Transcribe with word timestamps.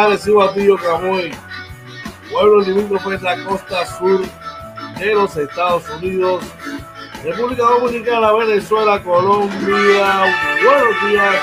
Buenos 0.00 0.24
días, 0.24 0.40
Arecibo 0.40 0.42
Atillo 0.42 0.76
Camuy, 0.78 1.30
pueblo 2.32 2.62
limítrofe 2.62 3.10
de 3.10 3.18
la 3.18 3.44
costa 3.44 3.84
sur 3.98 4.22
de 4.98 5.14
los 5.14 5.36
Estados 5.36 5.84
Unidos, 5.90 6.42
República 7.22 7.64
Dominicana, 7.64 8.32
Venezuela, 8.32 9.02
Colombia. 9.02 10.34
Buenos 10.64 11.10
días. 11.10 11.34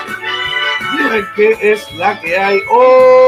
Dime 0.92 1.24
qué 1.36 1.72
es 1.72 1.92
la 1.98 2.20
que 2.20 2.36
hay. 2.36 2.60
Oye, 2.72 3.27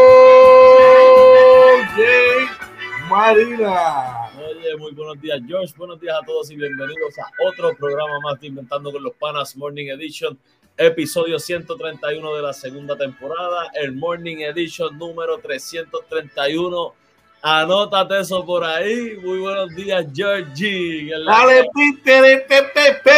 Marina. 3.29 4.31
Oye, 4.37 4.75
muy 4.77 4.91
buenos 4.93 5.21
días, 5.21 5.39
George. 5.47 5.71
Buenos 5.77 6.01
días 6.01 6.17
a 6.19 6.25
todos 6.25 6.49
y 6.49 6.55
bienvenidos 6.55 7.13
a 7.19 7.29
otro 7.47 7.75
programa 7.75 8.19
más 8.21 8.39
de 8.39 8.47
Inventando 8.47 8.91
con 8.91 9.03
los 9.03 9.13
Panas 9.17 9.55
Morning 9.55 9.85
Edition, 9.89 10.35
episodio 10.75 11.37
131 11.37 12.35
de 12.35 12.41
la 12.41 12.53
segunda 12.53 12.97
temporada, 12.97 13.69
el 13.75 13.93
Morning 13.93 14.37
Edition 14.37 14.97
número 14.97 15.37
331. 15.37 16.95
Anótate 17.43 18.19
eso 18.19 18.43
por 18.43 18.63
ahí. 18.63 19.15
Muy 19.21 19.37
buenos 19.37 19.75
días, 19.75 20.07
Georgie. 20.11 21.11
Dale, 21.23 21.65
pite 21.71 22.21
de 22.23 22.37
Pepe. 22.39 23.11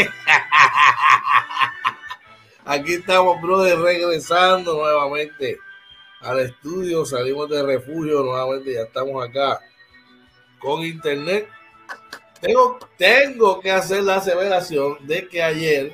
Aquí 2.64 2.94
estamos, 2.94 3.38
brother, 3.42 3.78
regresando 3.78 4.76
nuevamente 4.76 5.58
al 6.20 6.40
estudio. 6.40 7.04
Salimos 7.04 7.48
de 7.50 7.62
refugio 7.62 8.22
nuevamente, 8.22 8.74
ya 8.74 8.82
estamos 8.82 9.26
acá 9.26 9.60
con 10.58 10.82
internet. 10.82 11.48
Tengo, 12.40 12.78
tengo 12.96 13.60
que 13.60 13.70
hacer 13.70 14.02
la 14.02 14.16
aseveración 14.16 14.98
de 15.06 15.26
que 15.28 15.42
ayer 15.42 15.92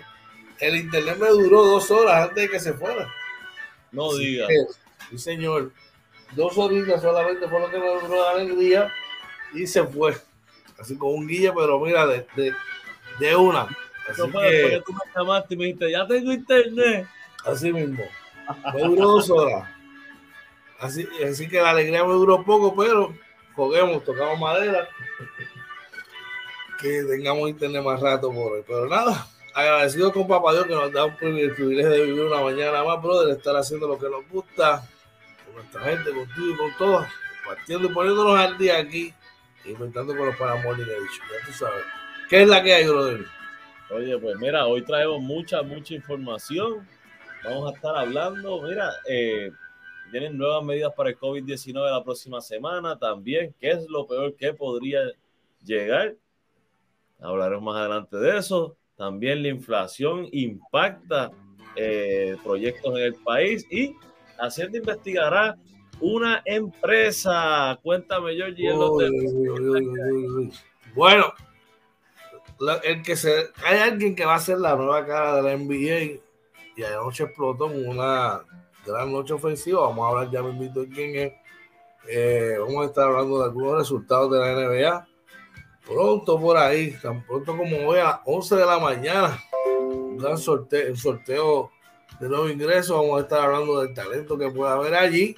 el 0.58 0.76
internet 0.76 1.16
me 1.18 1.28
duró 1.28 1.64
dos 1.64 1.90
horas 1.90 2.28
antes 2.28 2.44
de 2.44 2.50
que 2.50 2.60
se 2.60 2.72
fuera. 2.72 3.12
No 3.90 4.14
digas. 4.14 4.48
Sí, 5.10 5.18
señor. 5.18 5.72
Dos 6.34 6.56
horitas 6.56 7.02
solamente 7.02 7.46
fue 7.48 7.60
lo 7.60 7.70
que 7.70 7.78
me 7.78 7.86
duró 7.86 8.22
la 8.22 8.30
alegría 8.30 8.92
y 9.52 9.66
se 9.66 9.84
fue. 9.84 10.16
Así 10.78 10.96
con 10.96 11.14
un 11.14 11.28
guía, 11.28 11.52
pero 11.54 11.78
mira, 11.78 12.06
de, 12.06 12.26
de, 12.34 12.54
de 13.20 13.36
una. 13.36 13.68
Así 14.08 14.22
que, 14.22 14.70
que 14.70 14.82
tú 14.84 14.92
me 14.92 15.00
llamaste 15.14 15.54
y 15.54 15.56
me 15.56 15.64
dijiste, 15.66 15.90
ya 15.90 16.06
tengo 16.06 16.32
internet. 16.32 17.06
así 17.44 17.72
mismo. 17.72 18.02
Me 18.74 18.82
duró 18.82 19.08
dos 19.08 19.30
horas. 19.30 19.68
Así, 20.82 21.08
así 21.24 21.48
que 21.48 21.62
la 21.62 21.70
alegría 21.70 22.02
me 22.02 22.12
duró 22.12 22.44
poco, 22.44 22.74
pero 22.74 23.14
juguemos, 23.54 24.04
tocamos 24.04 24.40
madera. 24.40 24.88
Que 26.80 27.04
tengamos 27.04 27.48
internet 27.48 27.84
más 27.84 28.00
rato 28.00 28.32
por 28.32 28.54
hoy. 28.54 28.64
Pero 28.66 28.88
nada, 28.88 29.28
agradecido 29.54 30.12
con 30.12 30.26
Papá 30.26 30.52
Dios 30.54 30.66
que 30.66 30.74
nos 30.74 30.92
da 30.92 31.04
un 31.04 31.16
privilegio 31.16 31.88
de 31.88 32.04
vivir 32.04 32.22
una 32.22 32.40
mañana 32.40 32.82
más, 32.82 33.00
brother, 33.00 33.36
estar 33.36 33.56
haciendo 33.56 33.86
lo 33.86 33.96
que 33.96 34.08
nos 34.08 34.28
gusta, 34.28 34.82
con 35.46 35.54
nuestra 35.54 35.82
gente, 35.82 36.10
contigo 36.10 36.52
y 36.52 36.56
con 36.56 36.76
todos, 36.76 37.06
compartiendo 37.44 37.88
y 37.88 37.92
poniéndonos 37.92 38.40
al 38.40 38.58
día 38.58 38.78
aquí, 38.78 39.14
inventando 39.64 40.16
con 40.16 40.26
los 40.26 40.36
Paramorning 40.36 40.84
Edition. 40.84 41.26
Ya 41.30 41.46
tú 41.46 41.52
sabes. 41.52 41.84
¿Qué 42.28 42.42
es 42.42 42.48
la 42.48 42.60
que 42.60 42.74
hay, 42.74 42.88
brother? 42.88 43.24
Oye, 43.90 44.18
pues 44.18 44.36
mira, 44.38 44.66
hoy 44.66 44.82
traemos 44.82 45.20
mucha, 45.20 45.62
mucha 45.62 45.94
información. 45.94 46.88
Vamos 47.44 47.70
a 47.70 47.76
estar 47.76 47.96
hablando, 47.96 48.62
mira, 48.62 48.90
eh, 49.08 49.52
vienen 50.12 50.36
nuevas 50.38 50.62
medidas 50.64 50.92
para 50.94 51.08
el 51.10 51.18
COVID-19 51.18 51.90
la 51.90 52.04
próxima 52.04 52.40
semana 52.40 52.96
también. 52.98 53.54
¿Qué 53.58 53.70
es 53.70 53.88
lo 53.88 54.06
peor 54.06 54.36
que 54.36 54.52
podría 54.52 55.00
llegar? 55.64 56.14
Hablaremos 57.20 57.62
más 57.64 57.76
adelante 57.80 58.16
de 58.18 58.38
eso. 58.38 58.76
También 58.96 59.42
la 59.42 59.48
inflación 59.48 60.28
impacta 60.32 61.30
eh, 61.76 62.36
proyectos 62.44 62.96
en 62.98 63.02
el 63.04 63.14
país 63.14 63.66
y 63.70 63.96
Hacienda 64.38 64.78
investigará 64.78 65.56
una 66.00 66.42
empresa. 66.44 67.78
Cuéntame, 67.82 68.34
Georgie. 68.34 68.72
uy, 68.72 69.04
uy, 69.48 70.26
uy. 70.28 70.52
Bueno, 70.94 71.32
la- 72.58 72.76
el 72.78 73.02
que 73.02 73.16
se, 73.16 73.46
hay 73.64 73.78
alguien 73.78 74.14
que 74.14 74.24
va 74.24 74.34
a 74.34 74.40
ser 74.40 74.58
la 74.58 74.74
nueva 74.76 75.06
cara 75.06 75.36
de 75.36 75.42
la 75.42 75.52
NBA 75.56 76.20
y 76.76 76.82
anoche 76.82 77.24
explotó 77.24 77.66
una 77.66 78.42
gran 78.84 79.12
noche 79.12 79.34
ofensiva. 79.34 79.80
Vamos 79.80 80.04
a 80.04 80.08
hablar 80.08 80.30
ya 80.30 80.42
me 80.42 80.50
invito 80.50 80.80
de 80.80 80.88
quién 80.88 81.16
es. 81.16 81.32
Eh, 82.08 82.56
vamos 82.58 82.82
a 82.82 82.86
estar 82.86 83.08
hablando 83.08 83.38
de 83.38 83.44
algunos 83.44 83.78
resultados 83.78 84.30
de 84.32 84.38
la 84.38 84.52
NBA. 84.52 85.08
Pronto 85.86 86.40
por 86.40 86.56
ahí, 86.56 86.92
tan 87.02 87.24
pronto 87.24 87.56
como 87.56 87.76
hoy 87.88 87.98
a 87.98 88.04
las 88.04 88.20
11 88.24 88.56
de 88.56 88.66
la 88.66 88.78
mañana, 88.78 89.38
un 89.80 90.16
gran 90.16 90.38
sorteo, 90.38 90.90
un 90.90 90.96
sorteo 90.96 91.70
de 92.20 92.28
nuevo 92.28 92.48
ingreso. 92.48 93.00
Vamos 93.00 93.18
a 93.18 93.22
estar 93.22 93.40
hablando 93.40 93.80
del 93.80 93.92
talento 93.92 94.38
que 94.38 94.50
puede 94.50 94.72
haber 94.72 94.94
allí 94.94 95.36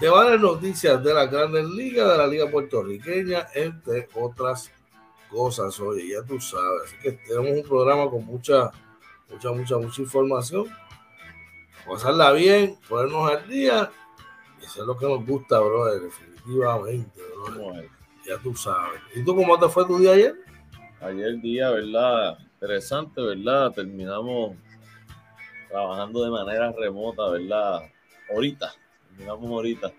de 0.00 0.08
varias 0.08 0.40
noticias 0.40 1.02
de 1.02 1.14
las 1.14 1.30
grandes 1.30 1.64
ligas, 1.66 2.10
de 2.10 2.18
la 2.18 2.26
liga 2.26 2.50
puertorriqueña, 2.50 3.48
entre 3.54 4.08
otras 4.14 4.70
cosas. 5.30 5.78
Oye, 5.80 6.08
ya 6.10 6.22
tú 6.22 6.40
sabes. 6.40 6.82
Así 6.84 6.96
que 7.02 7.12
tenemos 7.12 7.58
un 7.58 7.62
programa 7.62 8.10
con 8.10 8.24
mucha, 8.24 8.70
mucha, 9.30 9.52
mucha, 9.52 9.78
mucha 9.78 10.02
información. 10.02 10.66
Pasarla 11.86 12.32
bien, 12.32 12.78
ponernos 12.88 13.30
al 13.30 13.48
día 13.48 13.90
y 14.60 14.64
hacer 14.64 14.84
lo 14.84 14.96
que 14.96 15.06
nos 15.06 15.24
gusta, 15.26 15.58
brother, 15.60 16.00
definitivamente, 16.02 17.20
brother. 17.54 17.88
Ya 18.26 18.38
tú 18.38 18.54
sabes. 18.56 19.00
¿Y 19.14 19.22
tú 19.22 19.36
cómo 19.36 19.58
te 19.58 19.68
fue 19.68 19.86
tu 19.86 19.98
día 19.98 20.12
ayer? 20.12 20.34
Ayer 21.02 21.38
día, 21.40 21.70
¿verdad? 21.70 22.38
Interesante, 22.54 23.20
¿verdad? 23.20 23.70
Terminamos 23.72 24.56
trabajando 25.68 26.24
de 26.24 26.30
manera 26.30 26.72
remota, 26.72 27.28
¿verdad? 27.28 27.80
Ahorita, 28.32 28.72
terminamos 29.10 29.50
ahorita. 29.50 29.92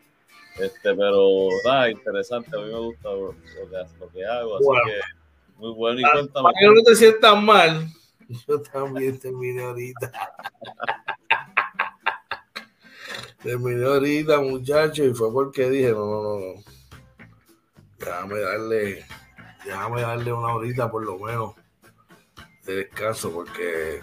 Este, 0.60 0.96
pero, 0.96 1.48
da, 1.66 1.90
interesante, 1.92 2.50
a 2.56 2.60
mí 2.62 2.72
me 2.72 2.80
gusta 2.80 3.10
lo 3.12 3.32
que, 3.32 4.00
lo 4.00 4.10
que 4.10 4.26
hago, 4.26 4.56
así 4.56 4.66
Bueno. 4.66 4.84
que 4.86 5.00
muy 5.58 5.72
bueno. 5.74 6.00
Y 6.00 6.04
Ah, 6.04 6.10
cuéntame, 6.14 6.44
Para 6.44 6.56
que 6.60 6.66
no 6.68 6.82
te 6.84 6.96
sientas 6.96 7.44
mal, 7.44 7.88
yo 8.48 8.62
también 8.62 9.20
terminé 9.20 9.64
ahorita. 9.64 10.12
terminé 13.42 13.86
ahorita, 13.86 14.40
muchachos, 14.40 15.06
y 15.06 15.14
fue 15.14 15.32
porque 15.32 15.70
dije, 15.70 15.92
no, 15.92 16.06
no, 16.06 16.24
no, 16.24 16.40
no. 16.40 16.64
Déjame 17.98 18.40
darle, 18.40 19.06
déjame 19.66 20.02
darle 20.02 20.34
una 20.34 20.54
horita 20.54 20.92
por 20.92 21.06
lo 21.06 21.18
menos 21.18 21.56
de 22.66 22.76
descanso, 22.76 23.32
porque 23.32 24.02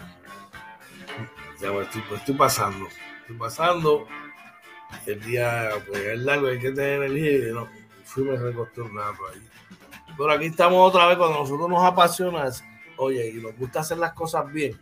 ya 1.59 1.71
me 1.71 1.81
estoy, 1.81 2.03
me 2.09 2.17
estoy 2.17 2.35
pasando. 2.35 2.87
Estoy 3.21 3.37
pasando. 3.37 4.07
El 5.05 5.21
día 5.21 5.69
pues, 5.87 6.01
es 6.01 6.19
largo, 6.19 6.47
hay 6.47 6.59
que 6.59 6.71
tener 6.71 7.03
energía 7.03 7.49
y 7.49 7.53
no, 7.53 7.67
fui 8.05 8.23
me 8.23 8.37
recosté 8.37 8.81
un 8.81 8.95
rato 8.95 9.19
ahí. 9.31 9.41
Pero 10.15 10.31
aquí 10.31 10.45
estamos 10.45 10.89
otra 10.89 11.07
vez 11.07 11.17
cuando 11.17 11.39
nosotros 11.39 11.69
nos 11.69 11.83
apasiona, 11.83 12.49
oye, 12.97 13.29
y 13.29 13.41
nos 13.41 13.57
gusta 13.57 13.79
hacer 13.79 13.97
las 13.97 14.13
cosas 14.13 14.51
bien. 14.51 14.79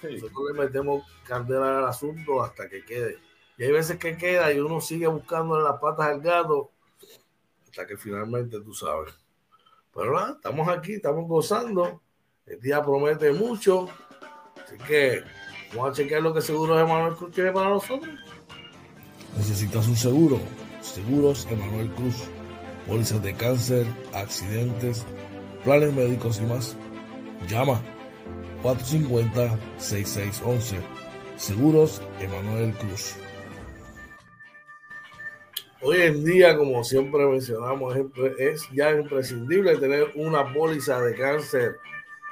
sí, 0.00 0.14
Nosotros 0.14 0.52
le 0.52 0.64
metemos 0.64 1.04
candela 1.24 1.78
al 1.78 1.86
asunto 1.86 2.42
hasta 2.42 2.68
que 2.68 2.84
quede. 2.84 3.18
Y 3.58 3.64
hay 3.64 3.72
veces 3.72 3.98
que 3.98 4.16
queda 4.16 4.52
y 4.52 4.60
uno 4.60 4.80
sigue 4.80 5.08
buscando 5.08 5.60
las 5.60 5.80
patas 5.80 6.06
al 6.06 6.20
gato 6.20 6.70
hasta 7.68 7.86
que 7.86 7.96
finalmente 7.96 8.60
tú 8.60 8.74
sabes. 8.74 9.14
Pero 9.94 10.12
nada, 10.14 10.32
estamos 10.32 10.68
aquí, 10.68 10.94
estamos 10.94 11.28
gozando. 11.28 12.02
El 12.46 12.60
día 12.60 12.82
promete 12.82 13.32
mucho. 13.32 13.88
Así 14.64 14.76
que 14.86 15.22
vamos 15.74 15.90
a 15.90 15.92
chequear 15.92 16.22
lo 16.22 16.32
que 16.32 16.40
Seguros 16.40 16.80
Emanuel 16.80 17.14
Cruz 17.14 17.32
tiene 17.32 17.52
para 17.52 17.68
nosotros. 17.70 18.10
Necesitas 19.36 19.86
un 19.86 19.96
seguro. 19.96 20.40
Seguros 20.80 21.46
Emanuel 21.50 21.92
Cruz. 21.94 22.28
Pólizas 22.86 23.22
de 23.22 23.34
cáncer, 23.34 23.86
accidentes, 24.14 25.04
planes 25.62 25.92
médicos 25.92 26.40
y 26.40 26.46
más. 26.46 26.74
Llama 27.48 27.82
450-6611. 28.62 30.80
Seguros 31.36 32.00
Emanuel 32.18 32.72
Cruz. 32.74 33.14
Hoy 35.80 36.02
en 36.02 36.24
día, 36.24 36.56
como 36.56 36.82
siempre 36.82 37.24
mencionamos, 37.24 37.96
es 38.38 38.68
ya 38.72 38.90
imprescindible 38.90 39.76
tener 39.76 40.10
una 40.16 40.52
póliza 40.52 41.00
de 41.00 41.14
cáncer, 41.14 41.76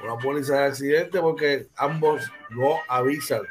una 0.02 0.18
póliza 0.18 0.54
de 0.54 0.64
accidente, 0.64 1.20
porque 1.20 1.68
ambos 1.76 2.22
no 2.50 2.78
avisan. 2.88 3.42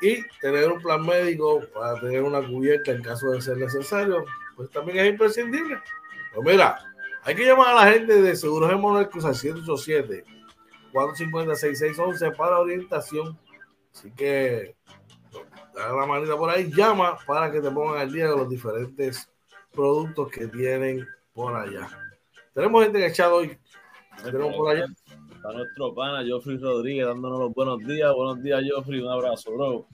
Y 0.00 0.24
tener 0.40 0.72
un 0.72 0.82
plan 0.82 1.06
médico 1.06 1.62
para 1.72 2.00
tener 2.00 2.22
una 2.22 2.44
cubierta 2.44 2.90
en 2.90 3.02
caso 3.02 3.30
de 3.30 3.40
ser 3.40 3.58
necesario, 3.58 4.24
pues 4.56 4.68
también 4.70 4.98
es 4.98 5.10
imprescindible. 5.12 5.78
Pues 6.34 6.46
mira, 6.46 6.78
hay 7.22 7.36
que 7.36 7.46
llamar 7.46 7.68
a 7.68 7.84
la 7.84 7.92
gente 7.92 8.20
de 8.20 8.34
Seguros 8.34 8.70
Cruz 9.10 9.24
al 9.24 9.36
787 9.36 10.24
450 10.92 11.54
6611 11.54 12.36
para 12.36 12.58
orientación. 12.58 13.38
Así 13.94 14.10
que 14.10 14.74
la 15.78 16.06
manita 16.06 16.36
por 16.36 16.50
ahí, 16.50 16.70
llama 16.70 17.16
para 17.26 17.50
que 17.50 17.60
te 17.60 17.70
pongan 17.70 18.00
al 18.00 18.12
día 18.12 18.28
de 18.28 18.36
los 18.36 18.48
diferentes 18.48 19.30
productos 19.72 20.30
que 20.30 20.46
tienen 20.48 21.06
por 21.32 21.54
allá. 21.54 21.88
Tenemos 22.52 22.82
gente 22.82 22.98
que 22.98 23.06
echado 23.06 23.36
hoy. 23.36 23.58
Tenemos 24.22 24.54
por 24.56 24.70
allá. 24.70 24.86
Está 25.32 25.52
nuestro 25.52 25.94
pana 25.94 26.24
Joffrey 26.28 26.58
Rodríguez 26.58 27.06
dándonos 27.06 27.38
los 27.38 27.54
buenos 27.54 27.78
días. 27.86 28.12
Buenos 28.12 28.42
días, 28.42 28.60
Joffrey. 28.68 29.00
Un 29.00 29.12
abrazo, 29.12 29.52
bro. 29.52 29.86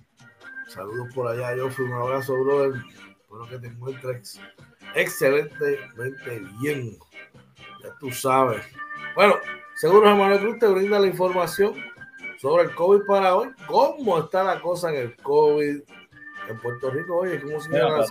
Saludos 0.68 1.08
por 1.14 1.28
allá, 1.28 1.54
Joffrey. 1.60 1.86
Un 1.86 1.94
abrazo, 1.94 2.32
bro. 2.42 2.74
Espero 2.74 3.48
que 3.50 3.58
te 3.58 3.66
encuentres 3.66 4.40
excelentemente 4.94 6.42
bien. 6.60 6.96
Ya 7.82 7.94
tú 8.00 8.10
sabes. 8.10 8.64
Bueno, 9.14 9.36
seguro 9.76 10.16
Manuel 10.16 10.40
Cruz 10.40 10.58
te 10.58 10.66
brinda 10.66 10.98
la 10.98 11.08
información 11.08 11.74
sobre 12.44 12.64
el 12.64 12.74
COVID 12.74 13.06
para 13.06 13.36
hoy. 13.36 13.48
¿Cómo 13.66 14.18
está 14.18 14.44
la 14.44 14.60
cosa 14.60 14.90
en 14.90 14.96
el 14.96 15.16
COVID 15.16 15.80
en 16.50 16.60
Puerto 16.60 16.90
Rico? 16.90 17.20
Oye, 17.20 17.40
¿cómo 17.40 17.58
se 17.58 17.70
llama? 17.70 18.04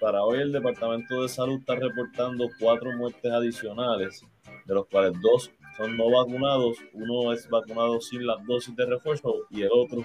Para, 0.00 0.24
hoy 0.24 0.40
el 0.40 0.50
Departamento 0.50 1.22
de 1.22 1.28
Salud 1.28 1.60
está 1.60 1.76
reportando 1.76 2.48
cuatro 2.58 2.90
muertes 2.96 3.30
adicionales, 3.30 4.26
de 4.64 4.74
los 4.74 4.86
cuales 4.86 5.12
dos 5.20 5.52
son 5.76 5.96
no 5.96 6.10
vacunados, 6.10 6.76
uno 6.92 7.32
es 7.32 7.48
vacunado 7.48 8.00
sin 8.00 8.26
las 8.26 8.44
dosis 8.44 8.74
de 8.74 8.84
refuerzo 8.84 9.32
y 9.48 9.62
el 9.62 9.70
otro 9.72 10.04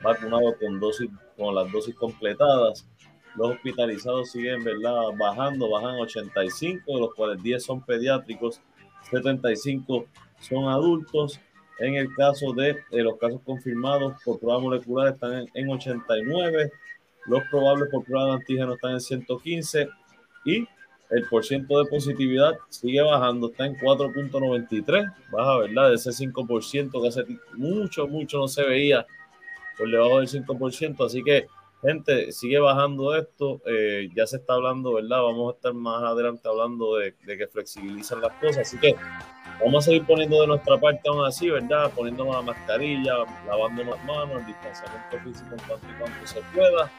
vacunado 0.00 0.56
con 0.56 0.78
dosis 0.78 1.10
con 1.36 1.52
las 1.52 1.72
dosis 1.72 1.96
completadas. 1.96 2.86
Los 3.34 3.56
hospitalizados 3.56 4.30
siguen, 4.30 4.62
¿verdad? 4.62 5.00
Bajando, 5.18 5.68
bajan 5.68 5.96
85, 5.96 6.94
de 6.94 7.00
los 7.00 7.12
cuales 7.12 7.42
10 7.42 7.60
son 7.60 7.84
pediátricos, 7.84 8.60
75 9.10 10.06
son 10.38 10.68
adultos 10.68 11.40
en 11.78 11.94
el 11.96 12.14
caso 12.14 12.52
de, 12.52 12.82
los 12.90 13.18
casos 13.18 13.40
confirmados 13.44 14.14
por 14.24 14.38
prueba 14.38 14.60
molecular 14.60 15.14
están 15.14 15.46
en, 15.54 15.68
89, 15.68 16.70
los 17.26 17.42
probables 17.50 17.88
por 17.90 18.04
prueba 18.04 18.26
de 18.26 18.32
antígeno 18.32 18.74
están 18.74 18.92
en 18.92 19.00
115 19.00 19.88
y 20.44 20.68
el 21.10 21.28
porciento 21.28 21.78
de 21.78 21.88
positividad 21.88 22.54
sigue 22.68 23.00
bajando, 23.02 23.50
está 23.50 23.66
en 23.66 23.76
4.93, 23.76 25.14
baja, 25.30 25.58
¿verdad? 25.58 25.90
De 25.90 25.94
ese 25.96 26.10
5% 26.10 27.02
que 27.02 27.08
hace 27.08 27.24
mucho, 27.54 28.06
mucho 28.06 28.38
no 28.38 28.48
se 28.48 28.62
veía 28.64 29.06
por 29.76 29.90
debajo 29.90 30.20
del 30.20 30.28
5%, 30.28 31.04
así 31.04 31.22
que 31.22 31.46
gente, 31.82 32.32
sigue 32.32 32.58
bajando 32.58 33.14
esto, 33.14 33.60
eh, 33.66 34.08
ya 34.14 34.26
se 34.26 34.36
está 34.36 34.54
hablando, 34.54 34.94
¿verdad? 34.94 35.22
Vamos 35.22 35.52
a 35.52 35.56
estar 35.56 35.74
más 35.74 36.02
adelante 36.02 36.48
hablando 36.48 36.96
de, 36.96 37.14
de 37.24 37.36
que 37.36 37.46
flexibilizan 37.46 38.20
las 38.20 38.32
cosas, 38.40 38.58
así 38.58 38.78
que 38.78 38.96
Vamos 39.60 39.84
a 39.84 39.86
seguir 39.86 40.04
poniendo 40.04 40.40
de 40.40 40.46
nuestra 40.46 40.78
parte 40.78 41.08
aún 41.08 41.24
así, 41.24 41.48
¿verdad? 41.48 41.90
Poniéndonos 41.94 42.34
la 42.34 42.42
mascarilla, 42.42 43.14
lavándonos 43.46 43.96
las 43.96 44.04
manos, 44.04 44.40
el 44.40 44.46
distanciamiento 44.46 45.18
físico 45.24 45.54
en 45.54 45.66
cuanto 45.66 45.86
y 45.86 45.98
cuanto 45.98 46.26
se 46.26 46.40
pueda. 46.54 46.90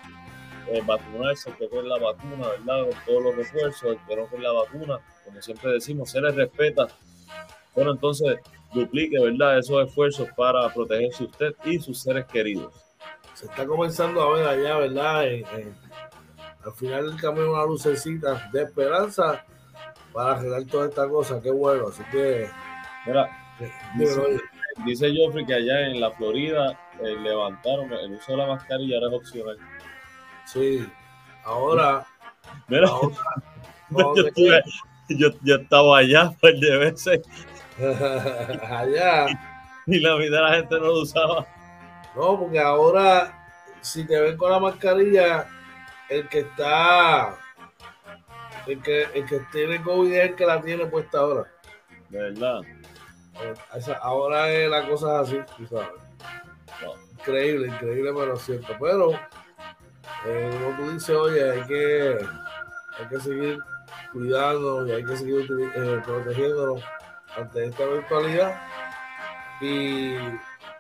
Eh, 0.68 0.82
vacunarse, 0.84 1.52
que 1.60 1.70
con 1.70 1.88
la 1.88 2.00
vacuna, 2.00 2.48
¿verdad? 2.48 2.90
Con 2.90 3.06
todos 3.06 3.24
los 3.24 3.36
refuerzos, 3.36 3.84
el 3.84 3.98
que 4.08 4.28
con 4.28 4.42
la 4.42 4.52
vacuna, 4.52 5.00
como 5.24 5.40
siempre 5.42 5.74
decimos, 5.74 6.10
se 6.10 6.20
les 6.20 6.34
respeta. 6.34 6.88
Bueno, 7.76 7.92
entonces 7.92 8.40
duplique, 8.74 9.20
¿verdad? 9.20 9.60
Esos 9.60 9.88
esfuerzos 9.88 10.28
para 10.36 10.74
protegerse 10.74 11.26
usted 11.26 11.54
y 11.66 11.78
sus 11.80 12.02
seres 12.02 12.26
queridos. 12.26 12.74
Se 13.36 13.46
está 13.46 13.66
comenzando 13.66 14.22
a 14.22 14.34
ver 14.34 14.48
allá, 14.48 14.78
¿verdad? 14.78 15.26
al 16.64 16.74
final 16.74 17.12
del 17.12 17.22
camino 17.22 17.52
una 17.52 17.66
lucecita 17.66 18.50
de 18.52 18.64
esperanza 18.64 19.46
para 20.16 20.32
arreglar 20.32 20.64
toda 20.64 20.88
esta 20.88 21.10
cosa, 21.10 21.42
qué 21.42 21.52
bueno. 21.52 21.90
Así 21.90 22.02
que. 22.10 22.50
Mira, 23.06 23.30
dice, 24.86 25.14
Joffrey 25.16 25.46
que 25.46 25.54
allá 25.54 25.88
en 25.88 26.00
la 26.00 26.10
Florida 26.12 26.80
eh, 27.04 27.16
levantaron 27.22 27.92
el 27.92 28.14
uso 28.14 28.32
de 28.32 28.38
la 28.38 28.48
mascarilla 28.48 28.96
ahora 28.96 29.10
es 29.10 29.14
opcional. 29.14 29.58
Sí, 30.46 30.90
ahora. 31.44 32.08
Mira, 32.70 32.90
yo, 35.10 35.30
yo, 35.44 35.56
estaba 35.56 35.98
allá 35.98 36.30
un 36.30 36.36
par 36.38 36.54
de 36.54 36.78
veces. 36.78 37.22
allá. 38.64 39.28
Y 39.86 40.00
la 40.00 40.16
vida 40.16 40.42
la 40.42 40.56
gente 40.56 40.76
no 40.76 40.86
lo 40.86 41.02
usaba. 41.02 41.46
No, 42.16 42.40
porque 42.40 42.60
ahora, 42.60 43.38
si 43.82 44.08
te 44.08 44.20
ven 44.20 44.38
con 44.38 44.50
la 44.50 44.60
mascarilla, 44.60 45.46
el 46.10 46.28
que 46.30 46.40
está 46.40 47.38
el 48.68 48.82
que, 48.82 49.04
el 49.14 49.26
que 49.26 49.40
tiene 49.52 49.82
COVID 49.82 50.14
es 50.14 50.30
el 50.30 50.36
que 50.36 50.46
la 50.46 50.62
tiene 50.62 50.86
puesta 50.88 51.20
ahora. 51.20 51.52
De 52.10 52.20
verdad. 52.20 52.62
ahora 54.02 54.52
es 54.52 54.70
la 54.70 54.88
cosa 54.88 55.20
así, 55.20 55.40
tú 55.58 55.66
sabes. 55.68 55.90
Increíble, 57.20 57.68
increíble, 57.68 58.12
pero 58.16 58.36
cierto. 58.38 58.74
Pero, 58.80 59.12
eh, 60.26 60.60
como 60.62 60.78
tú 60.78 60.92
dices, 60.92 61.16
oye, 61.16 61.52
hay 61.52 61.64
que, 61.64 62.18
hay 63.00 63.08
que 63.10 63.20
seguir 63.20 63.60
cuidándonos 64.14 64.88
y 64.88 64.92
hay 64.92 65.06
que 65.06 65.18
seguir 65.18 65.48
eh, 65.76 66.02
protegiéndonos 66.06 66.84
ante 67.36 67.66
esta 67.66 67.86
virtualidad 67.86 68.62
y 69.62 70.16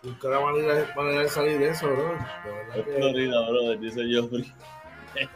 buscar 0.03 0.31
la 0.31 0.39
manera, 0.39 0.93
manera 0.95 1.21
de 1.21 1.29
salir 1.29 1.59
de 1.59 1.69
eso, 1.69 1.87
bro. 1.87 2.17
De 2.73 2.79
es 2.79 2.95
Florida, 2.95 3.49
brother, 3.49 3.79
dice 3.79 4.01
Joffrey. 4.13 4.53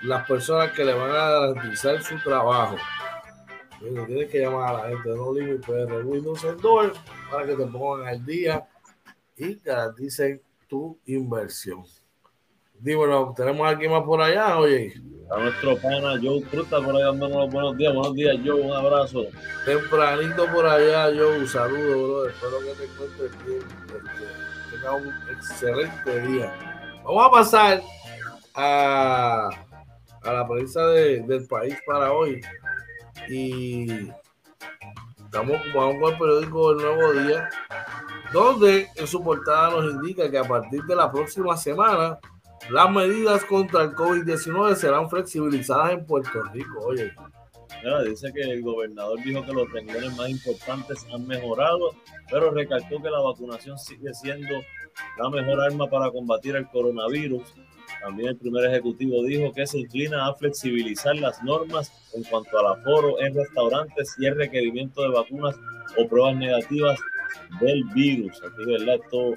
las 0.03 0.27
personas 0.27 0.71
que 0.71 0.83
le 0.83 0.93
van 0.93 1.11
a 1.11 1.29
garantizar 1.29 2.01
su 2.03 2.17
trabajo, 2.19 2.75
tienes 4.05 4.29
que 4.29 4.39
llamar 4.39 4.67
a 4.67 4.73
la 4.73 4.89
gente 4.89 5.09
de 5.09 5.15
No 5.15 5.33
Limit 5.33 5.65
PR 5.65 6.05
Windows 6.05 6.61
Door 6.61 6.93
para 7.31 7.45
que 7.45 7.55
te 7.55 7.65
pongan 7.65 8.07
al 8.07 8.25
día 8.25 8.67
y 9.37 9.55
garanticen 9.55 10.41
tu 10.67 10.97
inversión. 11.05 11.83
Dímelo, 12.79 13.33
¿tenemos 13.35 13.67
aquí 13.67 13.87
más 13.87 14.03
por 14.03 14.21
allá, 14.21 14.57
oye? 14.59 14.93
A 15.31 15.39
nuestro 15.39 15.77
pana 15.77 16.19
Joe 16.21 16.41
Cruz 16.43 16.67
por 16.67 16.95
ahí 16.95 17.03
dándonos 17.03 17.37
los 17.37 17.49
buenos 17.51 17.77
días. 17.77 17.93
Buenos 17.93 18.13
días, 18.13 18.37
Joe, 18.45 18.61
un 18.61 18.73
abrazo. 18.73 19.25
Tempranito 19.65 20.45
por 20.51 20.65
allá, 20.65 21.05
Joe, 21.15 21.47
saludos, 21.47 21.85
bro. 21.87 22.29
Espero 22.29 22.59
que 22.59 22.73
te 22.73 22.85
encuentres 22.85 23.45
bien. 23.45 23.61
Que 24.69 24.77
tengas 24.77 25.01
un 25.01 25.35
excelente 25.35 26.21
día. 26.27 26.53
Vamos 27.03 27.25
a 27.25 27.31
pasar 27.31 27.81
a, 28.53 29.49
a 30.21 30.33
la 30.33 30.47
prensa 30.47 30.85
de, 30.87 31.21
del 31.21 31.47
país 31.47 31.75
para 31.87 32.11
hoy. 32.11 32.41
Y 33.27 34.09
estamos 35.17 35.59
vamos 35.73 35.95
con 35.99 36.13
el 36.13 36.19
periódico 36.19 36.71
El 36.71 36.77
Nuevo 36.77 37.13
Día, 37.13 37.49
donde 38.31 38.87
en 38.95 39.07
su 39.07 39.23
portada 39.23 39.71
nos 39.71 39.93
indica 39.93 40.29
que 40.29 40.37
a 40.37 40.43
partir 40.43 40.83
de 40.83 40.95
la 40.95 41.11
próxima 41.11 41.57
semana 41.57 42.19
las 42.69 42.91
medidas 42.91 43.43
contra 43.45 43.83
el 43.83 43.91
COVID-19 43.91 44.75
serán 44.75 45.09
flexibilizadas 45.09 45.93
en 45.93 46.05
Puerto 46.05 46.41
Rico. 46.53 46.79
Oye. 46.85 47.11
dice 48.07 48.31
que 48.33 48.41
el 48.41 48.61
gobernador 48.61 49.21
dijo 49.23 49.45
que 49.45 49.53
los 49.53 49.71
renglones 49.71 50.15
más 50.15 50.29
importantes 50.29 51.05
han 51.13 51.27
mejorado, 51.27 51.91
pero 52.29 52.51
recalcó 52.51 53.01
que 53.01 53.09
la 53.09 53.19
vacunación 53.19 53.77
sigue 53.77 54.13
siendo 54.13 54.55
la 55.17 55.29
mejor 55.29 55.61
arma 55.61 55.87
para 55.87 56.11
combatir 56.11 56.55
el 56.55 56.67
coronavirus. 56.69 57.43
También 58.05 58.29
el 58.29 58.37
primer 58.37 58.65
ejecutivo 58.65 59.23
dijo 59.23 59.51
que 59.51 59.65
se 59.65 59.79
inclina 59.79 60.27
a 60.27 60.35
flexibilizar 60.35 61.15
las 61.15 61.41
normas 61.41 61.91
en 62.13 62.23
cuanto 62.25 62.59
al 62.59 62.67
aforo 62.77 63.19
en 63.19 63.33
restaurantes 63.33 64.13
y 64.19 64.27
el 64.27 64.35
requerimiento 64.35 65.01
de 65.01 65.09
vacunas 65.09 65.55
o 65.97 66.07
pruebas 66.07 66.35
negativas 66.35 66.99
del 67.59 67.83
virus. 67.95 68.39
Aquí, 68.43 68.63
¿verdad? 68.63 68.99
Esto 69.03 69.33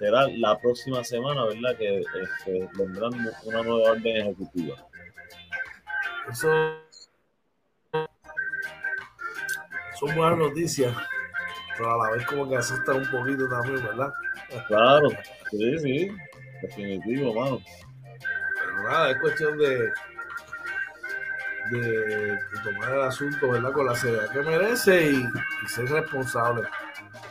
será 0.00 0.26
la 0.36 0.58
próxima 0.58 1.04
semana, 1.04 1.44
¿verdad? 1.44 1.76
Que 1.78 2.00
este, 2.00 2.68
vendrán 2.76 3.12
una 3.44 3.62
nueva 3.62 3.92
orden 3.92 4.16
ejecutiva. 4.16 4.74
Eso 6.28 6.48
son 10.00 10.16
buenas 10.16 10.38
noticias, 10.38 10.92
pero 11.78 11.92
a 11.92 12.04
la 12.04 12.16
vez 12.16 12.26
como 12.26 12.48
que 12.48 12.56
asustan 12.56 12.96
un 12.96 13.10
poquito 13.12 13.48
también, 13.48 13.76
¿verdad? 13.76 14.12
Claro, 14.66 15.08
sí, 15.52 15.78
sí, 15.78 16.10
definitivo, 16.62 17.32
mano. 17.32 17.60
Pero 18.72 18.90
nada, 18.90 19.10
es 19.10 19.20
cuestión 19.20 19.58
de, 19.58 19.92
de, 21.70 22.38
tomar 22.64 22.92
el 22.92 23.02
asunto, 23.02 23.50
¿verdad? 23.50 23.72
Con 23.72 23.86
la 23.86 23.94
seriedad 23.94 24.30
que 24.30 24.40
merece 24.40 25.10
y, 25.10 25.24
y 25.64 25.68
ser 25.68 25.88
responsable, 25.90 26.62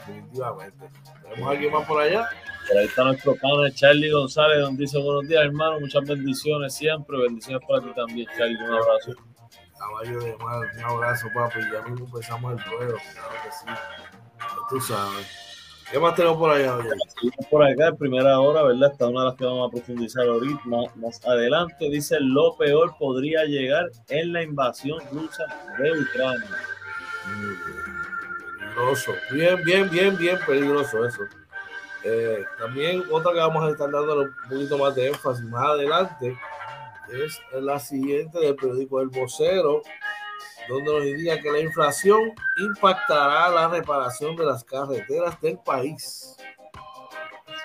definitivamente. 0.06 0.90
¿Tenemos 1.24 1.52
alguien 1.52 1.74
más 1.74 1.88
por 1.88 2.02
allá? 2.02 2.30
Por 2.68 2.78
ahí 2.78 2.86
está 2.86 3.04
nuestro 3.04 3.36
padre 3.36 3.72
Charlie 3.74 4.12
González, 4.12 4.62
donde 4.62 4.82
dice 4.82 5.00
buenos 5.00 5.28
días, 5.28 5.44
hermano, 5.44 5.80
muchas 5.80 6.06
bendiciones 6.06 6.76
siempre, 6.76 7.18
bendiciones 7.18 7.66
para 7.68 7.82
ti 7.82 7.92
también, 7.96 8.28
Charlie, 8.38 8.58
un 8.58 8.74
abrazo. 8.74 9.16
Caballo 9.80 10.20
de 10.20 10.38
mar, 10.38 10.72
un 10.78 10.84
abrazo, 10.84 11.28
papi, 11.34 11.60
ya 11.74 11.82
mismo 11.82 12.06
empezamos 12.06 12.54
el 12.54 12.72
ruedo, 12.72 12.98
claro 13.14 13.34
que 13.44 13.52
sí, 13.52 13.66
tú 14.70 14.80
sabes. 14.80 15.51
¿Qué 15.92 16.00
más 16.00 16.16
tenemos 16.16 16.38
por 16.38 16.50
allá? 16.52 16.78
Por 17.50 17.64
acá, 17.64 17.88
en 17.88 17.98
primera 17.98 18.40
hora, 18.40 18.64
¿verdad? 18.64 18.92
Esta 18.94 19.06
es 19.06 19.12
una 19.12 19.20
de 19.22 19.26
las 19.28 19.36
que 19.36 19.46
vamos 19.46 19.68
a 19.68 19.72
profundizar 19.72 20.26
ahorita, 20.26 20.62
más, 20.66 20.96
más 20.96 21.26
adelante. 21.26 21.90
Dice, 21.90 22.18
lo 22.22 22.56
peor 22.56 22.96
podría 22.98 23.44
llegar 23.44 23.92
en 24.08 24.32
la 24.32 24.42
invasión 24.42 25.00
rusa 25.12 25.44
de 25.78 25.92
Ucrania. 25.92 26.50
Peligroso, 28.58 29.12
bien, 29.32 29.64
bien, 29.66 29.90
bien, 29.90 30.18
bien 30.18 30.40
peligroso 30.48 31.06
eso. 31.06 31.24
Eh, 32.06 32.44
también 32.58 33.04
otra 33.12 33.34
que 33.34 33.40
vamos 33.40 33.64
a 33.64 33.70
estar 33.72 33.92
dando 33.92 34.22
un 34.22 34.34
poquito 34.50 34.78
más 34.78 34.96
de 34.96 35.08
énfasis 35.10 35.46
más 35.46 35.66
adelante 35.66 36.36
es 37.12 37.42
la 37.54 37.80
siguiente 37.80 38.40
del 38.40 38.56
periódico 38.56 39.02
El 39.02 39.10
Vocero, 39.10 39.82
donde 40.70 40.92
nos 40.92 41.06
indica 41.06 41.40
que 41.40 41.52
la 41.52 41.60
inflación 41.60 42.34
impactará 42.58 43.50
la 43.50 43.68
reparación 43.68 44.36
de 44.36 44.46
las 44.46 44.64
carreteras 44.64 45.40
del 45.42 45.58
país. 45.60 46.36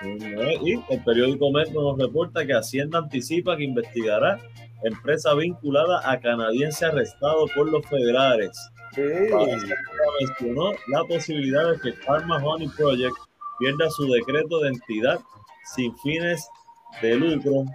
y 0.01 0.73
el 0.93 1.03
periódico 1.03 1.51
Metro 1.51 1.81
nos 1.81 1.97
reporta 1.97 2.45
que 2.45 2.53
Hacienda 2.53 2.99
anticipa 2.99 3.57
que 3.57 3.63
investigará 3.63 4.39
empresa 4.83 5.33
vinculada 5.33 6.09
a 6.09 6.19
canadiense 6.19 6.85
arrestado 6.85 7.47
por 7.55 7.69
los 7.69 7.85
federales. 7.87 8.57
Sí. 8.93 9.01
Mencionó 10.19 10.71
la 10.87 11.03
posibilidad 11.05 11.71
de 11.71 11.79
que 11.79 11.93
Pharma 12.03 12.37
Honey 12.37 12.67
Project 12.69 13.15
pierda 13.59 13.89
su 13.89 14.11
decreto 14.11 14.59
de 14.59 14.69
entidad 14.69 15.19
sin 15.75 15.97
fines 15.99 16.47
de 17.01 17.15
lucro. 17.15 17.65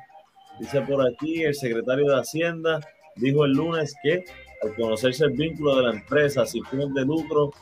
Dice 0.59 0.80
por 0.82 1.06
aquí 1.06 1.42
el 1.44 1.54
secretario 1.54 2.06
de 2.06 2.21
Hacienda 2.21 2.80
dijo 3.16 3.44
el 3.44 3.52
lunes 3.52 3.94
que 4.02 4.25
al 4.62 4.75
conocerse 4.75 5.25
el 5.25 5.33
vínculo 5.33 5.76
de 5.76 5.83
la 5.83 5.90
empresa 5.90 6.47
sin 6.47 6.64
fines 6.66 6.92
de 6.95 7.04
lucro, 7.04 7.52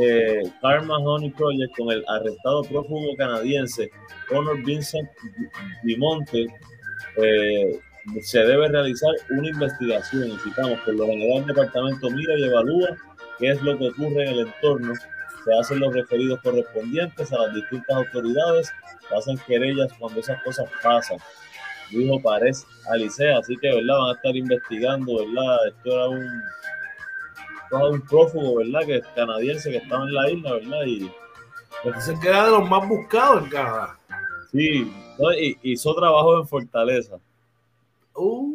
eh, 0.00 0.42
Karma 0.60 0.98
Honey 0.98 1.30
Project 1.30 1.76
con 1.76 1.90
el 1.90 2.04
arrestado 2.08 2.62
prófugo 2.62 3.16
canadiense 3.16 3.90
Conor 4.28 4.62
Vincent 4.64 5.08
Dimonte, 5.84 6.46
eh, 7.16 7.80
se 8.22 8.40
debe 8.40 8.68
realizar 8.68 9.12
una 9.30 9.48
investigación. 9.48 10.28
Y 10.28 10.38
citamos, 10.38 10.78
por 10.80 10.94
lo 10.94 11.06
general 11.06 11.38
el 11.38 11.46
departamento 11.46 12.10
mira 12.10 12.38
y 12.38 12.44
evalúa 12.44 12.96
qué 13.38 13.50
es 13.50 13.62
lo 13.62 13.78
que 13.78 13.88
ocurre 13.88 14.24
en 14.24 14.28
el 14.30 14.40
entorno 14.40 14.94
se 15.44 15.54
hacen 15.58 15.80
los 15.80 15.92
referidos 15.92 16.40
correspondientes 16.42 17.32
a 17.32 17.38
las 17.38 17.54
distintas 17.54 17.96
autoridades, 17.96 18.72
hacen 19.16 19.38
querellas 19.46 19.92
cuando 19.98 20.20
esas 20.20 20.42
cosas 20.42 20.66
pasan. 20.82 21.18
Dijo 21.90 22.20
Párez 22.20 22.66
Alicea, 22.90 23.38
así 23.38 23.56
que 23.56 23.68
verdad 23.68 23.98
van 23.98 24.10
a 24.10 24.14
estar 24.14 24.36
investigando, 24.36 25.18
¿verdad? 25.18 25.68
Esto 25.68 25.92
era 25.92 26.08
un, 26.08 26.42
un 27.92 28.00
prófugo, 28.02 28.56
¿verdad? 28.56 28.86
Que 28.86 28.96
es 28.96 29.06
canadiense 29.14 29.70
que 29.70 29.78
estaba 29.78 30.04
en 30.04 30.14
la 30.14 30.30
isla, 30.30 30.52
¿verdad? 30.54 30.84
Y 30.86 31.10
dicen 31.94 32.20
que 32.20 32.28
era 32.28 32.46
de 32.46 32.50
los 32.52 32.68
más 32.68 32.88
buscados 32.88 33.44
en 33.44 33.50
Canadá. 33.50 33.98
Sí, 34.50 34.92
hizo 35.62 35.94
trabajo 35.94 36.40
en 36.40 36.48
Fortaleza. 36.48 37.16
Uh, 38.14 38.54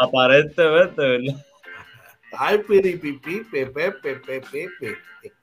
aparentemente, 0.00 1.02
¿verdad? 1.02 1.44
Ay, 2.38 2.58
piripipi, 2.58 3.44
pepe, 3.44 3.92
pepe, 3.92 4.40
pepe. 4.40 4.98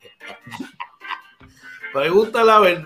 Pregúntale 1.94 2.52
a 2.52 2.60
ver. 2.60 2.86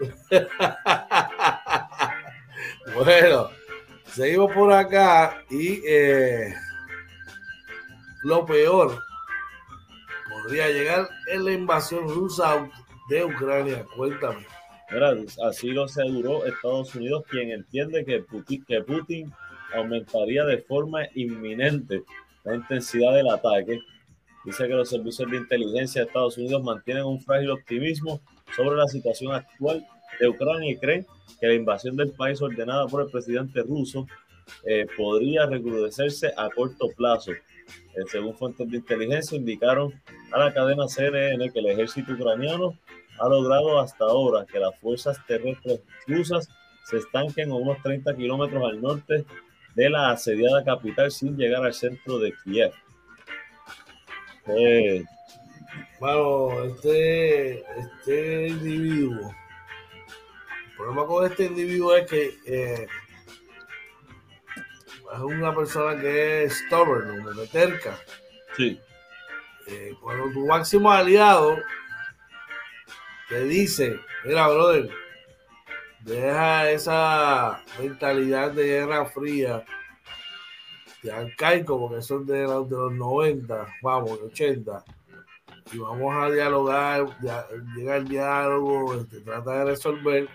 bueno, 2.94 3.50
seguimos 4.12 4.52
por 4.52 4.72
acá 4.72 5.42
y 5.50 5.82
eh, 5.86 6.54
lo 8.22 8.46
peor 8.46 9.02
podría 10.30 10.68
llegar 10.68 11.08
en 11.32 11.44
la 11.44 11.52
invasión 11.52 12.08
rusa 12.08 12.68
de 13.08 13.24
Ucrania. 13.24 13.84
Cuéntame. 13.96 14.46
así 15.44 15.68
lo 15.68 15.84
aseguró 15.84 16.46
Estados 16.46 16.94
Unidos, 16.94 17.24
quien 17.28 17.50
entiende 17.50 18.04
que 18.04 18.24
que 18.66 18.82
Putin 18.82 19.32
aumentaría 19.74 20.44
de 20.44 20.58
forma 20.58 21.00
inminente 21.14 22.02
la 22.44 22.56
intensidad 22.56 23.14
del 23.14 23.28
ataque. 23.28 23.80
Dice 24.44 24.66
que 24.66 24.74
los 24.74 24.88
servicios 24.88 25.30
de 25.30 25.36
inteligencia 25.36 26.00
de 26.00 26.06
Estados 26.06 26.38
Unidos 26.38 26.62
mantienen 26.62 27.04
un 27.04 27.20
frágil 27.20 27.50
optimismo 27.50 28.20
sobre 28.56 28.76
la 28.76 28.86
situación 28.86 29.34
actual 29.34 29.86
de 30.18 30.28
Ucrania 30.28 30.72
y 30.72 30.76
creen 30.76 31.06
que 31.40 31.46
la 31.46 31.54
invasión 31.54 31.96
del 31.96 32.12
país 32.12 32.40
ordenada 32.42 32.86
por 32.86 33.02
el 33.02 33.10
presidente 33.10 33.62
ruso 33.62 34.06
eh, 34.64 34.86
podría 34.96 35.46
recrudecerse 35.46 36.32
a 36.36 36.48
corto 36.50 36.88
plazo. 36.96 37.32
Eh, 37.32 38.02
según 38.10 38.34
fuentes 38.34 38.68
de 38.68 38.76
inteligencia, 38.76 39.36
indicaron 39.36 39.92
a 40.32 40.38
la 40.38 40.52
cadena 40.52 40.88
CNN 40.88 41.50
que 41.50 41.58
el 41.60 41.66
ejército 41.66 42.12
ucraniano 42.12 42.76
ha 43.18 43.28
logrado 43.28 43.78
hasta 43.78 44.04
ahora 44.04 44.46
que 44.46 44.58
las 44.58 44.76
fuerzas 44.78 45.18
terrestres 45.26 45.80
rusas 46.06 46.48
se 46.84 46.98
estanquen 46.98 47.50
a 47.50 47.54
unos 47.54 47.80
30 47.82 48.16
kilómetros 48.16 48.64
al 48.64 48.80
norte 48.80 49.24
de 49.74 49.90
la 49.90 50.10
asediada 50.10 50.64
capital 50.64 51.10
sin 51.10 51.36
llegar 51.36 51.64
al 51.64 51.74
centro 51.74 52.18
de 52.18 52.34
Kiev. 52.42 52.72
Bueno, 55.98 56.64
este, 56.64 57.60
este 57.78 58.48
individuo, 58.48 59.34
el 60.66 60.76
problema 60.76 61.06
con 61.06 61.26
este 61.26 61.44
individuo 61.44 61.94
es 61.96 62.10
que 62.10 62.38
eh, 62.46 62.86
es 65.12 65.20
una 65.20 65.54
persona 65.54 66.00
que 66.00 66.44
es 66.44 66.58
stubborn, 66.66 67.22
como 67.22 67.42
terca. 67.46 67.98
Sí. 68.56 68.80
Eh, 69.66 69.94
cuando 70.00 70.32
tu 70.32 70.46
máximo 70.46 70.90
aliado 70.90 71.58
te 73.28 73.44
dice, 73.44 74.00
mira, 74.24 74.48
brother, 74.48 74.90
deja 76.00 76.70
esa 76.70 77.62
mentalidad 77.78 78.52
de 78.52 78.64
guerra 78.64 79.06
fría, 79.06 79.64
de 81.02 81.12
arcaico, 81.12 81.78
porque 81.78 82.02
son 82.02 82.26
de, 82.26 82.42
los, 82.42 82.68
de 82.68 82.76
los 82.76 82.92
90, 82.92 83.66
vamos, 83.82 84.18
80, 84.20 84.84
y 85.72 85.78
vamos 85.78 86.14
a 86.16 86.30
dialogar, 86.30 87.06
llega 87.76 87.96
el 87.96 88.08
diálogo, 88.08 88.94
este, 88.94 89.20
trata 89.20 89.58
de 89.58 89.64
resolver, 89.66 90.28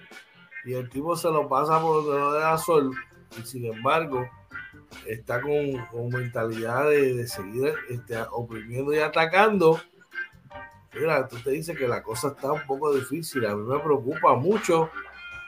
y 0.66 0.74
el 0.74 0.90
tipo 0.90 1.16
se 1.16 1.30
lo 1.30 1.48
pasa 1.48 1.82
por 1.82 2.04
donde 2.04 2.20
no 2.20 2.34
deja 2.34 2.58
sol, 2.58 2.92
y 3.38 3.46
sin 3.46 3.66
embargo, 3.66 4.28
está 5.06 5.42
con, 5.42 6.10
mentalidad 6.10 6.90
de, 6.90 7.28
seguir 7.28 7.74
este, 7.90 8.18
oprimiendo 8.32 8.94
y 8.94 9.00
atacando. 9.00 9.80
Mira, 10.94 11.28
tú 11.28 11.38
te 11.38 11.52
dices 11.52 11.78
que 11.78 11.88
la 11.88 12.02
cosa 12.02 12.30
está 12.30 12.54
un 12.54 12.66
poco 12.66 12.94
difícil. 12.94 13.46
A 13.46 13.56
mí 13.56 13.64
me 13.64 13.80
preocupa 13.80 14.36
mucho 14.36 14.90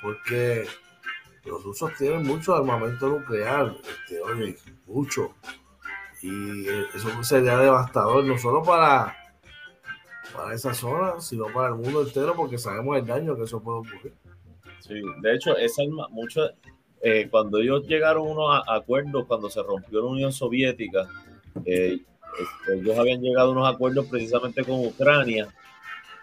porque 0.01 0.67
los 1.45 1.63
rusos 1.63 1.93
tienen 1.97 2.23
mucho 2.23 2.55
armamento 2.55 3.07
nuclear, 3.07 3.73
este, 3.81 4.21
oye, 4.21 4.57
mucho. 4.85 5.33
Y 6.21 6.67
eso 6.67 7.23
sería 7.23 7.57
devastador, 7.57 8.25
no 8.25 8.37
solo 8.37 8.63
para, 8.63 9.15
para 10.33 10.53
esa 10.53 10.73
zona, 10.73 11.19
sino 11.19 11.45
para 11.47 11.69
el 11.69 11.75
mundo 11.75 12.01
entero, 12.01 12.35
porque 12.35 12.57
sabemos 12.57 12.97
el 12.97 13.05
daño 13.05 13.35
que 13.35 13.43
eso 13.43 13.61
puede 13.61 13.79
ocurrir. 13.79 14.13
Sí, 14.79 15.01
de 15.21 15.35
hecho, 15.35 15.57
esa 15.57 15.83
mucho, 16.09 16.49
eh, 17.01 17.27
cuando 17.29 17.59
ellos 17.59 17.87
llegaron 17.87 18.27
unos 18.27 18.61
acuerdos, 18.67 19.25
cuando 19.25 19.49
se 19.49 19.61
rompió 19.61 20.01
la 20.01 20.07
Unión 20.07 20.31
Soviética, 20.31 21.07
eh, 21.65 21.99
este, 22.39 22.79
ellos 22.79 22.97
habían 22.97 23.21
llegado 23.21 23.49
a 23.49 23.51
unos 23.51 23.73
acuerdos 23.73 24.05
precisamente 24.07 24.63
con 24.63 24.85
Ucrania, 24.85 25.47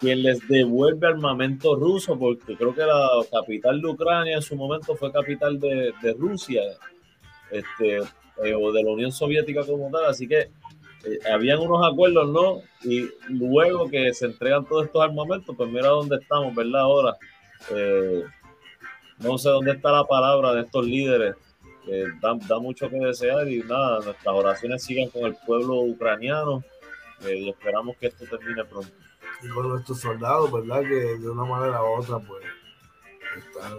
quien 0.00 0.22
les 0.22 0.46
devuelve 0.48 1.06
armamento 1.06 1.74
ruso, 1.76 2.18
porque 2.18 2.56
creo 2.56 2.74
que 2.74 2.82
la 2.82 3.08
capital 3.30 3.80
de 3.80 3.88
Ucrania 3.88 4.36
en 4.36 4.42
su 4.42 4.56
momento 4.56 4.94
fue 4.96 5.12
capital 5.12 5.58
de, 5.58 5.92
de 6.02 6.12
Rusia, 6.14 6.62
este, 7.50 7.98
eh, 8.42 8.54
o 8.54 8.72
de 8.72 8.82
la 8.82 8.90
Unión 8.90 9.12
Soviética 9.12 9.64
como 9.64 9.90
tal, 9.90 10.06
así 10.06 10.26
que 10.26 10.50
habían 11.32 11.60
unos 11.60 11.86
acuerdos, 11.86 12.28
¿no? 12.28 12.62
Y 12.82 13.08
luego 13.28 13.88
que 13.88 14.12
se 14.14 14.26
entregan 14.26 14.64
todos 14.66 14.86
estos 14.86 15.02
armamentos, 15.02 15.54
pues 15.56 15.70
mira 15.70 15.88
dónde 15.88 16.16
estamos, 16.16 16.54
¿verdad? 16.54 16.80
Ahora, 16.80 17.16
no 19.18 19.38
sé 19.38 19.48
dónde 19.48 19.72
está 19.72 19.92
la 19.92 20.04
palabra 20.04 20.52
de 20.52 20.62
estos 20.62 20.86
líderes. 20.86 21.34
que 21.84 22.06
da, 22.20 22.58
mucho 22.58 22.88
que 22.88 22.96
desear 22.96 23.48
y 23.48 23.58
nada, 23.60 24.00
nuestras 24.00 24.34
oraciones 24.34 24.82
siguen 24.82 25.10
con 25.10 25.24
el 25.24 25.36
pueblo 25.46 25.80
ucraniano 25.80 26.64
eh, 27.26 27.36
y 27.36 27.50
esperamos 27.50 27.96
que 27.98 28.06
esto 28.06 28.24
termine 28.26 28.64
pronto. 28.64 28.90
Y 29.42 29.48
con 29.48 29.68
nuestros 29.68 30.00
soldados, 30.00 30.50
¿verdad? 30.50 30.80
Que 30.82 31.18
de 31.18 31.30
una 31.30 31.44
manera 31.44 31.82
u 31.82 32.00
otra, 32.00 32.18
pues, 32.18 32.44
están, 33.36 33.72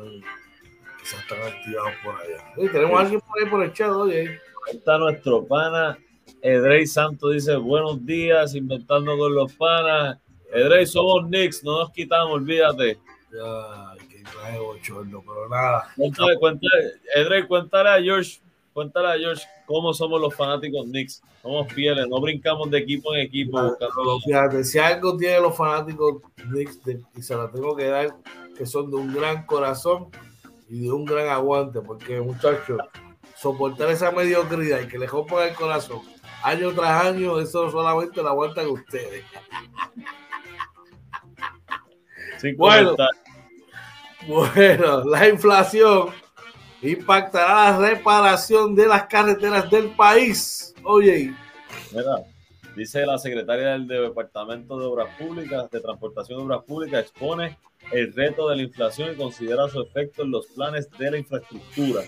están 1.03 1.41
activados 1.41 1.93
por 2.03 2.15
allá. 2.15 2.71
tenemos 2.71 2.99
a 2.99 3.01
alguien 3.01 3.21
por 3.21 3.39
ahí 3.39 3.49
por 3.49 3.63
el 3.63 3.73
chat, 3.73 3.89
oye. 3.89 4.39
Ahí 4.67 4.77
está 4.77 4.97
nuestro 4.97 5.45
pana 5.45 5.97
Edrey 6.45 6.85
Santo 6.85 7.29
dice, 7.29 7.55
buenos 7.55 8.05
días, 8.05 8.53
inventando 8.53 9.17
con 9.17 9.33
los 9.33 9.51
panas. 9.53 10.19
Edrey, 10.53 10.85
somos 10.85 11.25
Knicks, 11.25 11.63
no 11.63 11.79
nos 11.79 11.89
quitamos, 11.89 12.33
olvídate. 12.33 12.99
Ya, 13.33 13.95
trae 14.31 14.59
bochorno, 14.59 15.23
pero 15.25 15.49
nada. 15.49 15.87
Cuéntale, 15.95 16.37
cuéntale, 16.37 16.91
Edrey, 17.15 17.47
cuéntale 17.47 17.89
a 17.89 17.99
George, 17.99 18.39
cuéntale 18.73 19.07
a 19.07 19.17
George 19.17 19.43
cómo 19.65 19.91
somos 19.91 20.21
los 20.21 20.35
fanáticos 20.35 20.85
Knicks. 20.85 21.23
Somos 21.41 21.73
fieles, 21.73 22.07
no 22.07 22.21
brincamos 22.21 22.69
de 22.69 22.77
equipo 22.77 23.15
en 23.15 23.21
equipo. 23.21 23.59
Buscando... 23.63 24.19
Fíjate, 24.19 24.63
si 24.65 24.77
algo 24.77 25.17
tienen 25.17 25.41
los 25.41 25.57
fanáticos 25.57 26.21
Knicks, 26.35 26.79
y 27.15 27.23
se 27.23 27.35
la 27.35 27.49
tengo 27.49 27.75
que 27.75 27.85
dar, 27.85 28.15
que 28.55 28.67
son 28.67 28.91
de 28.91 28.97
un 28.97 29.11
gran 29.15 29.47
corazón 29.47 30.09
y 30.69 30.83
de 30.83 30.91
un 30.91 31.05
gran 31.05 31.27
aguante, 31.27 31.81
porque 31.81 32.21
muchachos, 32.21 32.77
soportar 33.45 33.91
esa 33.91 34.09
mediocridad 34.09 34.81
y 34.81 34.87
que 34.87 34.97
le 34.97 35.05
rompan 35.05 35.49
el 35.49 35.53
corazón 35.53 36.01
año 36.43 36.73
tras 36.73 37.05
año, 37.05 37.39
eso 37.39 37.69
solamente 37.69 38.19
lo 38.23 38.29
aguantan 38.29 38.67
ustedes. 38.69 39.23
bueno, 42.57 42.95
bueno, 44.27 45.03
la 45.05 45.29
inflación 45.29 46.09
impactará 46.81 47.69
la 47.69 47.77
reparación 47.77 48.73
de 48.73 48.87
las 48.87 49.05
carreteras 49.05 49.69
del 49.69 49.91
país. 49.91 50.73
Oye. 50.83 51.31
dice 52.75 53.05
la 53.05 53.19
secretaria 53.19 53.73
del 53.73 53.87
Departamento 53.87 54.79
de 54.79 54.85
Obras 54.87 55.15
Públicas, 55.19 55.69
de 55.69 55.81
Transportación 55.81 56.39
de 56.39 56.45
Obras 56.45 56.63
Públicas, 56.63 57.01
expone 57.01 57.59
el 57.91 58.11
reto 58.11 58.49
de 58.49 58.55
la 58.55 58.63
inflación 58.63 59.11
y 59.13 59.15
considera 59.15 59.69
su 59.69 59.81
efecto 59.81 60.23
en 60.23 60.31
los 60.31 60.47
planes 60.47 60.89
de 60.97 61.11
la 61.11 61.17
infraestructura. 61.19 62.01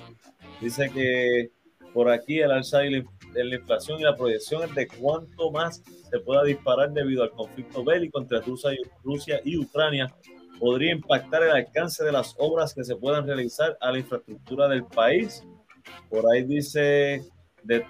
Dice 0.62 0.90
que 0.90 1.52
por 1.94 2.10
aquí 2.10 2.40
el 2.40 2.52
alza 2.52 2.80
de 2.80 3.04
la 3.34 3.56
inflación 3.56 4.00
y 4.00 4.04
la 4.04 4.16
proyección 4.16 4.64
es 4.64 4.76
de 4.76 4.88
cuánto 4.88 5.52
más 5.52 5.82
se 6.10 6.20
pueda 6.20 6.44
disparar 6.44 6.92
debido 6.92 7.24
al 7.24 7.32
conflicto 7.32 7.84
bélico 7.84 8.20
entre 8.20 8.42
Rusia 8.42 9.42
y, 9.44 9.58
Ucrania 9.58 10.14
podría 10.60 10.92
impactar 10.92 11.44
el 11.44 11.52
alcance 11.52 12.04
de 12.04 12.12
las 12.12 12.36
obras 12.38 12.74
que 12.74 12.84
se 12.84 12.96
puedan 12.96 13.26
realizar 13.28 13.78
a 13.80 13.92
la 13.92 14.00
infraestructura 14.00 14.68
del 14.68 14.86
país. 14.86 15.44
Por 16.10 16.24
ahí 16.32 16.44
dice 16.44 17.24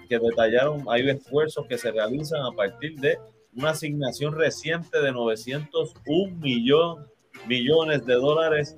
que 0.08 0.18
detallaron, 0.18 0.84
hay 0.88 1.08
esfuerzos 1.08 1.66
que 1.66 1.78
se 1.78 1.90
realizan 1.90 2.42
a 2.42 2.52
partir 2.52 2.98
de 2.98 3.18
una 3.54 3.70
asignación 3.70 4.34
reciente 4.34 5.00
de 5.00 5.12
901 5.12 6.36
millón, 6.36 7.06
millones 7.46 8.04
de 8.04 8.14
dólares 8.14 8.76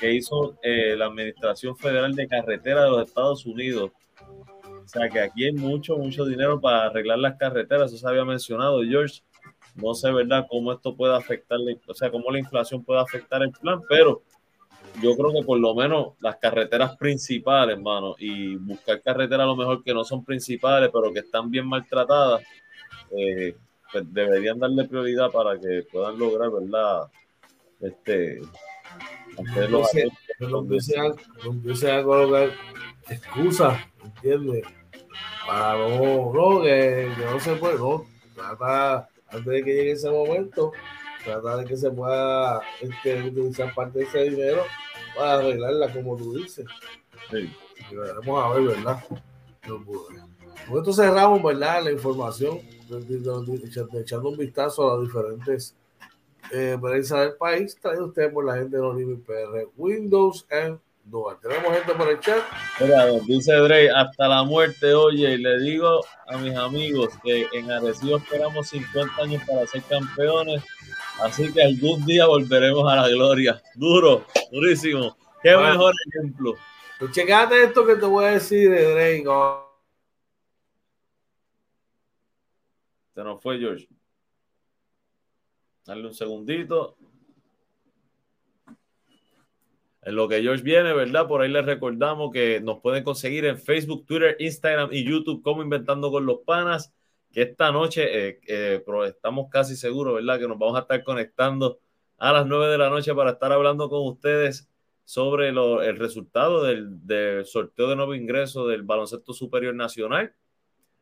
que 0.00 0.14
hizo 0.14 0.56
eh, 0.62 0.96
la 0.96 1.06
Administración 1.06 1.76
Federal 1.76 2.14
de 2.14 2.26
Carretera 2.26 2.84
de 2.84 2.90
los 2.90 3.08
Estados 3.08 3.44
Unidos. 3.46 3.90
O 4.84 4.88
sea 4.88 5.08
que 5.08 5.20
aquí 5.20 5.44
hay 5.44 5.52
mucho, 5.52 5.96
mucho 5.96 6.24
dinero 6.24 6.60
para 6.60 6.86
arreglar 6.86 7.18
las 7.18 7.36
carreteras, 7.36 7.92
eso 7.92 7.98
se 8.00 8.08
había 8.08 8.24
mencionado, 8.24 8.82
George 8.82 9.22
no 9.76 9.94
sé, 9.94 10.10
¿verdad?, 10.12 10.46
cómo 10.48 10.72
esto 10.72 10.96
puede 10.96 11.16
afectar, 11.16 11.58
o 11.86 11.94
sea, 11.94 12.10
cómo 12.10 12.30
la 12.30 12.38
inflación 12.38 12.84
puede 12.84 13.00
afectar 13.00 13.42
el 13.42 13.52
plan, 13.52 13.80
pero 13.88 14.22
yo 15.02 15.16
creo 15.16 15.32
que 15.32 15.44
por 15.44 15.58
lo 15.58 15.74
menos 15.74 16.14
las 16.20 16.36
carreteras 16.36 16.96
principales, 16.96 17.76
hermano, 17.76 18.14
y 18.18 18.56
buscar 18.56 19.00
carreteras 19.02 19.44
a 19.44 19.46
lo 19.46 19.56
mejor 19.56 19.82
que 19.82 19.94
no 19.94 20.04
son 20.04 20.24
principales, 20.24 20.90
pero 20.92 21.12
que 21.12 21.20
están 21.20 21.50
bien 21.50 21.66
maltratadas, 21.66 22.42
eh, 23.16 23.56
pues 23.92 24.12
deberían 24.12 24.58
darle 24.58 24.84
prioridad 24.84 25.30
para 25.30 25.58
que 25.58 25.84
puedan 25.90 26.18
lograr, 26.18 26.50
¿verdad? 26.50 27.08
Este, 27.80 28.40
no, 29.42 29.82
no 30.48 30.60
empiecen 30.60 31.90
a 31.90 32.02
colocar 32.02 32.50
excusas, 33.08 33.78
¿entiendes? 34.04 34.64
Para 35.46 35.78
no, 35.78 36.32
no, 36.32 36.62
que, 36.62 37.12
que 37.16 37.24
no 37.24 37.40
se 37.40 37.54
puede, 37.56 37.78
no, 37.78 38.06
trata 38.34 39.08
antes 39.28 39.46
de 39.46 39.64
que 39.64 39.74
llegue 39.74 39.92
ese 39.92 40.10
momento, 40.10 40.72
tratar 41.24 41.58
de 41.58 41.64
que 41.64 41.76
se 41.76 41.90
pueda 41.90 42.60
este, 42.80 43.22
utilizar 43.22 43.74
parte 43.74 44.00
de 44.00 44.04
ese 44.04 44.30
dinero 44.30 44.62
para 45.16 45.34
arreglarla, 45.34 45.92
como 45.92 46.16
tú 46.16 46.34
dices. 46.34 46.66
Sí. 47.30 47.52
Y 47.90 47.94
veremos 47.94 48.44
a 48.44 48.54
ver, 48.54 48.62
¿verdad? 48.62 49.04
Con 49.66 50.78
esto 50.78 50.92
cerramos, 50.92 51.42
¿verdad? 51.42 51.84
La 51.84 51.92
información, 51.92 52.60
echando 52.88 54.28
un 54.28 54.36
vistazo 54.36 54.90
a 54.90 54.96
las 54.96 55.06
diferentes 55.06 55.74
eh, 56.52 56.78
del 56.80 57.34
país, 57.34 57.76
traído 57.80 58.06
usted 58.06 58.32
por 58.32 58.44
la 58.44 58.56
gente 58.56 58.76
de 58.76 58.82
Oliver 58.82 59.18
PR, 59.20 59.68
Windows 59.76 60.46
and 60.50 60.80
tenemos 61.42 61.72
gente 61.72 61.94
por 61.94 62.08
el 62.08 62.20
chat. 62.20 62.42
dice 63.26 63.52
Drey, 63.52 63.88
hasta 63.88 64.28
la 64.28 64.44
muerte, 64.44 64.94
oye, 64.94 65.32
y 65.32 65.38
le 65.38 65.58
digo 65.60 66.04
a 66.28 66.38
mis 66.38 66.54
amigos 66.56 67.10
que 67.24 67.48
en 67.52 67.70
Arecibo 67.70 68.18
esperamos 68.18 68.68
50 68.68 69.22
años 69.22 69.42
para 69.44 69.66
ser 69.66 69.82
campeones, 69.82 70.62
así 71.20 71.52
que 71.52 71.62
algún 71.62 72.04
día 72.06 72.26
volveremos 72.26 72.90
a 72.90 72.96
la 72.96 73.08
gloria. 73.08 73.60
Duro, 73.74 74.24
durísimo. 74.52 75.16
Qué 75.42 75.56
mejor 75.56 75.94
ejemplo. 76.14 76.54
Pues 76.98 77.12
checate 77.12 77.64
esto 77.64 77.84
que 77.84 77.96
te 77.96 78.06
voy 78.06 78.26
a 78.26 78.32
decir 78.32 78.70
de 78.70 78.92
Drey. 78.92 79.24
Se 83.14 83.24
nos 83.24 83.40
fue 83.40 83.58
George. 83.58 83.88
Dale 85.90 86.06
un 86.06 86.14
segundito. 86.14 86.96
En 90.02 90.14
lo 90.14 90.28
que 90.28 90.40
George 90.40 90.62
viene, 90.62 90.92
¿verdad? 90.92 91.26
Por 91.26 91.42
ahí 91.42 91.50
les 91.50 91.66
recordamos 91.66 92.30
que 92.30 92.60
nos 92.60 92.78
pueden 92.78 93.02
conseguir 93.02 93.44
en 93.44 93.58
Facebook, 93.58 94.06
Twitter, 94.06 94.36
Instagram 94.38 94.90
y 94.92 95.02
YouTube 95.02 95.42
como 95.42 95.64
Inventando 95.64 96.12
con 96.12 96.26
los 96.26 96.42
Panas. 96.46 96.94
Que 97.32 97.42
esta 97.42 97.72
noche 97.72 98.28
eh, 98.28 98.40
eh, 98.46 98.84
estamos 99.08 99.48
casi 99.50 99.74
seguros, 99.74 100.14
¿verdad? 100.14 100.38
Que 100.38 100.46
nos 100.46 100.60
vamos 100.60 100.76
a 100.76 100.82
estar 100.82 101.02
conectando 101.02 101.80
a 102.18 102.30
las 102.34 102.46
9 102.46 102.68
de 102.68 102.78
la 102.78 102.88
noche 102.88 103.12
para 103.12 103.32
estar 103.32 103.50
hablando 103.50 103.88
con 103.88 104.06
ustedes 104.06 104.70
sobre 105.02 105.48
el 105.48 105.96
resultado 105.96 106.62
del, 106.62 107.44
sorteo 107.46 107.88
de 107.88 107.96
nuevo 107.96 108.14
ingreso 108.14 108.68
del 108.68 108.84
baloncesto 108.84 109.32
superior 109.32 109.74
nacional. 109.74 110.32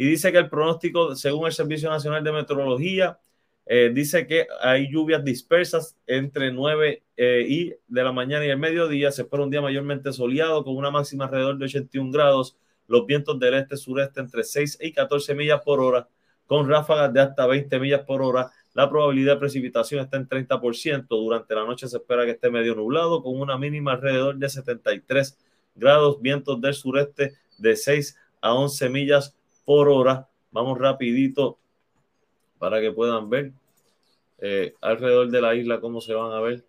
Y 0.00 0.06
dice 0.06 0.30
que 0.30 0.38
el 0.38 0.48
pronóstico, 0.48 1.16
según 1.16 1.46
el 1.46 1.52
Servicio 1.52 1.90
Nacional 1.90 2.22
de 2.22 2.32
Meteorología, 2.32 3.18
eh, 3.66 3.90
dice 3.92 4.26
que 4.26 4.46
hay 4.62 4.90
lluvias 4.90 5.24
dispersas 5.24 5.98
entre 6.06 6.52
9 6.52 7.02
eh, 7.16 7.44
y 7.46 7.74
de 7.88 8.04
la 8.04 8.12
mañana 8.12 8.46
y 8.46 8.50
el 8.50 8.58
mediodía. 8.58 9.10
Se 9.10 9.22
espera 9.22 9.42
un 9.42 9.50
día 9.50 9.60
mayormente 9.60 10.12
soleado 10.12 10.62
con 10.64 10.76
una 10.76 10.92
máxima 10.92 11.24
alrededor 11.24 11.58
de 11.58 11.64
81 11.64 12.12
grados. 12.12 12.56
Los 12.86 13.04
vientos 13.04 13.38
del 13.40 13.54
este-sureste 13.54 14.20
entre 14.20 14.44
6 14.44 14.78
y 14.80 14.92
14 14.92 15.34
millas 15.34 15.60
por 15.62 15.80
hora, 15.80 16.08
con 16.46 16.68
ráfagas 16.68 17.12
de 17.12 17.20
hasta 17.20 17.46
20 17.46 17.78
millas 17.80 18.02
por 18.02 18.22
hora 18.22 18.50
la 18.78 18.88
probabilidad 18.88 19.34
de 19.34 19.40
precipitación 19.40 20.00
está 20.04 20.18
en 20.18 20.28
30%. 20.28 21.08
Durante 21.08 21.52
la 21.52 21.64
noche 21.64 21.88
se 21.88 21.96
espera 21.96 22.24
que 22.24 22.30
esté 22.30 22.48
medio 22.48 22.76
nublado 22.76 23.24
con 23.24 23.40
una 23.40 23.58
mínima 23.58 23.90
alrededor 23.90 24.36
de 24.36 24.48
73 24.48 25.36
grados, 25.74 26.22
vientos 26.22 26.60
del 26.60 26.74
sureste 26.74 27.34
de 27.58 27.74
6 27.74 28.16
a 28.40 28.54
11 28.54 28.88
millas 28.88 29.34
por 29.68 29.90
hora. 29.90 30.26
Vamos 30.50 30.78
rapidito 30.78 31.58
para 32.58 32.80
que 32.80 32.90
puedan 32.90 33.28
ver 33.28 33.52
eh, 34.38 34.72
alrededor 34.80 35.28
de 35.28 35.42
la 35.42 35.54
isla 35.54 35.78
cómo 35.78 36.00
se 36.00 36.14
van 36.14 36.32
a 36.32 36.40
ver 36.40 36.64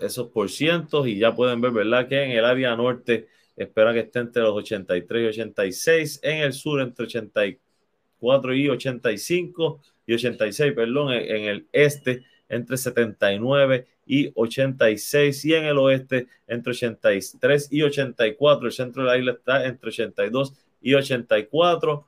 esos 0.00 0.26
por 0.30 0.50
cientos 0.50 1.06
y 1.06 1.16
ya 1.16 1.36
pueden 1.36 1.60
ver, 1.60 1.70
¿verdad? 1.70 2.08
Que 2.08 2.24
en 2.24 2.32
el 2.32 2.44
área 2.44 2.74
norte 2.74 3.28
espera 3.54 3.92
que 3.92 4.00
esté 4.00 4.18
entre 4.18 4.42
los 4.42 4.56
83 4.56 5.22
y 5.22 5.26
86, 5.28 6.20
en 6.24 6.38
el 6.38 6.52
sur 6.52 6.80
entre 6.80 7.04
84 7.04 8.54
y 8.54 8.68
85 8.68 9.80
y 10.04 10.14
86, 10.14 10.72
perdón, 10.72 11.12
en, 11.12 11.44
el 11.44 11.68
este 11.70 12.24
entre 12.48 12.76
79 12.76 13.86
y 14.04 14.32
86 14.34 15.44
y 15.44 15.54
en 15.54 15.64
el 15.64 15.78
oeste 15.78 16.26
entre 16.48 16.72
83 16.72 17.68
y 17.70 17.82
84. 17.82 18.66
El 18.66 18.72
centro 18.72 19.04
de 19.04 19.08
la 19.08 19.16
isla 19.16 19.30
está 19.30 19.64
entre 19.64 19.90
82 19.90 20.54
y 20.80 20.94
84. 20.94 22.06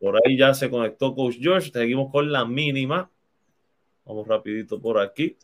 Por 0.00 0.16
ahí 0.16 0.36
ya 0.36 0.54
se 0.54 0.70
conectó 0.70 1.14
Coach 1.14 1.36
George. 1.40 1.70
Seguimos 1.72 2.10
con 2.10 2.30
la 2.30 2.44
mínima. 2.44 3.10
Vamos 4.04 4.26
rapidito 4.26 4.80
por 4.80 4.98
aquí. 4.98 5.36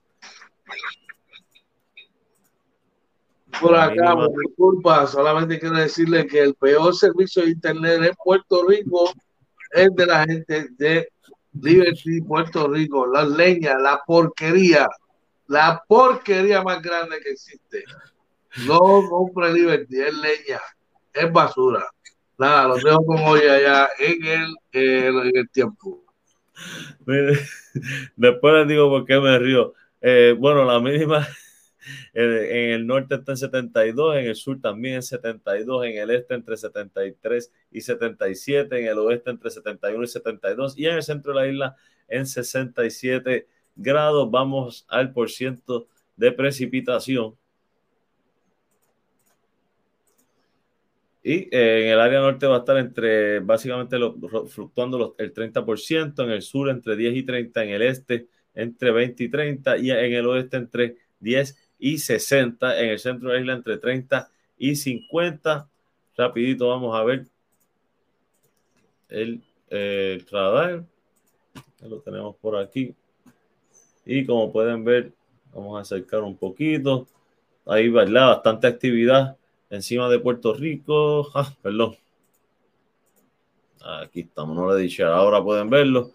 Por 3.61 3.77
acá, 3.77 4.17
disculpa, 4.47 5.07
solamente 5.07 5.61
quiero 5.61 5.77
decirle 5.77 6.27
que 6.27 6.41
el 6.41 6.55
peor 6.55 6.95
servicio 6.95 7.43
de 7.43 7.51
internet 7.51 8.03
en 8.03 8.15
Puerto 8.23 8.67
Rico 8.67 9.13
es 9.71 9.95
de 9.95 10.07
la 10.07 10.25
gente 10.25 10.69
de 10.71 11.09
Liberty, 11.61 12.21
Puerto 12.23 12.69
Rico, 12.69 13.07
la 13.07 13.25
leña, 13.25 13.79
la 13.79 14.03
porquería, 14.05 14.89
la 15.47 15.83
porquería 15.87 16.63
más 16.63 16.83
grande 16.83 17.21
que 17.21 17.31
existe. 17.31 17.85
No 18.67 18.79
compre 19.09 19.53
Liberty, 19.53 20.01
es 20.01 20.15
leña, 20.15 20.61
es 21.13 21.33
basura. 21.33 21.85
Nada, 22.39 22.69
lo 22.69 22.77
dejo 22.77 23.05
con 23.07 23.19
hoy 23.19 23.41
allá 23.41 23.89
en 23.99 24.25
el, 24.25 24.55
en 24.73 25.37
el 25.37 25.51
tiempo. 25.51 26.05
después 28.17 28.55
les 28.55 28.69
digo 28.69 28.89
por 28.89 29.05
qué 29.05 29.21
me 29.21 29.39
río. 29.39 29.75
Eh, 30.01 30.35
bueno, 30.39 30.65
la 30.65 30.81
mínima 30.81 31.27
en 32.15 32.71
el 32.71 32.87
norte 32.87 33.17
está 33.17 33.33
en 33.33 33.39
72, 33.39 34.17
en 34.17 34.27
el 34.27 34.37
sur 34.37 34.61
también 34.61 34.97
en 34.97 35.03
72, 35.03 35.87
en 35.87 35.99
el 35.99 36.11
este 36.11 36.35
entre 36.35 36.57
73 36.57 37.53
y 37.71 37.81
77, 37.81 38.81
en 38.81 38.87
el 38.87 38.99
oeste 38.99 39.31
entre 39.31 39.51
71 39.51 40.03
y 40.03 40.07
72 40.07 40.79
y 40.79 40.87
en 40.87 40.97
el 40.97 41.03
centro 41.03 41.33
de 41.33 41.41
la 41.41 41.47
isla 41.47 41.77
en 42.09 42.27
67 42.27 43.47
grados. 43.77 44.31
Vamos 44.31 44.87
al 44.89 45.13
por 45.13 45.31
ciento 45.31 45.89
de 46.17 46.33
precipitación. 46.33 47.37
Y 51.27 51.49
eh, 51.57 51.87
en 51.87 51.93
el 51.93 52.01
área 52.01 52.21
norte 52.21 52.47
va 52.47 52.57
a 52.57 52.59
estar 52.59 52.77
entre, 52.77 53.41
básicamente, 53.41 53.97
fluctuando 54.47 55.15
el 55.17 55.33
30%, 55.33 56.23
en 56.23 56.31
el 56.31 56.43
sur 56.43 56.69
entre 56.69 56.97
10 56.97 57.17
y 57.17 57.23
30, 57.23 57.65
en 57.65 57.71
el 57.71 57.83
este 57.83 58.29
entre 58.55 58.93
20 58.93 59.25
y 59.25 59.31
30 59.31 59.79
y 59.79 59.91
en 59.91 60.13
el 60.13 60.27
oeste 60.27 60.59
entre 60.59 60.97
10 61.21 61.57
y 61.79 61.97
60. 61.97 62.79
En 62.79 62.91
el 62.91 62.99
centro 62.99 63.31
de 63.31 63.37
la 63.37 63.41
isla 63.41 63.55
entre 63.55 63.79
30 63.79 64.31
y 64.59 64.77
50. 64.77 65.67
Rapidito 66.15 66.69
vamos 66.69 66.95
a 66.95 67.03
ver 67.03 67.25
el, 69.09 69.43
el 69.71 70.27
radar. 70.31 70.85
Lo 71.89 72.01
tenemos 72.01 72.37
por 72.37 72.59
aquí. 72.59 72.95
Y 74.05 74.27
como 74.27 74.53
pueden 74.53 74.85
ver, 74.85 75.13
vamos 75.55 75.79
a 75.79 75.81
acercar 75.81 76.21
un 76.21 76.37
poquito. 76.37 77.09
Ahí 77.65 77.89
¿verdad? 77.89 78.29
bastante 78.29 78.67
actividad 78.67 79.39
encima 79.75 80.09
de 80.09 80.19
Puerto 80.19 80.55
Rico. 80.55 81.31
Ah, 81.35 81.53
perdón. 81.63 81.97
Aquí 83.85 84.21
estamos, 84.21 84.57
no 84.57 84.73
le 84.73 84.81
dicho. 84.81 85.07
Ahora 85.07 85.43
pueden 85.43 85.69
verlo. 85.69 86.13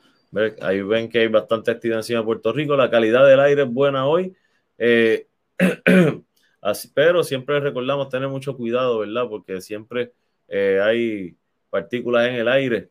Ahí 0.61 0.81
ven 0.81 1.09
que 1.09 1.19
hay 1.19 1.27
bastante 1.27 1.71
actividad 1.71 1.99
encima 1.99 2.19
de 2.19 2.25
Puerto 2.25 2.51
Rico. 2.51 2.75
La 2.75 2.89
calidad 2.89 3.27
del 3.27 3.39
aire 3.39 3.63
es 3.63 3.69
buena 3.69 4.07
hoy. 4.07 4.35
Eh, 4.77 5.27
pero 6.93 7.23
siempre 7.23 7.59
recordamos 7.59 8.09
tener 8.09 8.29
mucho 8.29 8.55
cuidado, 8.55 8.99
¿verdad? 8.99 9.27
Porque 9.29 9.61
siempre 9.61 10.13
eh, 10.47 10.79
hay 10.81 11.35
partículas 11.69 12.27
en 12.27 12.35
el 12.35 12.47
aire. 12.47 12.89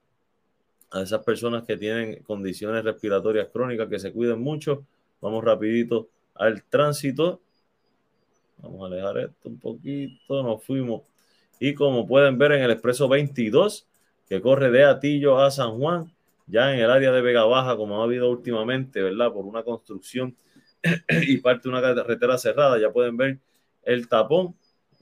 A 0.90 1.02
esas 1.02 1.22
personas 1.22 1.64
que 1.64 1.76
tienen 1.76 2.22
condiciones 2.22 2.82
respiratorias 2.82 3.48
crónicas, 3.52 3.88
que 3.88 3.98
se 3.98 4.12
cuiden 4.12 4.40
mucho. 4.40 4.84
Vamos 5.20 5.44
rapidito 5.44 6.08
al 6.34 6.62
tránsito. 6.64 7.40
Vamos 8.58 8.82
a 8.82 8.86
alejar 8.86 9.18
esto 9.18 9.48
un 9.48 9.58
poquito. 9.58 10.42
Nos 10.42 10.64
fuimos. 10.64 11.02
Y 11.60 11.74
como 11.74 12.06
pueden 12.06 12.38
ver 12.38 12.52
en 12.52 12.62
el 12.62 12.70
expreso 12.70 13.08
22, 13.08 13.86
que 14.28 14.40
corre 14.40 14.70
de 14.70 14.84
Atillo 14.84 15.38
a 15.38 15.50
San 15.50 15.78
Juan, 15.78 16.12
ya 16.46 16.72
en 16.72 16.80
el 16.80 16.90
área 16.90 17.12
de 17.12 17.20
Vega 17.20 17.44
Baja, 17.44 17.76
como 17.76 18.00
ha 18.00 18.04
habido 18.04 18.30
últimamente, 18.30 19.02
¿verdad? 19.02 19.32
Por 19.32 19.44
una 19.44 19.62
construcción 19.62 20.36
y 21.08 21.38
parte 21.38 21.64
de 21.64 21.68
una 21.70 21.82
carretera 21.82 22.38
cerrada. 22.38 22.78
Ya 22.78 22.90
pueden 22.92 23.16
ver 23.16 23.38
el 23.82 24.08
tapón 24.08 24.54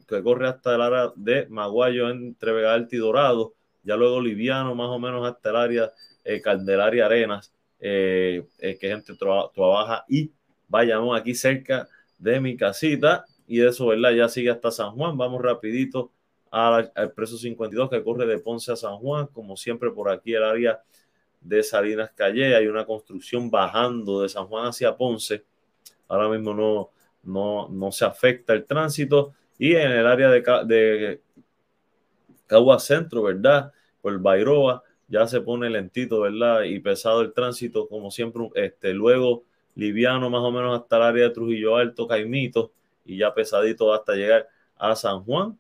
que 0.07 0.23
corre 0.23 0.49
hasta 0.49 0.75
el 0.75 0.81
área 0.81 1.13
de 1.17 1.47
Maguayo 1.49 2.09
entre 2.11 2.53
Vega 2.53 2.75
Alta 2.75 2.97
y 2.97 2.99
Dorado. 2.99 3.55
Ya 3.83 3.97
luego 3.97 4.21
liviano, 4.21 4.75
más 4.75 4.89
o 4.89 4.99
menos 4.99 5.27
hasta 5.27 5.51
el 5.51 5.57
área 5.57 5.93
eh, 6.25 6.41
Candelaria 6.41 7.07
Arenas, 7.07 7.53
eh, 7.79 8.45
eh, 8.59 8.79
que 8.81 8.89
gente 8.89 9.15
trabaja 9.17 10.05
y 10.09 10.33
vayamos 10.69 11.19
aquí 11.19 11.35
cerca 11.35 11.89
de 12.19 12.41
mi 12.41 12.57
casita. 12.57 13.25
Y 13.47 13.63
eso, 13.63 13.87
¿verdad? 13.87 14.13
Ya 14.13 14.29
sigue 14.29 14.51
hasta 14.51 14.71
San 14.71 14.93
Juan. 14.93 15.17
Vamos 15.17 15.43
rapidito 15.43 16.11
al, 16.51 16.93
al 16.95 17.13
preso 17.13 17.37
52 17.37 17.91
que 17.91 18.03
corre 18.03 18.27
de 18.27 18.39
Ponce 18.39 18.73
a 18.73 18.77
San 18.77 18.97
Juan. 18.99 19.27
Como 19.29 19.57
siempre, 19.57 19.91
por 19.91 20.11
aquí 20.11 20.35
el 20.35 20.45
área 20.45 20.83
de 21.41 21.63
Salinas 21.63 22.11
Calle. 22.15 22.57
Hay 22.57 22.67
una 22.67 22.85
construcción 22.85 23.51
bajando 23.51 24.23
de 24.23 24.29
San 24.29 24.47
Juan 24.47 24.67
hacia 24.67 24.97
Ponce 24.97 25.45
ahora 26.09 26.29
mismo 26.29 26.55
no, 26.55 26.91
no, 27.23 27.69
no 27.69 27.93
se 27.93 28.05
afecta 28.05 28.53
el 28.53 28.65
tránsito. 28.65 29.35
Y 29.59 29.75
en 29.75 29.91
el 29.93 30.07
área 30.07 30.31
de, 30.31 30.41
de 30.67 31.21
Cagua 32.47 32.79
Centro, 32.79 33.23
¿verdad? 33.23 33.73
Por 34.03 34.19
Bairoa 34.21 34.83
ya 35.09 35.27
se 35.27 35.41
pone 35.41 35.71
lentito, 35.71 36.21
¿verdad? 36.21 36.63
Y 36.63 36.79
pesado 36.81 37.23
el 37.23 37.33
tránsito, 37.33 37.89
como 37.89 38.11
siempre, 38.11 38.51
este, 38.55 38.93
luego 38.93 39.45
liviano 39.75 40.31
más 40.31 40.43
o 40.43 40.51
menos 40.51 40.81
hasta 40.81 40.97
el 40.97 41.03
área 41.03 41.25
de 41.25 41.31
Trujillo 41.31 41.77
Alto, 41.77 42.07
Caimito, 42.07 42.73
y 43.07 43.19
ya 43.19 43.33
pesadito 43.33 43.95
hasta 43.95 44.15
llegar 44.15 44.49
a 44.77 44.95
San 44.97 45.23
Juan. 45.23 45.59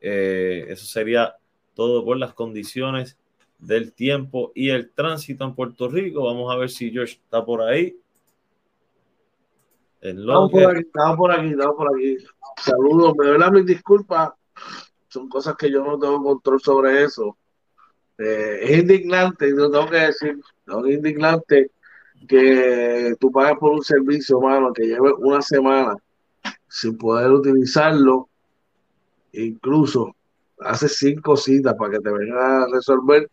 Eh, 0.00 0.66
eso 0.68 0.84
sería 0.84 1.36
todo 1.74 2.04
por 2.04 2.16
las 2.18 2.34
condiciones 2.34 3.16
del 3.58 3.92
tiempo 3.92 4.50
y 4.54 4.70
el 4.70 4.90
tránsito 4.90 5.44
en 5.44 5.54
Puerto 5.54 5.88
Rico. 5.88 6.24
Vamos 6.24 6.52
a 6.52 6.56
ver 6.56 6.68
si 6.68 6.90
George 6.90 7.14
está 7.14 7.44
por 7.44 7.62
ahí. 7.62 7.96
Estamos 10.00 10.50
por 10.50 10.64
aquí, 10.64 10.80
estamos 10.80 11.16
por 11.16 11.32
aquí, 11.32 11.50
estamos 11.50 11.76
por 11.76 11.94
aquí. 11.94 12.16
Saludos, 12.56 13.14
me 13.16 13.30
verdad 13.30 13.52
mis 13.52 13.66
disculpas. 13.66 14.32
Son 15.06 15.28
cosas 15.28 15.54
que 15.56 15.70
yo 15.70 15.84
no 15.84 15.96
tengo 15.96 16.20
control 16.22 16.60
sobre 16.60 17.04
eso. 17.04 17.36
Eh, 18.18 18.58
es 18.62 18.78
indignante, 18.78 19.50
lo 19.50 19.70
tengo 19.70 19.88
que 19.88 19.96
decir, 19.96 20.38
es 20.66 20.94
indignante 20.94 21.70
que 22.28 23.14
tú 23.18 23.30
pagas 23.30 23.58
por 23.58 23.72
un 23.72 23.82
servicio, 23.82 24.40
mano, 24.40 24.72
que 24.72 24.86
lleve 24.86 25.12
una 25.18 25.40
semana 25.40 25.96
sin 26.72 26.96
poder 26.96 27.30
utilizarlo, 27.30 28.30
incluso 29.32 30.16
hace 30.58 30.88
cinco 30.88 31.36
citas 31.36 31.74
para 31.74 31.90
que 31.90 32.00
te 32.00 32.10
vengan 32.10 32.62
a 32.62 32.66
resolver 32.72 33.30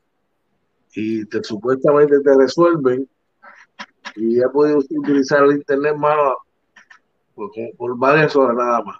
y 0.93 1.23
te 1.23 1.41
supuestamente 1.41 2.19
te 2.19 2.37
resuelven 2.37 3.07
y 4.17 4.39
he 4.41 4.49
podido 4.49 4.79
utilizar 4.79 5.45
el 5.45 5.53
internet, 5.53 5.95
por, 7.33 7.51
por 7.77 7.97
varias 7.97 8.35
horas 8.35 8.57
nada 8.57 8.81
más. 8.83 8.97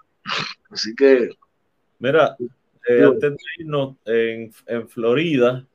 Así 0.70 0.94
que... 0.94 1.28
Mira, 1.98 2.34
eh, 2.88 3.04
antes 3.04 3.32
de 3.32 3.38
irnos, 3.58 3.96
en, 4.06 4.50
en 4.66 4.88
Florida, 4.88 5.66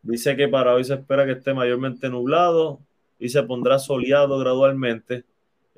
dice 0.00 0.34
que 0.34 0.48
para 0.48 0.72
hoy 0.72 0.84
se 0.84 0.94
espera 0.94 1.26
que 1.26 1.32
esté 1.32 1.52
mayormente 1.52 2.08
nublado 2.08 2.80
y 3.18 3.28
se 3.28 3.42
pondrá 3.42 3.78
soleado 3.78 4.38
gradualmente, 4.38 5.24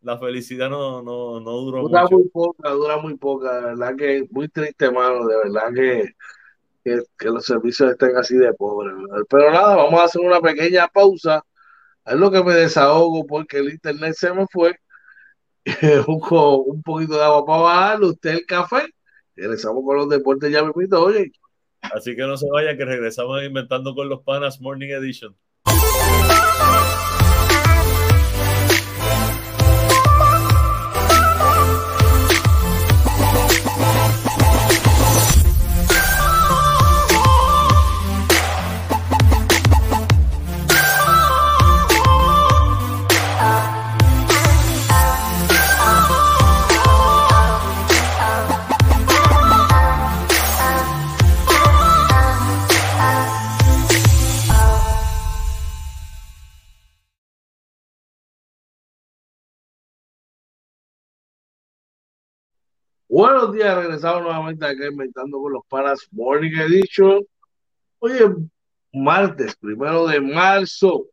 la 0.03 0.19
felicidad 0.19 0.69
no, 0.69 1.03
no, 1.03 1.41
no 1.41 1.51
duró 1.53 1.83
dura 1.83 2.03
mucho. 2.03 2.19
muy 2.19 2.29
poca, 2.29 2.71
dura 2.71 2.97
muy 2.99 3.17
poca, 3.17 3.55
de 3.57 3.61
verdad 3.63 3.97
que 3.97 4.29
muy 4.31 4.49
triste, 4.49 4.91
mano, 4.91 5.27
de 5.27 5.37
verdad 5.37 5.73
que, 5.75 6.15
que, 6.85 7.03
que 7.19 7.29
los 7.29 7.45
servicios 7.45 7.91
estén 7.91 8.17
así 8.17 8.37
de 8.37 8.53
pobres. 8.53 8.95
Pero 9.29 9.51
nada, 9.51 9.77
vamos 9.77 9.99
a 9.99 10.05
hacer 10.05 10.23
una 10.23 10.41
pequeña 10.41 10.89
pausa. 10.89 11.43
Es 12.05 12.15
lo 12.15 12.31
que 12.31 12.43
me 12.45 12.55
desahogo 12.55 13.27
porque 13.27 13.59
el 13.59 13.71
internet 13.71 14.15
se 14.15 14.33
me 14.33 14.47
fue. 14.47 14.79
Un 16.07 16.83
poquito 16.83 17.15
de 17.15 17.25
agua 17.25 17.45
para 17.45 17.63
bajarlo, 17.63 18.09
usted 18.09 18.31
el 18.31 18.47
café. 18.47 18.87
Regresamos 19.35 19.85
con 19.85 19.97
los 19.97 20.09
deportes 20.09 20.51
ya 20.51 20.65
me 20.65 20.73
pito, 20.73 21.03
oye. 21.03 21.33
Así 21.83 22.15
que 22.17 22.23
no 22.23 22.37
se 22.37 22.47
vaya, 22.51 22.77
que 22.77 22.85
regresamos 22.85 23.43
inventando 23.43 23.95
con 23.95 24.09
los 24.09 24.23
panas 24.23 24.61
Morning 24.61 24.89
Edition. 24.89 25.37
Buenos 63.19 63.51
días, 63.51 63.75
regresamos 63.75 64.25
nuevamente 64.25 64.67
acá 64.67 64.89
inventando 64.89 65.41
con 65.41 65.55
los 65.55 65.65
panas 65.71 66.07
Morning 66.11 66.55
Edition. 66.55 67.27
Oye, 67.99 68.21
martes, 68.93 69.57
primero 69.57 70.07
de 70.07 70.21
marzo, 70.21 71.07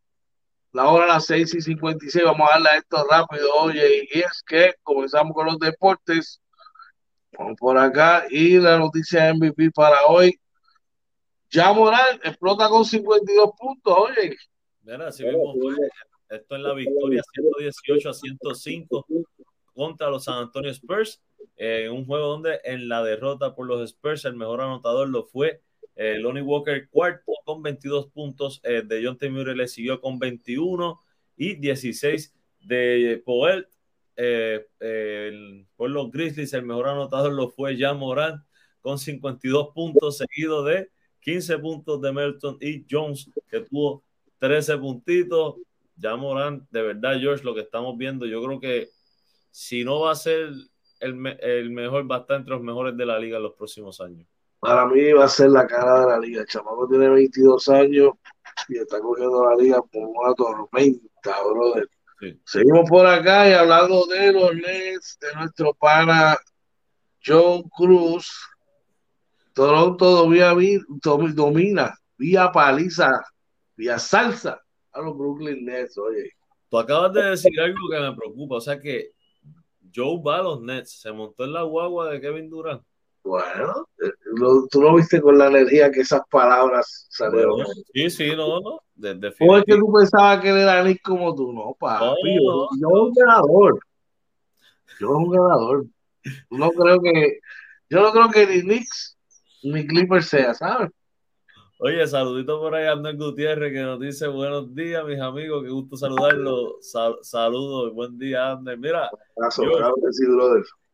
la 0.74 0.90
hora 0.90 1.06
a 1.06 1.08
las 1.08 1.28
6 1.28 1.56
y 1.56 1.62
56. 1.62 2.26
Vamos 2.26 2.50
a 2.50 2.56
darle 2.56 2.70
a 2.72 2.78
esto 2.80 3.08
rápido, 3.10 3.48
oye, 3.56 4.10
y 4.12 4.20
es 4.20 4.44
que 4.46 4.74
comenzamos 4.84 5.32
con 5.34 5.46
los 5.46 5.58
deportes. 5.60 6.42
Vamos 7.38 7.56
por 7.58 7.78
acá 7.78 8.26
y 8.30 8.58
la 8.58 8.78
noticia 8.78 9.34
MVP 9.34 9.72
para 9.72 10.06
hoy. 10.10 10.38
Ya 11.52 11.72
Morán 11.72 12.20
explota 12.22 12.68
con 12.68 12.84
52 12.84 13.50
puntos, 13.58 13.98
oye. 13.98 14.36
Mira, 14.82 15.10
si 15.10 15.24
vemos, 15.24 15.56
esto 16.28 16.56
es 16.58 16.62
la 16.62 16.74
victoria 16.74 17.22
118 17.34 18.10
a 18.10 18.14
105 18.14 19.06
contra 19.74 20.10
los 20.10 20.26
San 20.26 20.40
Antonio 20.40 20.70
Spurs 20.70 21.22
en 21.56 21.92
un 21.92 22.06
juego 22.06 22.28
donde 22.28 22.60
en 22.64 22.88
la 22.90 23.04
derrota 23.04 23.56
por 23.56 23.68
los 23.68 23.82
Spurs 23.90 24.26
el 24.26 24.36
mejor 24.36 24.62
anotador 24.62 25.10
lo 25.10 25.24
fue 25.24 25.62
eh, 25.96 26.18
Lonnie 26.18 26.42
Walker 26.42 26.90
cuarto 26.90 27.34
con 27.46 27.62
22 27.62 28.08
puntos, 28.08 28.60
eh, 28.64 28.82
de 28.84 29.06
John 29.06 29.18
T. 29.18 29.30
Murray 29.30 29.56
le 29.56 29.68
siguió 29.68 30.02
con 30.02 30.18
21 30.20 31.00
y 31.38 31.56
16 31.56 32.34
de 32.62 33.22
Poel. 33.24 33.68
Eh, 34.16 34.68
por 35.76 35.90
los 35.90 36.12
Grizzlies 36.12 36.54
el 36.54 36.66
mejor 36.66 36.88
anotador 36.88 37.34
lo 37.34 37.50
fue 37.50 37.78
Jan 37.78 37.98
Morant 37.98 38.44
con 38.82 39.00
52 39.00 39.70
puntos, 39.74 40.18
seguido 40.18 40.64
de 40.64 40.90
15 41.22 41.58
puntos 41.60 42.02
de 42.02 42.12
Melton 42.12 42.58
y 42.62 42.86
Jones 42.90 43.30
que 43.50 43.62
tuvo 43.62 44.04
13 44.40 44.78
puntitos. 44.78 45.56
Jan 46.00 46.20
Morant, 46.20 46.70
de 46.72 46.82
verdad, 46.82 47.20
George, 47.20 47.44
lo 47.44 47.54
que 47.54 47.62
estamos 47.62 47.98
viendo, 47.98 48.26
yo 48.26 48.44
creo 48.44 48.60
que 48.60 48.90
si 49.52 49.84
no 49.84 50.02
va 50.02 50.12
a 50.12 50.16
ser 50.16 50.52
el, 51.04 51.38
el 51.42 51.70
mejor, 51.72 52.10
va 52.10 52.18
a 52.18 52.20
estar 52.20 52.38
entre 52.38 52.54
los 52.54 52.64
mejores 52.64 52.96
de 52.98 53.06
la 53.06 53.20
liga 53.20 53.38
en 53.38 53.44
los 53.44 53.54
próximos 53.54 54.00
años. 54.02 54.28
Para 54.60 54.86
mí 54.86 55.12
va 55.12 55.26
a 55.26 55.28
ser 55.30 55.50
la 55.50 55.68
cara 55.68 56.02
de 56.02 56.08
la 56.08 56.20
liga. 56.20 56.42
El 56.42 56.48
chamaco 56.48 56.88
tiene 56.88 57.10
22 57.10 57.68
años 57.70 58.14
y 58.70 58.78
está 58.78 59.00
cogiendo 59.02 59.50
la 59.50 59.56
liga 59.56 59.82
como 59.92 60.10
una 60.10 60.34
tormenta, 60.34 61.44
brother. 61.44 61.90
Sí. 62.20 62.40
Seguimos 62.46 62.90
por 62.90 63.06
acá 63.06 63.50
y 63.50 63.54
hablando 63.54 64.06
de 64.06 64.32
los 64.32 64.56
Nets, 64.56 65.18
de 65.20 65.36
nuestro 65.36 65.74
pana 65.74 66.38
John 67.26 67.64
Cruz. 67.76 68.32
Toronto 69.54 70.26
domina 70.26 71.94
vía 72.18 72.52
paliza, 72.52 73.22
vía 73.76 74.00
salsa 74.00 74.62
a 74.94 75.02
los 75.02 75.18
Brooklyn 75.18 75.66
Nets, 75.66 75.98
oye. 75.98 76.32
Tú 76.70 76.80
acabas 76.80 77.14
de 77.14 77.24
decir 77.24 77.60
algo 77.60 77.90
que 77.92 78.00
me 78.00 78.16
preocupa, 78.16 78.56
o 78.56 78.62
sea 78.62 78.80
que 78.80 79.12
Joe 79.94 80.22
va 80.26 80.40
a 80.40 80.44
los 80.44 80.62
Nets, 80.62 81.02
se 81.02 81.12
montó 81.12 81.44
en 81.44 81.54
la 81.54 81.64
guagua 81.64 82.10
de 82.10 82.22
Kevin 82.22 82.50
Durant. 82.50 82.82
Bueno, 83.24 83.88
eh, 84.04 84.12
lo, 84.36 84.68
tú 84.70 84.82
lo 84.82 84.96
viste 84.96 85.22
con 85.22 85.38
la 85.38 85.48
energía 85.48 85.90
que 85.92 86.02
esas 86.02 86.22
palabras 86.30 87.08
salieron. 87.10 87.52
Bueno, 87.52 87.70
sí, 87.94 88.10
sí, 88.10 88.36
no, 88.36 88.60
no. 88.60 88.80
De, 88.96 89.34
¿O 89.40 89.58
es 89.58 89.64
que 89.64 89.78
tú 89.78 89.94
pensabas 89.94 90.42
que 90.42 90.50
él 90.50 90.58
era 90.58 90.84
Nick 90.84 91.02
como 91.02 91.34
tú? 91.34 91.54
No, 91.54 91.74
papi. 91.80 92.36
No, 92.36 92.42
yo, 92.42 92.70
yo 92.80 92.88
un 92.90 93.14
ganador. 93.14 93.80
Yo 95.00 95.10
un 95.12 95.32
ganador. 95.32 95.86
No 96.50 96.72
creo 96.72 97.02
que, 97.02 97.40
yo 97.90 98.02
no 98.02 98.12
creo 98.12 98.30
que 98.30 98.48
ni 98.48 98.62
Knicks 98.62 99.18
ni 99.64 99.88
Clippers 99.88 100.28
sea, 100.28 100.54
¿sabes? 100.54 100.90
Oye, 101.86 102.08
saludito 102.08 102.62
por 102.62 102.76
ahí 102.76 102.86
a 102.86 102.94
Andrés 102.94 103.18
Gutiérrez 103.18 103.74
que 103.74 103.82
nos 103.82 104.00
dice 104.00 104.26
buenos 104.28 104.74
días, 104.74 105.04
mis 105.04 105.20
amigos, 105.20 105.66
qué 105.66 105.70
gusto 105.70 105.98
saludarlos. 105.98 106.76
Sal, 106.80 107.18
saludos, 107.22 107.94
buen 107.94 108.18
día, 108.18 108.52
Andrés. 108.52 108.80
Mira, 108.80 109.10
yo, 109.58 109.94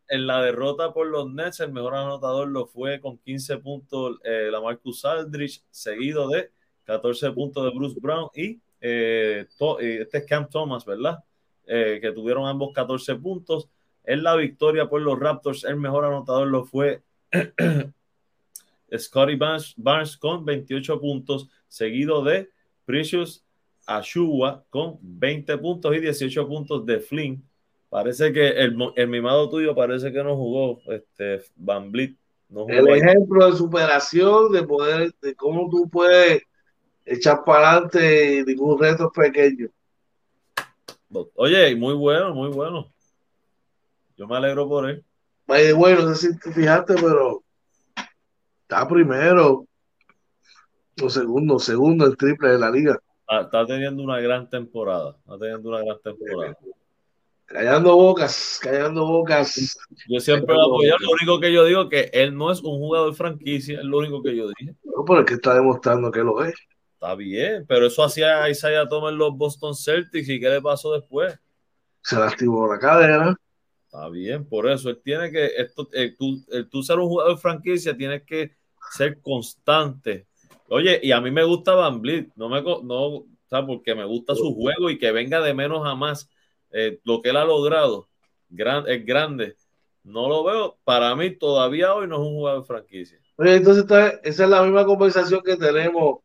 en 0.08 0.26
la 0.26 0.42
derrota 0.42 0.92
por 0.92 1.06
los 1.06 1.32
Nets, 1.32 1.60
el 1.60 1.72
mejor 1.74 1.94
anotador 1.94 2.48
lo 2.48 2.66
fue 2.66 3.00
con 3.00 3.20
15 3.20 3.58
puntos 3.60 4.18
eh, 4.24 4.50
la 4.52 4.62
Marcus 4.62 5.06
Aldrich, 5.06 5.64
seguido 5.70 6.28
de 6.28 6.50
14 6.86 7.34
puntos 7.34 7.66
de 7.66 7.70
Bruce 7.70 8.00
Brown 8.02 8.30
y 8.34 8.60
eh, 8.82 9.46
to, 9.60 9.80
este 9.80 10.18
es 10.18 10.26
Cam 10.26 10.50
Thomas, 10.50 10.86
¿verdad? 10.86 11.24
Eh, 11.68 12.00
que 12.02 12.12
tuvieron 12.14 12.48
ambos 12.48 12.72
14 12.74 13.14
puntos. 13.18 13.70
En 14.06 14.24
la 14.24 14.36
victoria 14.36 14.90
por 14.90 15.02
los 15.02 15.20
Raptors, 15.20 15.66
el 15.66 15.76
mejor 15.76 16.06
anotador 16.06 16.48
lo 16.48 16.66
fue 16.66 17.04
Scotty 18.98 19.36
Barnes, 19.36 19.74
Barnes, 19.78 20.18
con 20.18 20.46
28 20.46 21.00
puntos, 21.00 21.50
seguido 21.68 22.24
de 22.24 22.50
Precious 22.86 23.44
Ashua 23.86 24.64
con 24.70 24.98
20 25.02 25.58
puntos 25.58 25.96
y 25.96 26.00
18 26.00 26.48
puntos 26.48 26.86
de 26.86 27.00
Flynn. 27.00 27.44
Parece 27.90 28.32
que 28.32 28.50
el, 28.50 28.78
el 28.96 29.08
mimado 29.08 29.50
tuyo 29.50 29.74
parece 29.74 30.12
que 30.12 30.24
no 30.24 30.36
jugó, 30.36 30.80
este 30.88 31.42
Van 31.56 31.92
Blit. 31.92 32.18
No 32.50 32.62
jugó 32.62 32.74
el 32.74 32.90
ejemplo 32.90 33.50
de 33.50 33.58
superación, 33.58 34.52
de 34.52 34.64
poder, 34.64 35.14
de 35.22 35.36
cómo 35.36 35.70
tú 35.70 35.90
puedes 35.90 36.44
echar 37.06 37.44
para 37.44 37.72
adelante 37.72 38.44
ningún 38.46 38.80
reto 38.80 39.12
pequeño. 39.12 39.70
Oye, 41.36 41.76
muy 41.76 41.96
bueno, 41.96 42.34
muy 42.34 42.50
bueno. 42.50 42.92
Yo 44.16 44.28
me 44.28 44.38
alegro 44.38 44.68
por 44.68 44.90
él. 44.90 45.04
bueno, 45.48 46.04
no 46.04 46.14
sé 46.14 46.34
si 46.34 46.40
te 46.40 46.52
fijaste, 46.52 46.94
pero 46.96 47.44
está 48.70 48.88
primero 48.88 49.66
o 51.02 51.10
segundo, 51.10 51.58
segundo 51.58 52.06
el 52.06 52.16
triple 52.16 52.50
de 52.50 52.60
la 52.60 52.70
liga. 52.70 53.00
Está, 53.28 53.66
teniendo 53.66 54.04
una 54.04 54.20
gran 54.20 54.48
temporada. 54.48 55.16
Está 55.20 55.40
teniendo 55.40 55.70
una 55.70 55.80
gran 55.80 55.98
temporada. 56.04 56.58
Callando 57.46 57.96
bocas, 57.96 58.60
callando 58.62 59.08
bocas. 59.08 59.76
Yo 60.08 60.20
siempre 60.20 60.54
lo 60.54 60.66
apoyo. 60.66 60.96
Lo 61.00 61.12
único 61.12 61.40
que 61.40 61.52
yo 61.52 61.66
digo 61.66 61.84
es 61.84 61.90
que 61.90 62.10
él 62.14 62.38
no 62.38 62.52
es 62.52 62.62
un 62.62 62.78
jugador 62.78 63.16
franquicia, 63.16 63.80
es 63.80 63.86
lo 63.86 63.98
único 63.98 64.22
que 64.22 64.36
yo 64.36 64.48
dije. 64.60 64.76
No, 64.84 65.04
pero 65.04 65.22
es 65.22 65.26
que 65.26 65.34
está 65.36 65.56
demostrando 65.56 66.12
que 66.12 66.20
lo 66.20 66.44
es. 66.44 66.54
Está 66.94 67.16
bien, 67.16 67.66
pero 67.68 67.88
eso 67.88 68.04
hacía 68.04 68.48
Isaiah 68.50 68.88
Thomas 68.88 69.14
en 69.14 69.18
los 69.18 69.36
Boston 69.36 69.74
Celtics 69.74 70.30
y 70.30 70.40
¿qué 70.40 70.50
le 70.50 70.62
pasó 70.62 70.94
después? 70.94 71.40
Se 72.04 72.18
lastimó 72.18 72.68
la 72.68 72.78
cadera. 72.78 73.36
Está 73.86 74.08
bien, 74.10 74.48
por 74.48 74.70
eso 74.70 74.90
él 74.90 75.02
tiene 75.04 75.32
que, 75.32 75.46
esto, 75.58 75.90
el, 75.94 76.16
tú, 76.16 76.46
tú 76.70 76.84
ser 76.84 77.00
un 77.00 77.08
jugador 77.08 77.40
franquicia, 77.40 77.98
tienes 77.98 78.22
que 78.22 78.59
ser 78.92 79.22
constante. 79.22 80.28
Oye, 80.68 81.00
y 81.02 81.12
a 81.12 81.22
mí 81.22 81.32
me 81.32 81.44
gusta 81.44 81.74
Van 81.74 82.02
Blit, 82.02 82.32
no 82.36 82.50
me, 82.50 82.62
no, 82.62 83.06
o 83.06 83.28
sea, 83.50 83.66
porque 83.66 83.96
me 83.96 84.06
gusta 84.06 84.36
su 84.36 84.54
juego 84.54 84.90
y 84.90 84.98
que 84.98 85.12
venga 85.12 85.42
de 85.42 85.54
menos 85.54 85.88
a 85.88 85.96
más. 85.96 86.30
Eh, 86.72 87.00
lo 87.04 87.22
que 87.22 87.30
él 87.30 87.38
ha 87.38 87.46
logrado 87.46 88.08
gran, 88.50 88.88
es 88.88 89.06
grande. 89.06 89.56
No 90.04 90.28
lo 90.28 90.44
veo, 90.44 90.78
para 90.84 91.16
mí 91.16 91.36
todavía 91.36 91.94
hoy 91.94 92.08
no 92.08 92.16
es 92.16 92.22
un 92.22 92.36
jugador 92.36 92.66
franquicia. 92.66 93.20
Oye, 93.38 93.56
entonces 93.56 93.86
esa 94.24 94.44
es 94.44 94.50
la 94.50 94.64
misma 94.64 94.86
conversación 94.86 95.42
que 95.44 95.56
tenemos 95.56 96.20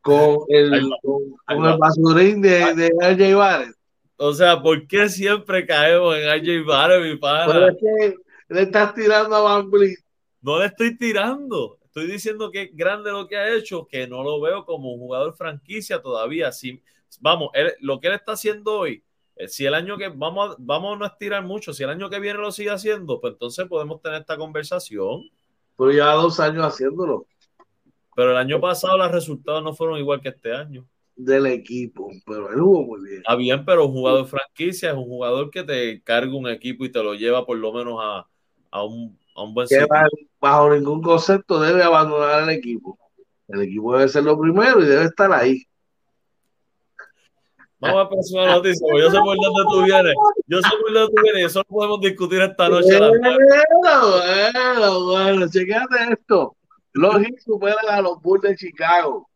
con 0.00 0.38
el, 0.48 0.90
con, 1.02 1.66
el 1.66 1.78
basurín 1.78 2.40
de, 2.40 2.74
de 2.74 2.90
RJ 3.00 3.34
Barrett. 3.34 3.76
O 4.16 4.32
sea, 4.32 4.60
¿por 4.60 4.86
qué 4.86 5.08
siempre 5.08 5.66
caemos 5.66 6.16
en 6.16 6.28
RJ 6.28 6.64
Barrett, 6.66 7.02
mi 7.02 7.18
padre? 7.18 7.76
le 8.48 8.62
estás 8.62 8.94
tirando 8.94 9.36
a 9.36 9.40
Van 9.40 9.70
Vliet. 9.70 9.98
No 10.40 10.58
le 10.58 10.66
estoy 10.66 10.96
tirando. 10.96 11.77
Estoy 12.00 12.12
diciendo 12.12 12.50
que 12.50 12.62
es 12.62 12.76
grande 12.76 13.10
lo 13.10 13.26
que 13.26 13.36
ha 13.36 13.54
hecho, 13.54 13.86
que 13.86 14.06
no 14.06 14.22
lo 14.22 14.40
veo 14.40 14.64
como 14.64 14.92
un 14.92 15.00
jugador 15.00 15.34
franquicia 15.34 16.00
todavía. 16.00 16.52
Si, 16.52 16.82
vamos, 17.20 17.50
lo 17.80 18.00
que 18.00 18.08
él 18.08 18.14
está 18.14 18.32
haciendo 18.32 18.78
hoy, 18.78 19.02
eh, 19.36 19.48
si 19.48 19.66
el 19.66 19.74
año 19.74 19.96
que 19.96 20.08
vamos 20.08 20.52
a, 20.52 20.56
vamos 20.58 20.94
a 20.94 20.98
no 20.98 21.06
estirar 21.06 21.44
mucho, 21.44 21.72
si 21.72 21.84
el 21.84 21.90
año 21.90 22.10
que 22.10 22.20
viene 22.20 22.38
lo 22.38 22.52
sigue 22.52 22.70
haciendo, 22.70 23.20
pues 23.20 23.34
entonces 23.34 23.66
podemos 23.66 24.00
tener 24.00 24.20
esta 24.20 24.36
conversación. 24.36 25.30
Pero 25.76 25.92
ya 25.92 26.12
dos 26.12 26.40
años 26.40 26.64
haciéndolo. 26.66 27.26
Pero 28.16 28.32
el 28.32 28.36
año 28.36 28.60
pasado 28.60 28.98
los 28.98 29.12
resultados 29.12 29.62
no 29.62 29.72
fueron 29.74 29.98
igual 29.98 30.20
que 30.20 30.30
este 30.30 30.52
año. 30.52 30.88
Del 31.14 31.46
equipo, 31.46 32.10
pero 32.26 32.50
él 32.50 32.60
jugó 32.60 32.84
muy 32.84 33.08
bien. 33.08 33.18
Está 33.18 33.36
bien, 33.36 33.64
pero 33.64 33.86
un 33.86 33.92
jugador 33.92 34.26
franquicia 34.26 34.90
es 34.90 34.96
un 34.96 35.04
jugador 35.04 35.50
que 35.50 35.62
te 35.62 36.02
carga 36.02 36.34
un 36.34 36.48
equipo 36.48 36.84
y 36.84 36.92
te 36.92 37.02
lo 37.02 37.14
lleva 37.14 37.44
por 37.46 37.58
lo 37.58 37.72
menos 37.72 37.98
a, 38.00 38.84
un, 38.84 39.18
buen. 39.54 39.68
Bajo 40.40 40.70
ningún 40.74 41.02
concepto 41.02 41.60
debe 41.60 41.82
abandonar 41.82 42.44
el 42.44 42.50
equipo. 42.50 42.98
El 43.48 43.62
equipo 43.62 43.96
debe 43.96 44.08
ser 44.08 44.24
lo 44.24 44.38
primero 44.38 44.80
y 44.80 44.86
debe 44.86 45.04
estar 45.04 45.32
ahí. 45.32 45.64
Vamos 47.80 47.96
a 47.96 48.02
la 48.02 48.08
próxima 48.08 48.46
noticia, 48.46 48.86
yo 48.92 49.10
sé 49.10 49.18
por 49.18 49.36
dónde 49.36 49.62
tú 49.70 49.84
vienes. 49.84 50.14
Yo 50.48 50.60
sé 50.60 50.68
por 50.80 50.92
dónde 50.92 51.14
tú 51.14 51.22
vienes 51.22 51.42
y 51.42 51.44
eso 51.44 51.60
lo 51.60 51.64
podemos 51.64 52.00
discutir 52.00 52.40
esta 52.40 52.68
noche. 52.68 52.98
Bueno, 52.98 53.14
bueno, 54.12 55.04
bueno, 55.04 55.46
esto. 56.10 56.56
Los 56.92 57.14
Heat 57.18 57.38
superan 57.38 57.88
a 57.88 58.00
los 58.00 58.20
Bulls 58.20 58.42
de 58.42 58.56
Chicago. 58.56 59.30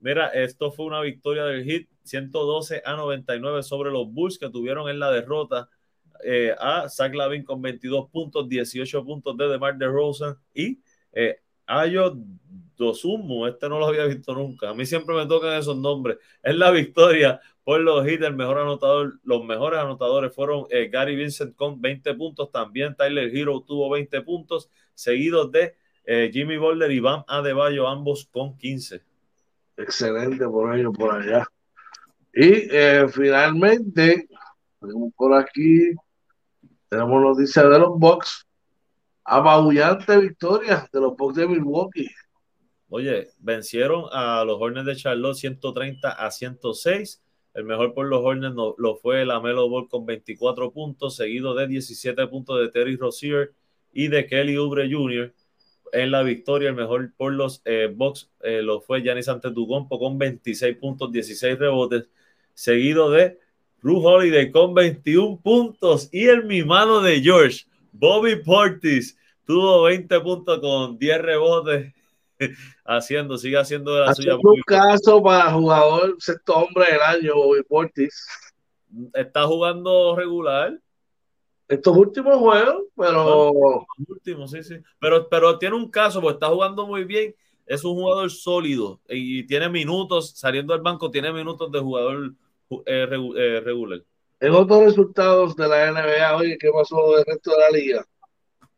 Mira, 0.00 0.28
esto 0.28 0.70
fue 0.70 0.84
una 0.84 1.00
victoria 1.00 1.44
del 1.44 1.64
Heat 1.64 1.86
112 2.02 2.82
a 2.84 2.94
99 2.94 3.62
sobre 3.62 3.90
los 3.90 4.12
Bulls 4.12 4.38
que 4.38 4.50
tuvieron 4.50 4.90
en 4.90 5.00
la 5.00 5.10
derrota 5.10 5.70
eh, 6.26 6.54
a 6.58 6.88
Zach 6.88 7.14
Lavin 7.14 7.44
con 7.44 7.60
22 7.60 8.08
puntos, 8.10 8.48
18 8.48 9.04
puntos 9.04 9.36
de 9.36 9.46
DeMar 9.48 9.76
DeRozan 9.76 10.36
y 10.54 10.80
eh, 11.12 11.36
Ayo 11.66 12.16
Dosumu, 12.76 13.46
este 13.46 13.68
no 13.68 13.78
lo 13.78 13.86
había 13.86 14.06
visto 14.06 14.34
nunca. 14.34 14.70
A 14.70 14.74
mí 14.74 14.84
siempre 14.86 15.14
me 15.14 15.26
tocan 15.26 15.58
esos 15.58 15.76
nombres. 15.76 16.18
Es 16.42 16.56
la 16.56 16.70
victoria 16.70 17.40
por 17.62 17.80
los 17.80 18.06
Heat, 18.06 18.22
el 18.22 18.34
mejor 18.34 18.58
anotador. 18.58 19.20
Los 19.22 19.44
mejores 19.44 19.80
anotadores 19.80 20.34
fueron 20.34 20.66
eh, 20.70 20.88
Gary 20.88 21.14
Vincent 21.14 21.54
con 21.56 21.80
20 21.80 22.14
puntos, 22.14 22.50
también 22.50 22.94
Tyler 22.96 23.34
Hero 23.34 23.62
tuvo 23.66 23.90
20 23.90 24.22
puntos, 24.22 24.70
seguidos 24.94 25.52
de 25.52 25.74
Jimmy 26.32 26.58
Boulder 26.58 26.90
y 26.90 27.00
Bam 27.00 27.24
Adebayo, 27.26 27.88
ambos 27.88 28.28
con 28.30 28.58
15. 28.58 29.00
Excelente 29.78 30.44
por 30.46 30.76
ellos 30.76 30.92
por 30.94 31.14
allá. 31.14 31.46
Y 32.34 32.68
finalmente, 33.10 34.28
por 35.16 35.34
aquí, 35.34 35.94
tenemos 36.94 37.20
noticias 37.20 37.68
de 37.68 37.78
los 37.78 37.98
Bucks. 37.98 38.46
Ababullante 39.24 40.16
victoria 40.16 40.88
de 40.92 41.00
los 41.00 41.16
Bucks 41.16 41.34
de 41.34 41.48
Milwaukee. 41.48 42.08
Oye, 42.88 43.30
vencieron 43.38 44.04
a 44.12 44.44
los 44.44 44.60
Hornets 44.60 44.86
de 44.86 44.94
Charlotte 44.94 45.36
130 45.36 46.08
a 46.08 46.30
106. 46.30 47.20
El 47.54 47.64
mejor 47.64 47.94
por 47.94 48.06
los 48.06 48.24
Hornets 48.24 48.54
lo 48.54 48.96
fue 48.96 49.26
la 49.26 49.40
Melo 49.40 49.68
Ball 49.68 49.88
con 49.88 50.06
24 50.06 50.70
puntos, 50.70 51.16
seguido 51.16 51.54
de 51.54 51.66
17 51.66 52.28
puntos 52.28 52.60
de 52.60 52.68
Terry 52.68 52.96
Rozier 52.96 53.52
y 53.92 54.06
de 54.06 54.26
Kelly 54.26 54.56
Oubre 54.56 54.88
Jr 54.88 55.34
en 55.92 56.10
la 56.12 56.22
victoria. 56.22 56.68
El 56.68 56.76
mejor 56.76 57.12
por 57.16 57.32
los 57.32 57.60
eh, 57.64 57.92
Bucks 57.92 58.30
eh, 58.40 58.62
lo 58.62 58.80
fue 58.80 59.02
Giannis 59.02 59.28
Antetokounmpo 59.28 59.98
con 59.98 60.16
26 60.16 60.76
puntos, 60.76 61.10
16 61.10 61.58
rebotes, 61.58 62.08
seguido 62.52 63.10
de 63.10 63.40
Ru 63.84 64.00
Holiday 64.00 64.50
con 64.50 64.72
21 64.72 65.40
puntos 65.42 66.08
y 66.10 66.24
el 66.24 66.46
mimano 66.46 67.02
de 67.02 67.20
George, 67.20 67.66
Bobby 67.92 68.42
Portis, 68.42 69.14
tuvo 69.44 69.82
20 69.82 70.20
puntos 70.20 70.58
con 70.60 70.98
10 70.98 71.22
rebotes. 71.22 71.92
haciendo, 72.84 73.36
sigue 73.36 73.58
haciendo 73.58 73.94
de 73.94 74.00
la 74.00 74.14
suya. 74.14 74.36
Un 74.36 74.60
caso 74.66 75.22
para 75.22 75.52
jugador 75.52 76.16
sexto 76.18 76.54
hombre 76.54 76.86
del 76.92 77.00
año, 77.02 77.34
Bobby 77.34 77.62
Portis. 77.62 78.26
Está 79.12 79.46
jugando 79.46 80.16
regular 80.16 80.80
estos 81.68 81.94
últimos 81.94 82.36
juegos, 82.38 82.84
pero. 82.96 83.52
Últimos, 84.08 84.50
sí, 84.50 84.62
sí. 84.62 84.76
Pero, 84.98 85.28
pero 85.28 85.58
tiene 85.58 85.76
un 85.76 85.90
caso, 85.90 86.22
porque 86.22 86.34
está 86.36 86.48
jugando 86.48 86.86
muy 86.86 87.04
bien. 87.04 87.34
Es 87.66 87.84
un 87.84 87.94
jugador 87.94 88.30
sólido 88.30 89.00
y 89.08 89.46
tiene 89.46 89.68
minutos, 89.68 90.32
saliendo 90.36 90.72
del 90.72 90.82
banco, 90.82 91.10
tiene 91.10 91.32
minutos 91.32 91.70
de 91.70 91.80
jugador 91.80 92.34
eh, 92.70 93.08
eh, 93.36 93.60
regular. 93.60 94.02
En 94.40 94.52
otros 94.52 94.84
resultados 94.84 95.56
de 95.56 95.68
la 95.68 95.90
NBA, 95.90 96.36
oye, 96.36 96.58
¿qué 96.58 96.70
pasó 96.70 97.16
del 97.16 97.24
resto 97.24 97.50
de 97.52 97.58
la 97.58 97.70
liga? 97.70 98.06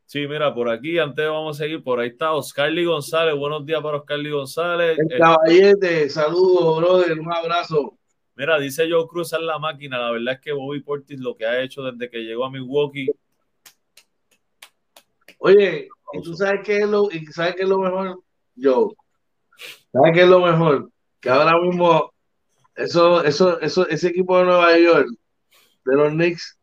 Sí, 0.04 0.26
mira, 0.28 0.54
por 0.54 0.70
aquí, 0.70 0.98
antes 0.98 1.26
vamos 1.26 1.56
a 1.56 1.64
seguir, 1.64 1.82
por 1.82 1.98
ahí 1.98 2.10
está 2.10 2.32
Oscarly 2.32 2.84
González. 2.84 3.34
Buenos 3.34 3.66
días 3.66 3.82
para 3.82 3.96
Oscarly 3.96 4.30
González. 4.30 4.96
El 4.98 5.18
caballete, 5.18 6.08
saludos, 6.08 6.78
brother, 6.78 7.18
un 7.18 7.32
abrazo. 7.32 7.98
Mira, 8.36 8.58
dice 8.60 8.88
Joe 8.88 9.06
Cruz 9.08 9.32
en 9.32 9.46
la 9.46 9.58
máquina. 9.58 9.98
La 9.98 10.10
verdad 10.12 10.34
es 10.34 10.40
que 10.40 10.52
Bobby 10.52 10.80
Portis 10.80 11.18
lo 11.18 11.34
que 11.34 11.46
ha 11.46 11.60
hecho 11.60 11.82
desde 11.82 12.08
que 12.08 12.18
llegó 12.18 12.44
a 12.44 12.50
Milwaukee. 12.50 13.08
Oye, 15.38 15.88
¿y 16.12 16.22
tú 16.22 16.34
sabes 16.34 16.60
qué 16.64 16.78
es 16.78 16.88
lo, 16.88 17.10
y 17.10 17.26
sabes 17.26 17.56
qué 17.56 17.62
es 17.62 17.68
lo 17.68 17.78
mejor, 17.78 18.22
Joe? 18.56 18.94
¿Sabes 19.90 20.12
qué 20.12 20.20
es 20.22 20.28
lo 20.28 20.40
mejor? 20.40 20.90
Que 21.18 21.30
ahora 21.30 21.58
mismo 21.60 22.12
eso, 22.76 23.24
eso, 23.24 23.60
eso, 23.60 23.88
ese 23.88 24.08
equipo 24.08 24.38
de 24.38 24.44
Nueva 24.44 24.78
York, 24.78 25.08
de 25.84 25.96
los 25.96 26.10
Knicks, 26.10 26.58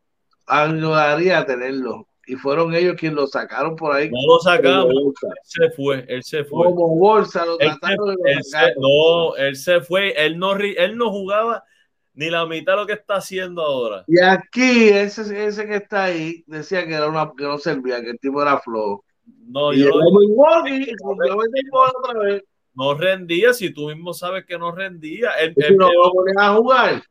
ayudaría 0.45 1.39
a 1.39 1.45
tenerlo 1.45 2.07
y 2.25 2.35
fueron 2.35 2.73
ellos 2.73 2.95
quienes 2.97 3.17
lo 3.17 3.27
sacaron 3.27 3.75
por 3.75 3.93
ahí. 3.93 4.09
No 4.09 4.35
lo 4.35 4.39
sacamos, 4.39 4.93
él 4.93 5.13
se 5.43 5.69
fue, 5.71 6.05
él 6.07 6.23
se 6.23 6.43
fue. 6.45 6.65
Como 6.65 6.95
bolsa, 6.95 7.45
lo 7.45 7.57
trataron 7.57 8.15
de 8.15 8.73
No, 8.77 9.35
él 9.35 9.55
se 9.55 9.81
fue, 9.81 10.13
él 10.17 10.37
no, 10.37 10.55
él 10.55 10.97
no 10.97 11.11
jugaba 11.11 11.63
ni 12.13 12.29
la 12.29 12.45
mitad 12.45 12.73
de 12.73 12.79
lo 12.79 12.87
que 12.87 12.93
está 12.93 13.15
haciendo 13.15 13.61
ahora. 13.61 14.05
Y 14.07 14.21
aquí, 14.21 14.89
ese, 14.89 15.45
ese 15.45 15.65
que 15.65 15.75
está 15.75 16.05
ahí, 16.05 16.43
decía 16.47 16.85
que, 16.85 16.93
era 16.93 17.07
una, 17.07 17.31
que 17.35 17.43
no 17.43 17.57
servía, 17.57 18.01
que 18.01 18.11
el 18.11 18.19
tipo 18.19 18.41
era 18.41 18.59
flojo. 18.59 19.03
No, 19.25 19.73
yo 19.73 19.89
no 22.75 22.93
rendía, 22.95 23.53
si 23.53 23.71
tú 23.71 23.87
mismo 23.87 24.13
sabes 24.13 24.45
que 24.45 24.57
no 24.57 24.71
rendía. 24.71 25.31
Él, 25.39 25.55
no 25.77 25.89
va 26.37 26.47
a 26.47 26.55
jugar. 26.55 27.03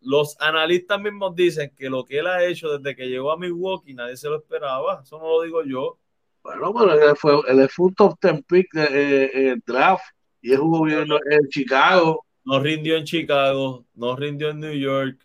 los 0.00 0.36
analistas 0.40 1.00
mismos 1.00 1.34
dicen 1.34 1.72
que 1.76 1.90
lo 1.90 2.04
que 2.04 2.18
él 2.18 2.26
ha 2.26 2.44
hecho 2.44 2.78
desde 2.78 2.94
que 2.94 3.08
llegó 3.08 3.32
a 3.32 3.38
Milwaukee 3.38 3.94
nadie 3.94 4.16
se 4.16 4.28
lo 4.28 4.36
esperaba. 4.36 5.00
Eso 5.02 5.18
no 5.18 5.28
lo 5.28 5.42
digo 5.42 5.64
yo. 5.64 5.98
Bueno, 6.42 6.74
pero 6.74 7.10
él 7.10 7.16
fue, 7.16 7.40
él 7.48 7.68
fue 7.68 7.86
un 7.86 7.94
top 7.94 8.18
10 8.20 8.44
pick 8.46 8.74
en 8.74 9.48
el 9.48 9.62
draft 9.64 10.04
y 10.40 10.52
él 10.52 10.58
jugó 10.58 10.84
bien 10.84 11.06
en 11.30 11.48
Chicago. 11.48 12.24
No 12.44 12.58
rindió 12.58 12.96
en 12.96 13.04
Chicago, 13.04 13.86
no 13.94 14.16
rindió 14.16 14.50
en 14.50 14.60
New 14.60 14.74
York. 14.74 15.24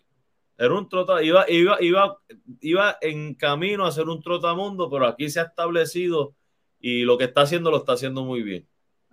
Era 0.56 0.74
un 0.74 0.88
trota, 0.88 1.22
iba, 1.22 1.48
iba, 1.48 1.76
iba, 1.80 2.18
iba 2.60 2.98
en 3.00 3.34
camino 3.34 3.86
a 3.86 3.92
ser 3.92 4.08
un 4.08 4.20
trotamundo, 4.22 4.88
pero 4.90 5.06
aquí 5.06 5.28
se 5.28 5.40
ha 5.40 5.44
establecido 5.44 6.34
y 6.80 7.02
lo 7.02 7.18
que 7.18 7.24
está 7.24 7.42
haciendo 7.42 7.70
lo 7.70 7.78
está 7.78 7.92
haciendo 7.92 8.24
muy 8.24 8.42
bien. 8.42 8.68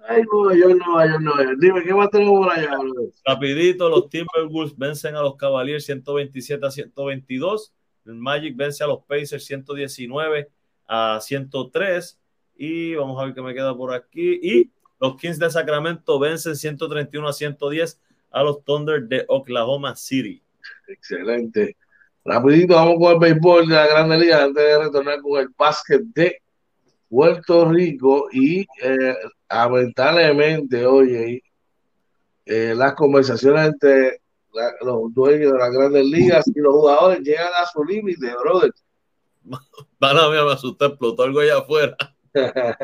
Ay, 0.07 0.23
no, 0.23 0.53
yo 0.53 0.75
no, 0.75 1.05
yo 1.05 1.19
no. 1.19 1.33
Dime, 1.57 1.83
¿qué 1.83 1.93
más 1.93 2.09
tenemos 2.09 2.45
por 2.45 2.51
allá? 2.51 2.77
Rapidito, 3.25 3.89
los 3.89 4.09
Timberwolves 4.09 4.77
vencen 4.77 5.15
a 5.15 5.21
los 5.21 5.35
Cavaliers 5.35 5.85
127 5.85 6.65
a 6.65 6.71
122. 6.71 7.73
El 8.05 8.15
Magic 8.15 8.55
vence 8.55 8.83
a 8.83 8.87
los 8.87 9.03
Pacers 9.03 9.45
119 9.45 10.49
a 10.87 11.19
103. 11.21 12.19
Y 12.57 12.95
vamos 12.95 13.21
a 13.21 13.25
ver 13.25 13.33
qué 13.33 13.41
me 13.41 13.53
queda 13.53 13.75
por 13.75 13.93
aquí. 13.93 14.39
Y 14.41 14.71
los 14.99 15.15
Kings 15.17 15.39
de 15.39 15.49
Sacramento 15.49 16.19
vencen 16.19 16.55
131 16.55 17.27
a 17.27 17.33
110 17.33 18.01
a 18.31 18.43
los 18.43 18.63
Thunder 18.63 19.03
de 19.03 19.25
Oklahoma 19.27 19.95
City. 19.95 20.41
Excelente. 20.87 21.77
Rapidito, 22.23 22.75
vamos 22.75 22.95
con 22.99 23.13
el 23.13 23.19
béisbol 23.19 23.67
de 23.67 23.75
la 23.75 23.87
Grande 23.87 24.17
Liga 24.17 24.43
antes 24.43 24.63
de 24.63 24.83
retornar 24.83 25.21
con 25.21 25.39
el 25.39 25.49
básquet 25.57 26.01
de 26.13 26.41
Puerto 27.15 27.63
Rico 27.69 28.27
y 28.29 28.67
eh, 28.81 29.15
lamentablemente, 29.49 30.85
oye, 30.85 31.41
eh, 32.45 32.73
las 32.75 32.93
conversaciones 32.93 33.67
entre 33.67 34.19
los 34.81 35.13
dueños 35.13 35.53
de 35.53 35.57
las 35.57 35.71
grandes 35.71 36.05
ligas 36.05 36.45
y 36.53 36.59
los 36.59 36.73
jugadores 36.73 37.21
llegan 37.21 37.53
a 37.57 37.65
su 37.67 37.85
límite, 37.85 38.33
brother. 38.43 38.71
Van 39.99 40.17
a 40.17 40.29
me 40.29 40.51
asusté, 40.51 40.87
explotó 40.87 41.23
algo 41.23 41.39
allá 41.39 41.59
afuera. 41.59 41.95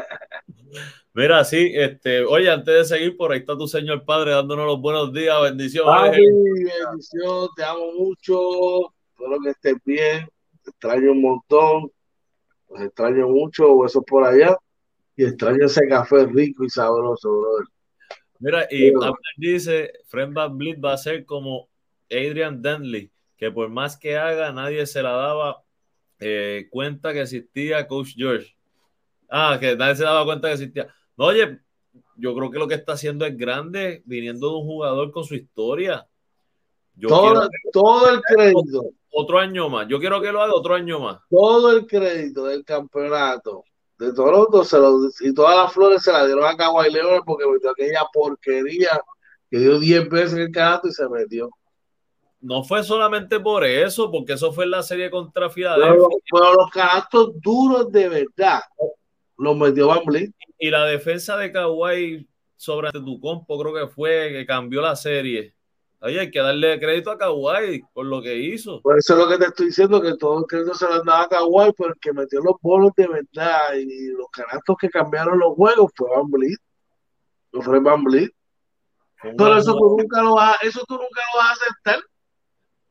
Mira, 1.14 1.44
sí, 1.44 1.74
este, 1.76 2.24
oye, 2.24 2.50
antes 2.50 2.74
de 2.74 2.86
seguir, 2.86 3.18
por 3.18 3.34
ahí 3.34 3.40
está 3.40 3.58
tu 3.58 3.68
señor 3.68 4.06
padre 4.06 4.32
dándonos 4.32 4.66
los 4.66 4.80
buenos 4.80 5.12
días, 5.12 5.42
bendiciones. 5.42 6.18
bendición, 6.18 7.50
te 7.58 7.66
amo 7.66 7.92
mucho, 8.00 8.94
espero 9.10 9.42
que 9.44 9.50
estés 9.50 9.76
bien, 9.84 10.26
te 10.64 10.70
extraño 10.70 11.12
un 11.12 11.22
montón, 11.22 11.92
los 12.72 12.82
extraño 12.82 13.28
mucho, 13.28 13.86
eso 13.86 14.02
por 14.02 14.24
allá, 14.24 14.58
y 15.16 15.26
extraño 15.26 15.66
ese 15.66 15.88
café 15.88 16.26
rico 16.26 16.64
y 16.64 16.70
sabroso, 16.70 17.30
brother. 17.30 17.66
Mira, 18.40 18.68
y 18.72 18.92
dice, 19.38 19.92
Fred 20.08 20.30
Van 20.32 20.58
va 20.58 20.94
a 20.94 20.98
ser 20.98 21.26
como 21.26 21.70
Adrian 22.10 22.62
Denley, 22.62 23.12
que 23.38 23.52
por 23.52 23.70
más 23.70 23.98
que 23.98 24.18
haga, 24.18 24.52
nadie 24.52 24.86
se 24.88 25.04
la 25.04 25.12
daba 25.12 25.64
eh, 26.20 26.68
cuenta 26.72 27.14
que 27.14 27.22
existía 27.22 27.88
Coach 27.88 28.14
George. 28.16 28.56
Ah, 29.30 29.58
que 29.60 29.76
nadie 29.76 29.96
se 29.96 30.04
daba 30.04 30.26
cuenta 30.26 30.48
que 30.48 30.54
existía. 30.54 30.88
No, 31.18 31.26
oye, 31.26 31.60
yo 32.16 32.36
creo 32.36 32.52
que 32.52 32.60
lo 32.60 32.68
que 32.68 32.76
está 32.76 32.94
haciendo 32.94 33.26
es 33.26 33.38
grande, 33.38 34.02
viniendo 34.06 34.50
de 34.50 34.56
un 34.56 34.66
jugador 34.66 35.12
con 35.12 35.24
su 35.24 35.36
historia. 35.36 36.08
Todo, 37.08 37.50
todo 37.72 38.10
el 38.10 38.22
crédito. 38.22 38.92
Otro 39.14 39.40
año 39.40 39.70
más. 39.70 39.88
Yo 39.88 40.00
quiero 40.00 40.22
que 40.22 40.32
lo 40.32 40.42
haga 40.42 40.54
otro 40.54 40.76
año 40.76 41.00
más. 41.00 41.20
Todo 41.30 41.72
el 41.72 41.86
crédito 41.86 42.46
del 42.46 42.64
campeonato 42.64 43.64
de 44.02 44.14
Toronto 44.14 44.64
se 44.64 44.80
lo, 44.80 44.98
y 45.20 45.34
todas 45.34 45.56
las 45.56 45.74
flores 45.74 46.02
se 46.02 46.12
las 46.12 46.26
dieron 46.26 46.44
a 46.44 46.58
Kawhi 46.58 46.92
Leonard 46.92 47.24
porque 47.24 47.46
metió 47.46 47.70
aquella 47.70 48.02
porquería 48.12 49.00
que 49.50 49.60
dio 49.60 49.80
10 49.80 50.10
veces 50.10 50.34
en 50.34 50.40
el 50.40 50.52
campeonato 50.52 50.88
y 50.88 50.92
se 50.92 51.10
metió. 51.10 51.52
No 52.40 52.64
fue 52.64 52.84
solamente 52.84 53.40
por 53.40 53.64
eso, 53.64 54.10
porque 54.10 54.34
eso 54.34 54.52
fue 54.52 54.64
en 54.64 54.72
la 54.72 54.82
serie 54.82 55.12
contra 55.12 55.52
Filadelfia. 55.52 56.08
Pero, 56.32 56.54
los 56.56 56.72
canastos 56.72 57.40
duros 57.40 57.92
de 57.92 58.10
verdad 58.10 58.62
los 59.38 59.56
metió 59.56 59.88
Van 59.88 60.02
Y 60.58 60.70
la 60.72 60.86
defensa 60.86 61.38
de 61.38 61.52
Kawhi 61.52 62.28
sobre 62.56 62.92
tu 62.92 63.20
compo 63.20 63.60
creo 63.60 63.74
que 63.74 63.94
fue 63.94 64.30
que 64.32 64.46
cambió 64.48 64.82
la 64.82 64.96
serie. 64.96 65.54
Oye, 66.04 66.20
hay 66.20 66.32
que 66.32 66.40
darle 66.40 66.80
crédito 66.80 67.12
a 67.12 67.18
Kawhi 67.18 67.84
por 67.94 68.08
lo 68.08 68.24
que 68.24 68.36
hizo. 68.36 68.82
Por 68.82 68.98
eso 68.98 69.14
es 69.14 69.20
lo 69.20 69.30
que 69.30 69.38
te 69.38 69.46
estoy 69.46 69.68
diciendo, 69.68 70.02
que 70.02 70.18
todo 70.18 70.40
el 70.40 70.46
crédito 70.46 70.74
se 70.74 70.88
lo 70.88 71.04
daba 71.04 71.24
a 71.24 71.28
Kawhi, 71.28 71.74
porque 71.74 72.12
metió 72.12 72.42
los 72.42 72.56
bolos 72.60 72.92
de 72.98 73.08
verdad 73.08 73.76
y 73.76 74.08
los 74.10 74.28
canastos 74.32 74.78
que 74.80 74.90
cambiaron 74.90 75.38
los 75.38 75.54
juegos 75.54 75.92
fue 75.96 76.10
Van 76.10 76.30
Vliet. 76.32 76.58
No 77.54 77.62
fue 77.62 77.80
Van 77.80 78.04
Vliet. 78.04 78.32
Pero 79.22 79.58
eso 79.58 79.76
tú, 79.78 79.98
nunca 80.00 80.24
lo 80.24 80.34
vas, 80.34 80.58
eso 80.64 80.84
tú 80.88 80.96
nunca 80.96 81.22
lo 81.34 81.40
vas 81.40 81.50
a 81.50 81.52
aceptar. 81.52 82.00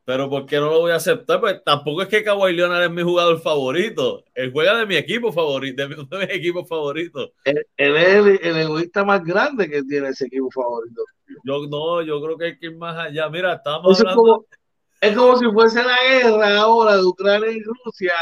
Pero 0.03 0.29
¿por 0.29 0.45
qué 0.45 0.57
no 0.57 0.71
lo 0.71 0.79
voy 0.79 0.91
a 0.91 0.95
aceptar? 0.95 1.39
Pues 1.39 1.63
tampoco 1.63 2.01
es 2.01 2.07
que 2.07 2.23
Kawhi 2.23 2.53
Leonard 2.53 2.83
es 2.83 2.91
mi 2.91 3.03
jugador 3.03 3.39
favorito. 3.39 4.23
Él 4.33 4.51
juega 4.51 4.75
de 4.75 4.85
mi 4.87 4.95
equipo 4.95 5.31
favorito, 5.31 5.87
de 5.87 5.89
mi, 5.89 5.95
de 6.09 6.17
mi 6.17 6.33
equipo 6.33 6.65
favorito. 6.65 7.33
Él, 7.45 7.65
es 7.77 8.41
el, 8.41 8.57
egoísta 8.57 9.03
más 9.03 9.23
grande 9.23 9.69
que 9.69 9.83
tiene 9.83 10.09
ese 10.09 10.25
equipo 10.25 10.49
favorito. 10.49 11.03
Yo 11.43 11.67
no, 11.67 12.01
yo 12.01 12.21
creo 12.21 12.37
que 12.37 12.45
hay 12.45 12.57
que 12.57 12.67
ir 12.67 12.77
más 12.77 12.97
allá. 12.97 13.29
Mira, 13.29 13.53
estamos 13.53 13.99
es 13.99 14.05
Como, 14.13 14.45
es 14.99 15.15
como 15.15 15.37
si 15.37 15.45
fuese 15.51 15.83
la 15.83 15.97
guerra 16.09 16.57
ahora 16.59 16.97
de 16.97 17.03
Ucrania 17.03 17.51
y 17.51 17.61
Rusia. 17.61 18.13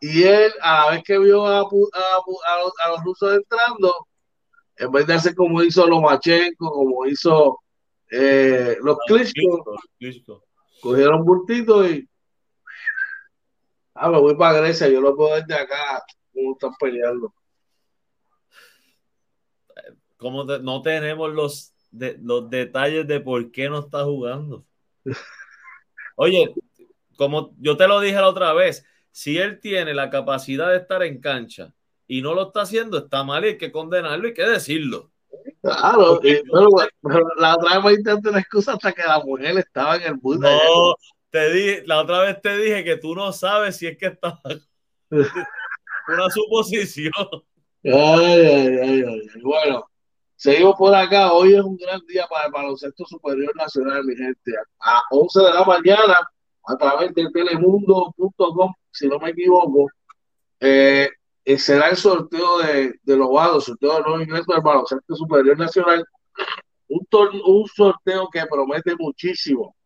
Y 0.00 0.22
él, 0.22 0.52
a 0.60 0.84
la 0.84 0.90
vez 0.92 1.02
que 1.04 1.18
vio 1.18 1.44
a, 1.46 1.60
a, 1.60 1.62
a, 1.62 2.88
los, 2.90 3.04
rusos 3.04 3.34
entrando, 3.34 3.94
en 4.76 4.92
vez 4.92 5.06
de 5.06 5.14
hacer 5.14 5.34
como 5.34 5.62
hizo 5.62 5.86
Lomachenko, 5.86 6.70
como 6.70 7.06
hizo 7.06 7.58
eh, 8.10 8.76
los 8.82 8.98
Klitschko, 9.06 10.44
cogieron 10.80 11.24
bultito 11.24 11.88
y 11.88 12.08
ah, 13.94 14.10
me 14.10 14.18
voy 14.20 14.36
para 14.36 14.60
Grecia, 14.60 14.88
yo 14.88 15.00
lo 15.00 15.16
puedo 15.16 15.34
ver 15.34 15.44
de 15.46 15.54
acá, 15.54 16.04
cómo 16.32 16.52
están 16.52 16.72
peleando. 16.78 17.34
Como 20.16 20.44
no 20.44 20.82
tenemos 20.82 21.32
los, 21.32 21.74
de, 21.90 22.16
los 22.22 22.48
detalles 22.48 23.06
de 23.06 23.20
por 23.20 23.50
qué 23.50 23.68
no 23.68 23.80
está 23.80 24.04
jugando. 24.04 24.64
Oye, 26.16 26.54
como 27.16 27.54
yo 27.58 27.76
te 27.76 27.88
lo 27.88 28.00
dije 28.00 28.16
la 28.16 28.28
otra 28.28 28.52
vez, 28.52 28.84
si 29.10 29.38
él 29.38 29.60
tiene 29.60 29.94
la 29.94 30.10
capacidad 30.10 30.70
de 30.70 30.78
estar 30.78 31.02
en 31.02 31.20
cancha 31.20 31.74
y 32.06 32.22
no 32.22 32.34
lo 32.34 32.48
está 32.48 32.62
haciendo, 32.62 32.98
está 32.98 33.24
mal 33.24 33.44
y 33.44 33.48
hay 33.48 33.58
que 33.58 33.72
condenarlo 33.72 34.26
y 34.26 34.28
hay 34.28 34.34
que 34.34 34.48
decirlo. 34.48 35.10
Claro, 35.62 36.20
pero, 36.22 36.68
la 37.38 37.56
otra 37.56 37.76
vez 37.76 37.84
me 37.84 37.92
intenté 37.94 38.28
una 38.28 38.40
excusa 38.40 38.74
hasta 38.74 38.92
que 38.92 39.02
la 39.02 39.20
mujer 39.20 39.58
estaba 39.58 39.96
en 39.96 40.02
el 40.02 40.20
mundo. 40.20 40.48
No, 40.48 40.94
te 41.30 41.52
di, 41.52 41.86
la 41.86 42.00
otra 42.00 42.20
vez 42.20 42.40
te 42.40 42.56
dije 42.56 42.84
que 42.84 42.96
tú 42.96 43.14
no 43.14 43.32
sabes 43.32 43.76
si 43.76 43.86
es 43.86 43.98
que 43.98 44.06
estaba 44.06 44.40
una 45.10 46.30
suposición. 46.30 47.12
Ay, 47.84 47.92
ay, 47.92 49.04
ay, 49.06 49.28
Bueno, 49.42 49.84
seguimos 50.36 50.76
por 50.76 50.94
acá. 50.94 51.32
Hoy 51.32 51.54
es 51.54 51.62
un 51.62 51.76
gran 51.76 52.00
día 52.06 52.26
para 52.28 52.46
el 52.46 52.52
baloncesto 52.52 53.04
superior 53.04 53.54
nacional, 53.56 54.04
mi 54.04 54.16
gente. 54.16 54.52
A 54.80 55.02
11 55.10 55.40
de 55.40 55.52
la 55.52 55.64
mañana, 55.64 56.16
a 56.66 56.76
través 56.76 57.14
de 57.14 57.30
telemundo.com, 57.30 58.74
si 58.90 59.08
no 59.08 59.18
me 59.18 59.30
equivoco, 59.30 59.88
eh, 60.60 61.08
eh, 61.46 61.58
será 61.58 61.90
el 61.90 61.96
sorteo 61.96 62.58
de, 62.58 62.98
de 63.04 63.16
los 63.16 63.64
sorteo 63.64 63.94
de 63.94 64.02
nuevo 64.02 64.20
ingreso 64.20 64.52
del 64.52 64.62
baloncesto 64.62 65.14
superior 65.14 65.56
nacional, 65.56 66.04
un, 66.88 67.06
un 67.46 67.66
sorteo 67.68 68.28
que 68.28 68.44
promete 68.46 68.96
muchísimo. 68.98 69.76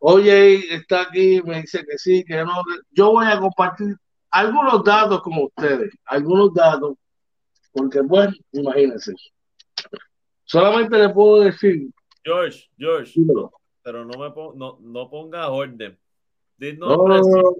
Oye, 0.00 0.74
está 0.74 1.02
aquí, 1.02 1.40
me 1.44 1.60
dice 1.60 1.84
que 1.88 1.96
sí, 1.96 2.24
que 2.24 2.44
no. 2.44 2.60
Yo 2.90 3.12
voy 3.12 3.24
a 3.24 3.38
compartir 3.38 3.94
algunos 4.30 4.82
datos 4.82 5.22
con 5.22 5.44
ustedes, 5.44 5.94
algunos 6.06 6.52
datos, 6.52 6.96
porque 7.72 8.00
bueno, 8.00 8.34
imagínense. 8.50 9.14
Solamente 10.44 10.98
le 10.98 11.08
puedo 11.10 11.44
decir. 11.44 11.88
George, 12.24 12.68
George, 12.76 13.12
pero 13.80 14.04
no 14.04 14.18
me 14.18 14.34
no, 14.56 14.78
no 14.80 15.08
ponga 15.08 15.50
orden. 15.50 15.96
no, 16.58 16.96
no, 16.96 17.54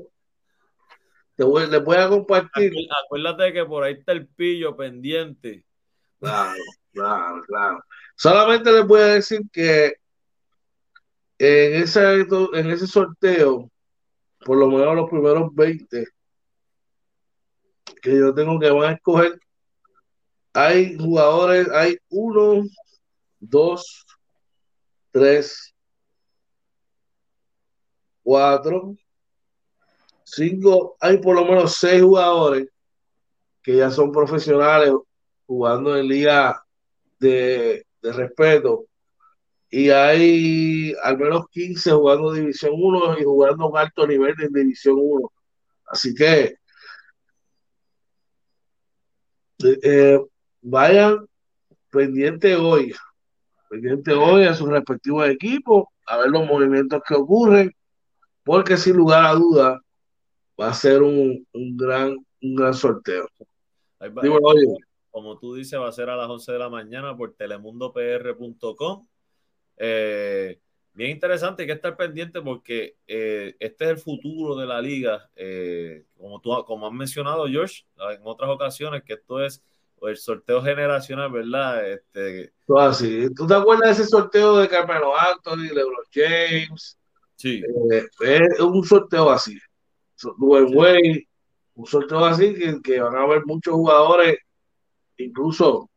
te 1.36 1.44
voy, 1.44 1.66
les 1.68 1.82
voy 1.82 1.96
a 1.96 2.08
compartir. 2.08 2.72
Acuérdate 3.04 3.52
que 3.52 3.64
por 3.64 3.84
ahí 3.84 3.94
está 3.94 4.12
el 4.12 4.26
pillo 4.28 4.76
pendiente. 4.76 5.64
Claro, 6.20 6.62
claro, 6.92 7.42
claro. 7.46 7.84
Solamente 8.16 8.72
les 8.72 8.86
voy 8.86 9.00
a 9.00 9.06
decir 9.06 9.40
que 9.52 9.94
en 11.38 11.82
ese, 11.82 12.20
en 12.20 12.70
ese 12.70 12.86
sorteo, 12.86 13.70
por 14.44 14.56
lo 14.56 14.68
menos 14.68 14.94
los 14.94 15.10
primeros 15.10 15.54
20 15.54 16.06
que 18.00 18.18
yo 18.18 18.34
tengo 18.34 18.60
que 18.60 18.70
van 18.70 18.90
a 18.90 18.92
escoger, 18.92 19.38
hay 20.52 20.96
jugadores, 20.96 21.68
hay 21.70 21.96
uno, 22.10 22.64
dos, 23.40 24.06
tres, 25.10 25.74
cuatro, 28.22 28.94
cinco, 30.34 30.96
hay 31.00 31.18
por 31.18 31.36
lo 31.36 31.44
menos 31.44 31.76
seis 31.76 32.02
jugadores 32.02 32.68
que 33.62 33.76
ya 33.76 33.90
son 33.90 34.12
profesionales 34.12 34.92
jugando 35.46 35.96
en 35.96 36.06
liga 36.06 36.64
de, 37.18 37.86
respeto 38.02 38.84
y 39.70 39.88
hay 39.88 40.94
al 41.02 41.16
menos 41.16 41.48
15 41.48 41.90
jugando 41.92 42.32
División 42.32 42.72
1 42.74 43.18
y 43.18 43.24
jugando 43.24 43.68
un 43.68 43.78
alto 43.78 44.06
nivel 44.06 44.34
de 44.36 44.48
División 44.50 44.96
1. 44.98 45.32
Así 45.86 46.14
que 46.14 46.58
eh, 49.82 50.20
vayan 50.60 51.26
pendiente 51.90 52.54
hoy, 52.56 52.94
pendiente 53.70 54.12
hoy 54.12 54.44
a 54.44 54.54
sus 54.54 54.68
respectivos 54.68 55.26
equipos, 55.28 55.86
a 56.06 56.18
ver 56.18 56.28
los 56.28 56.46
movimientos 56.46 57.02
que 57.08 57.14
ocurren, 57.14 57.74
porque 58.44 58.76
sin 58.76 58.96
lugar 58.96 59.24
a 59.24 59.32
duda 59.32 59.80
va 60.60 60.68
a 60.68 60.74
ser 60.74 61.02
un, 61.02 61.46
gran, 61.52 62.16
un 62.42 62.54
gran 62.54 62.74
sorteo. 62.74 63.28
como 65.10 65.38
tú 65.38 65.54
dices, 65.54 65.78
va 65.78 65.88
a 65.88 65.92
ser 65.92 66.10
a 66.10 66.16
las 66.16 66.28
11 66.28 66.52
de 66.52 66.58
la 66.58 66.68
mañana 66.68 67.16
por 67.16 67.34
telemundopr.com. 67.34 69.06
Eh, 69.76 70.60
bien 70.92 71.10
interesante, 71.10 71.62
hay 71.62 71.66
que 71.66 71.74
estar 71.74 71.96
pendiente 71.96 72.40
porque 72.40 72.96
eh, 73.06 73.56
este 73.58 73.84
es 73.84 73.90
el 73.90 73.98
futuro 73.98 74.56
de 74.56 74.66
la 74.66 74.80
liga. 74.80 75.30
Eh, 75.36 76.04
como 76.16 76.40
tú 76.40 76.50
como 76.66 76.86
has 76.86 76.92
mencionado, 76.92 77.46
George, 77.46 77.84
en 77.96 78.22
otras 78.24 78.50
ocasiones, 78.50 79.02
que 79.04 79.14
esto 79.14 79.44
es 79.44 79.62
el 80.02 80.16
sorteo 80.16 80.62
generacional, 80.62 81.30
¿verdad? 81.32 81.90
Este, 81.90 82.52
así. 82.76 83.32
¿Tú 83.34 83.46
te 83.46 83.54
acuerdas 83.54 83.96
de 83.96 84.02
ese 84.02 84.10
sorteo 84.10 84.58
de 84.58 84.68
Carmelo 84.68 85.16
Anthony, 85.16 85.72
LeBron 85.72 86.04
James? 86.12 86.98
Sí. 87.36 87.62
es 88.20 88.60
un 88.60 88.84
sorteo 88.84 89.30
así. 89.30 89.58
Dwayne 90.38 91.26
un 91.74 91.86
sorteo 91.86 92.24
así 92.24 92.54
que, 92.54 92.80
que 92.82 93.00
van 93.00 93.16
a 93.16 93.22
haber 93.22 93.44
muchos 93.46 93.74
jugadores, 93.74 94.38
incluso 95.16 95.90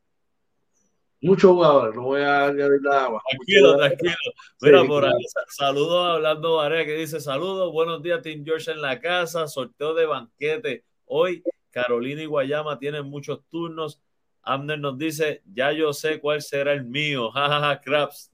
muchos 1.22 1.52
jugadores, 1.52 1.96
no 1.96 2.04
voy 2.04 2.22
a 2.22 2.46
añadir 2.46 2.82
nada 2.82 3.10
más. 3.10 3.22
Tranquilo, 3.30 3.78
tranquilo. 3.78 4.16
Mira, 4.62 4.86
por 4.86 5.06
ahí, 5.06 5.24
saludos 5.50 6.16
hablando 6.16 6.56
Varea 6.56 6.86
que 6.86 6.96
dice: 6.96 7.20
Saludos, 7.20 7.72
buenos 7.72 8.02
días, 8.02 8.22
Team 8.22 8.44
George 8.44 8.72
en 8.72 8.82
la 8.82 9.00
casa, 9.00 9.48
sorteo 9.48 9.94
de 9.94 10.06
banquete. 10.06 10.84
Hoy 11.06 11.44
Carolina 11.70 12.24
y 12.24 12.26
Guayama 12.26 12.80
tienen 12.80 13.06
muchos 13.06 13.42
turnos. 13.50 14.02
Amner 14.42 14.80
nos 14.80 14.98
dice: 14.98 15.44
Ya 15.54 15.72
yo 15.72 15.94
sé 15.94 16.20
cuál 16.20 16.42
será 16.42 16.74
el 16.74 16.86
mío. 16.86 17.30
Jajaja, 17.34 17.82
craps. 17.82 18.32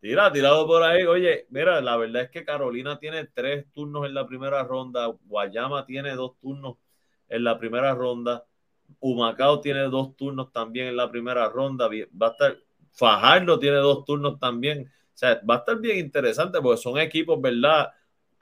Tira, 0.00 0.32
tirado 0.32 0.66
por 0.66 0.82
ahí. 0.82 1.04
Oye, 1.04 1.46
mira, 1.50 1.80
la 1.80 1.96
verdad 1.96 2.22
es 2.22 2.30
que 2.30 2.44
Carolina 2.44 2.98
tiene 2.98 3.24
tres 3.24 3.66
turnos 3.72 4.06
en 4.06 4.14
la 4.14 4.26
primera 4.26 4.62
ronda. 4.62 5.06
Guayama 5.24 5.84
tiene 5.84 6.14
dos 6.14 6.38
turnos 6.40 6.76
en 7.28 7.44
la 7.44 7.58
primera 7.58 7.94
ronda. 7.94 8.44
Humacao 9.00 9.60
tiene 9.60 9.82
dos 9.82 10.16
turnos 10.16 10.52
también 10.52 10.88
en 10.88 10.96
la 10.96 11.10
primera 11.10 11.48
ronda. 11.48 11.88
Va 11.88 12.28
a 12.28 12.30
estar, 12.30 12.58
Fajardo 12.92 13.58
tiene 13.58 13.76
dos 13.78 14.04
turnos 14.04 14.38
también. 14.38 14.86
O 14.86 15.16
sea, 15.18 15.40
va 15.48 15.56
a 15.56 15.58
estar 15.58 15.78
bien 15.78 15.98
interesante 15.98 16.60
porque 16.60 16.80
son 16.80 16.98
equipos, 16.98 17.40
¿verdad? 17.40 17.90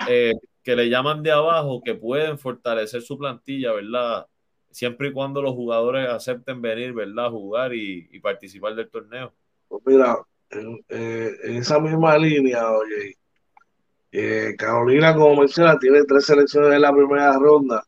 Eh, 0.09 0.35
que 0.63 0.77
le 0.77 0.89
llaman 0.91 1.23
de 1.23 1.31
abajo, 1.31 1.81
que 1.83 1.95
pueden 1.95 2.39
fortalecer 2.39 3.01
su 3.01 3.17
plantilla, 3.17 3.73
¿verdad? 3.73 4.27
Siempre 4.71 5.09
y 5.09 5.13
cuando 5.13 5.41
los 5.41 5.53
jugadores 5.53 6.09
acepten 6.09 6.61
venir, 6.61 6.93
¿verdad? 6.93 7.31
Jugar 7.31 7.73
y, 7.73 8.19
participar 8.21 8.75
del 8.75 8.91
torneo. 8.91 9.33
Pues 9.69 9.83
mira, 9.87 10.19
en, 10.51 10.85
eh, 10.89 11.37
esa 11.43 11.79
misma 11.81 12.19
línea, 12.19 12.71
oye, 12.71 13.17
eh, 14.13 14.55
Carolina, 14.59 15.15
como 15.15 15.41
menciona, 15.41 15.79
tiene 15.79 16.05
tres 16.05 16.27
selecciones 16.27 16.73
en 16.73 16.83
la 16.83 16.93
primera 16.93 17.33
ronda 17.39 17.85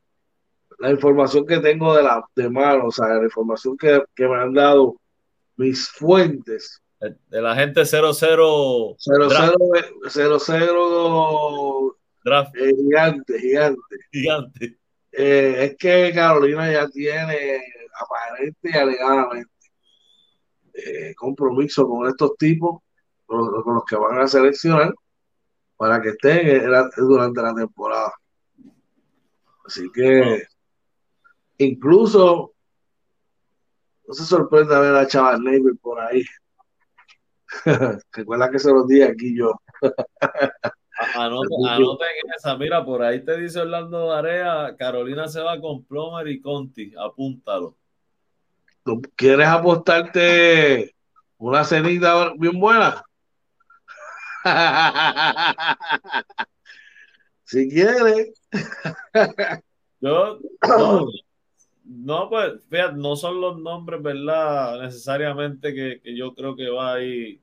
la 0.78 0.90
información 0.90 1.46
que 1.46 1.58
tengo 1.58 1.94
de 1.94 2.02
la 2.02 2.24
de 2.34 2.48
mano, 2.48 2.86
o 2.86 2.92
sea, 2.92 3.08
la 3.08 3.24
información 3.24 3.76
que, 3.76 4.00
me 4.16 4.36
han 4.36 4.54
dado 4.54 4.96
mis 5.56 5.88
fuentes. 5.88 6.80
De 7.00 7.42
la 7.42 7.54
gente 7.54 7.84
00 7.84 8.12
00 8.12 8.96
00 10.08 11.96
draft. 12.24 12.56
Eh, 12.56 12.74
gigante, 12.74 13.38
gigante. 13.38 13.96
Gigante. 14.12 14.78
Eh, 15.12 15.64
es 15.64 15.76
que 15.76 16.12
Carolina 16.14 16.70
ya 16.72 16.88
tiene 16.88 17.60
aparente 18.00 18.70
y 18.70 18.76
alegadamente 18.76 19.50
eh, 20.84 21.14
compromiso 21.14 21.86
con 21.88 22.08
estos 22.08 22.36
tipos, 22.36 22.82
con, 23.26 23.50
los 23.74 23.84
que 23.84 23.96
van 23.96 24.20
a 24.20 24.26
seleccionar, 24.28 24.94
para 25.76 26.00
que 26.00 26.10
estén 26.10 26.62
durante 26.96 27.42
la 27.42 27.54
temporada. 27.54 28.12
Así 29.64 29.90
que 29.92 30.46
Incluso, 31.58 32.54
no 34.06 34.14
se 34.14 34.24
sorprende 34.24 34.78
ver 34.78 34.94
a 34.94 35.06
Chaval 35.06 35.42
Neighbor 35.42 35.76
por 35.78 36.00
ahí. 36.00 36.22
Recuerda 38.12 38.50
que 38.50 38.60
se 38.60 38.72
los 38.72 38.86
di 38.86 39.02
aquí 39.02 39.36
yo. 39.36 39.52
Anoten 41.16 42.08
esa, 42.36 42.56
mira, 42.56 42.84
por 42.84 43.02
ahí 43.02 43.24
te 43.24 43.36
dice 43.38 43.60
Orlando 43.60 44.12
Area, 44.12 44.76
Carolina 44.76 45.26
se 45.28 45.40
va 45.40 45.60
con 45.60 45.84
Plomer 45.84 46.28
y 46.28 46.40
Conti, 46.40 46.92
apúntalo. 46.96 47.76
¿Tú 48.88 49.02
quieres 49.16 49.46
apostarte 49.46 50.94
una 51.36 51.62
cenita 51.62 52.32
bien 52.38 52.58
buena? 52.58 53.04
si 57.44 57.68
quieres. 57.68 58.32
yo, 60.00 60.38
no, 61.84 62.30
pues, 62.30 62.64
fíjate, 62.70 62.96
no 62.96 63.14
son 63.14 63.42
los 63.42 63.58
nombres, 63.58 64.00
¿verdad? 64.00 64.80
Necesariamente 64.80 65.74
que, 65.74 66.00
yo 66.16 66.34
creo 66.34 66.56
que 66.56 66.70
va 66.70 66.94
ahí. 66.94 67.42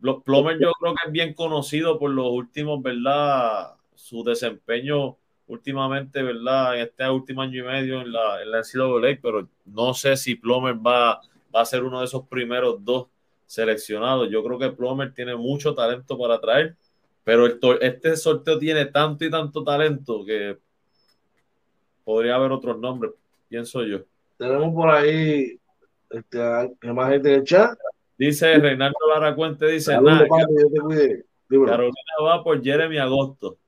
Los 0.00 0.24
Plomer 0.24 0.58
yo 0.60 0.72
creo 0.72 0.94
que 0.94 1.06
es 1.06 1.12
bien 1.12 1.34
conocido 1.34 2.00
por 2.00 2.10
los 2.10 2.32
últimos, 2.32 2.82
¿verdad? 2.82 3.76
Su 3.94 4.24
desempeño 4.24 5.18
últimamente, 5.50 6.22
¿verdad? 6.22 6.76
En 6.76 6.82
este 6.82 7.08
último 7.08 7.42
año 7.42 7.62
y 7.62 7.66
medio 7.66 8.00
en 8.00 8.12
la, 8.12 8.42
en 8.42 8.50
la 8.50 8.60
NCAA, 8.60 9.18
pero 9.20 9.48
no 9.66 9.94
sé 9.94 10.16
si 10.16 10.34
Plomer 10.34 10.74
va, 10.74 11.20
va 11.54 11.60
a 11.60 11.64
ser 11.64 11.82
uno 11.82 12.00
de 12.00 12.06
esos 12.06 12.26
primeros 12.26 12.84
dos 12.84 13.08
seleccionados. 13.46 14.30
Yo 14.30 14.42
creo 14.44 14.58
que 14.58 14.70
Plomer 14.70 15.12
tiene 15.12 15.34
mucho 15.36 15.74
talento 15.74 16.16
para 16.18 16.40
traer, 16.40 16.76
pero 17.24 17.46
este 17.80 18.16
sorteo 18.16 18.58
tiene 18.58 18.86
tanto 18.86 19.24
y 19.24 19.30
tanto 19.30 19.62
talento 19.64 20.24
que 20.24 20.58
podría 22.04 22.36
haber 22.36 22.52
otros 22.52 22.78
nombres 22.78 23.12
pienso 23.50 23.84
yo. 23.84 23.98
Tenemos 24.38 24.72
por 24.72 24.88
ahí 24.88 25.58
este, 26.08 26.38
más 26.94 27.10
gente 27.10 27.34
en 27.34 27.40
el 27.40 27.44
chat. 27.44 27.76
Dice 28.16 28.58
Reinaldo 28.58 28.98
Laracuente, 29.12 29.66
dice, 29.66 30.00
nada, 30.00 30.26
Carolina 31.48 32.14
va 32.22 32.42
por 32.44 32.62
Jeremy 32.62 32.98
Agosto. 32.98 33.58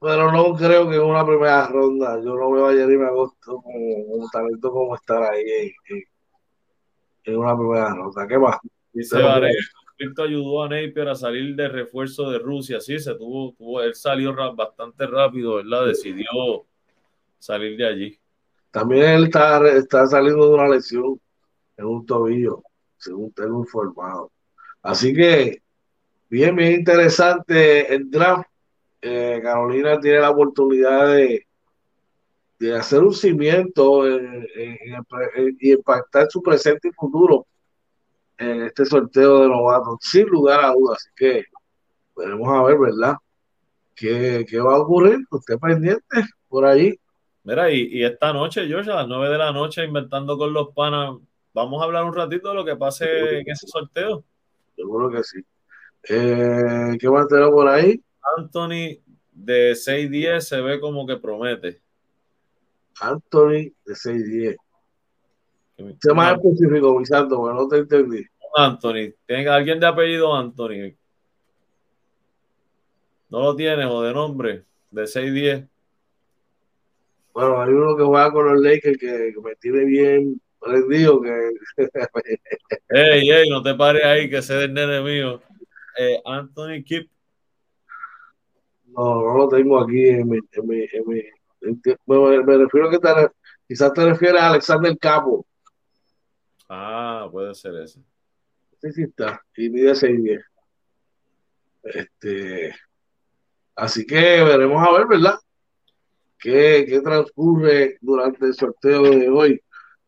Pero 0.00 0.32
no 0.32 0.54
creo 0.54 0.88
que 0.88 0.96
en 0.96 1.02
una 1.02 1.26
primera 1.26 1.68
ronda, 1.68 2.16
yo 2.24 2.34
no 2.34 2.50
veo 2.52 2.68
a 2.68 2.72
Jeremy 2.72 3.04
Agosto 3.04 3.60
como 3.62 3.78
un 3.78 4.30
talento 4.30 4.72
como 4.72 4.94
estar 4.94 5.22
ahí 5.22 5.74
en, 7.24 7.36
una 7.36 7.56
primera 7.56 7.94
ronda. 7.94 8.26
¿Qué 8.26 8.38
más? 8.38 8.56
Dice 8.92 9.20
Varela, 9.22 9.54
ayudó 10.24 10.64
a 10.64 10.68
Napier 10.68 11.08
a 11.08 11.14
salir 11.14 11.54
de 11.54 11.68
refuerzo 11.68 12.30
de 12.30 12.38
Rusia. 12.38 12.80
Sí, 12.80 12.98
se 12.98 13.14
tuvo, 13.14 13.52
tuvo 13.52 13.82
él 13.82 13.94
salió 13.94 14.34
bastante 14.54 15.06
rápido, 15.06 15.56
¿verdad? 15.56 15.86
Decidió 15.86 16.64
salir 17.38 17.76
de 17.76 17.86
allí. 17.86 18.20
También 18.70 19.04
él 19.04 19.24
está, 19.24 19.66
está 19.68 20.06
saliendo 20.06 20.48
de 20.48 20.54
una 20.54 20.68
lesión 20.68 21.20
en 21.76 21.84
un 21.84 22.06
tobillo, 22.06 22.62
según 22.96 23.32
tengo 23.32 23.60
informado. 23.60 24.30
Así 24.82 25.12
que, 25.12 25.62
bien, 26.28 26.56
bien 26.56 26.72
interesante 26.72 27.92
el 27.94 28.10
draft. 28.10 28.49
Eh, 29.02 29.40
Carolina 29.42 29.98
tiene 29.98 30.20
la 30.20 30.30
oportunidad 30.30 31.14
de, 31.14 31.46
de 32.58 32.76
hacer 32.76 33.00
un 33.00 33.14
cimiento 33.14 34.06
y 34.06 35.72
impactar 35.72 36.26
su 36.30 36.42
presente 36.42 36.88
y 36.88 36.92
futuro 36.92 37.46
en 38.36 38.62
este 38.62 38.84
sorteo 38.84 39.40
de 39.40 39.48
novatos, 39.48 39.98
sin 40.00 40.26
lugar 40.26 40.64
a 40.64 40.72
dudas. 40.72 40.98
Así 40.98 41.10
que 41.16 41.44
veremos 42.16 42.48
a 42.48 42.62
ver, 42.62 42.78
¿verdad? 42.78 43.14
¿Qué, 43.94 44.46
qué 44.48 44.58
va 44.58 44.74
a 44.74 44.80
ocurrir? 44.80 45.18
Usted 45.30 45.58
pendiente 45.58 46.04
por 46.48 46.64
ahí. 46.64 46.98
Mira, 47.44 47.70
y, 47.70 48.04
esta 48.04 48.32
noche, 48.32 48.66
George, 48.66 48.90
a 48.90 48.96
las 48.96 49.08
9 49.08 49.28
de 49.30 49.38
la 49.38 49.52
noche, 49.52 49.84
inventando 49.84 50.36
con 50.36 50.52
los 50.52 50.74
panas, 50.74 51.16
vamos 51.54 51.80
a 51.80 51.84
hablar 51.84 52.04
un 52.04 52.14
ratito 52.14 52.50
de 52.50 52.54
lo 52.54 52.64
que 52.64 52.76
pase 52.76 53.40
en 53.40 53.50
ese 53.50 53.66
sorteo. 53.66 54.24
Seguro 54.76 55.10
que 55.10 55.22
sí. 55.22 55.40
Eh, 56.08 56.96
¿Qué 56.98 57.10
más 57.10 57.28
tenemos 57.28 57.50
por 57.50 57.68
ahí? 57.68 58.02
Anthony 58.36 59.02
de 59.32 59.72
6-10 59.72 60.40
se 60.40 60.60
ve 60.60 60.80
como 60.80 61.06
que 61.06 61.16
promete. 61.16 61.80
Anthony 63.00 63.72
de 63.84 63.94
6-10. 63.94 64.56
Se 66.00 66.12
más 66.12 66.34
específico, 66.34 66.98
mi 66.98 67.06
santo, 67.06 67.36
porque 67.36 67.54
no 67.54 67.68
te 67.68 67.78
entendí. 67.78 68.24
Anthony. 68.54 69.14
¿Tenga 69.26 69.54
alguien 69.54 69.80
de 69.80 69.86
apellido 69.86 70.34
Anthony? 70.34 70.94
¿No 73.28 73.40
lo 73.40 73.56
tiene 73.56 73.86
o 73.86 74.02
de 74.02 74.12
nombre? 74.12 74.64
De 74.90 75.04
6-10. 75.04 75.68
Bueno, 77.32 77.60
hay 77.60 77.70
uno 77.70 77.96
que 77.96 78.02
juega 78.02 78.32
con 78.32 78.44
los 78.46 78.60
Lakers 78.60 78.98
que, 78.98 79.32
me 79.42 79.54
tiene 79.56 79.84
bien, 79.84 80.40
prendido 80.58 81.20
que. 81.22 81.50
ey, 82.88 83.30
ey, 83.30 83.48
no 83.48 83.62
te 83.62 83.74
pares 83.74 84.04
ahí, 84.04 84.28
que 84.28 84.38
ese 84.38 84.58
es 84.58 84.64
el 84.64 84.74
nene 84.74 85.00
mío. 85.00 85.40
Eh, 85.96 86.20
Anthony 86.24 86.82
Kip. 86.84 87.08
No, 89.00 89.22
no 89.22 89.34
lo 89.34 89.48
tengo 89.48 89.80
aquí 89.80 90.08
en 90.08 90.28
mi. 90.28 90.38
En 90.52 90.66
mi, 90.66 90.80
en 90.80 91.04
mi 91.06 91.22
me, 92.06 92.42
me, 92.42 92.58
refiero 92.58 92.88
a 92.88 92.90
que 92.90 92.98
te, 92.98 93.08
quizás 93.66 93.92
te 93.94 94.04
refieres 94.04 94.40
a 94.42 94.48
Alexander 94.50 94.96
Capo. 94.98 95.46
Ah, 96.68 97.26
puede 97.32 97.54
ser 97.54 97.76
ese. 97.76 98.00
Sí, 98.78 98.92
sí 98.92 99.02
está. 99.04 99.42
Y 99.56 99.70
mide 99.70 99.94
6'10. 99.94 100.42
Este. 101.82 102.74
Así 103.74 104.06
que 104.06 104.42
veremos 104.42 104.86
a 104.86 104.92
ver, 104.92 105.06
¿verdad? 105.06 105.38
¿Qué, 106.38 106.84
¿Qué 106.86 107.00
transcurre 107.00 107.96
durante 108.02 108.44
el 108.44 108.54
sorteo 108.54 109.02
de 109.02 109.28
hoy? 109.30 109.62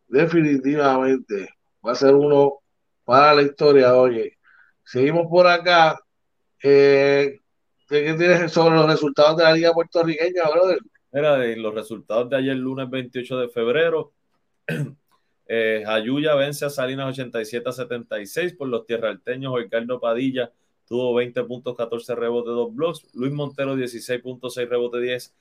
Definitivamente 0.07 1.49
va 1.85 1.93
a 1.93 1.95
ser 1.95 2.13
uno 2.13 2.59
para 3.03 3.33
la 3.33 3.41
historia. 3.41 3.95
Oye, 3.95 4.37
seguimos 4.83 5.25
por 5.27 5.47
acá. 5.47 5.99
Eh, 6.61 7.39
¿Qué 7.89 8.13
tienes 8.13 8.51
sobre 8.51 8.75
los 8.75 8.87
resultados 8.87 9.37
de 9.37 9.43
la 9.43 9.53
Liga 9.53 9.73
Puertorriqueña, 9.73 10.49
brother? 10.49 10.79
Mira, 11.11 11.37
de 11.37 11.57
los 11.57 11.73
resultados 11.73 12.29
de 12.29 12.37
ayer, 12.37 12.55
lunes 12.55 12.89
28 12.89 13.39
de 13.39 13.49
febrero. 13.49 14.13
Eh, 15.45 15.83
Ayuya 15.85 16.35
vence 16.35 16.63
a 16.63 16.69
Salinas 16.69 17.09
87 17.09 17.67
a 17.67 17.73
76 17.73 18.53
por 18.53 18.69
los 18.69 18.85
tierralteños. 18.85 19.53
Ricardo 19.53 19.99
Padilla 19.99 20.51
tuvo 20.87 21.13
20 21.13 21.43
puntos, 21.43 21.75
14 21.75 22.15
rebotes, 22.15 22.53
2 22.53 22.73
blocks. 22.73 23.13
Luis 23.13 23.33
Montero 23.33 23.75
16.6 23.75 24.69
rebotes, 24.69 25.01
10, 25.01 25.35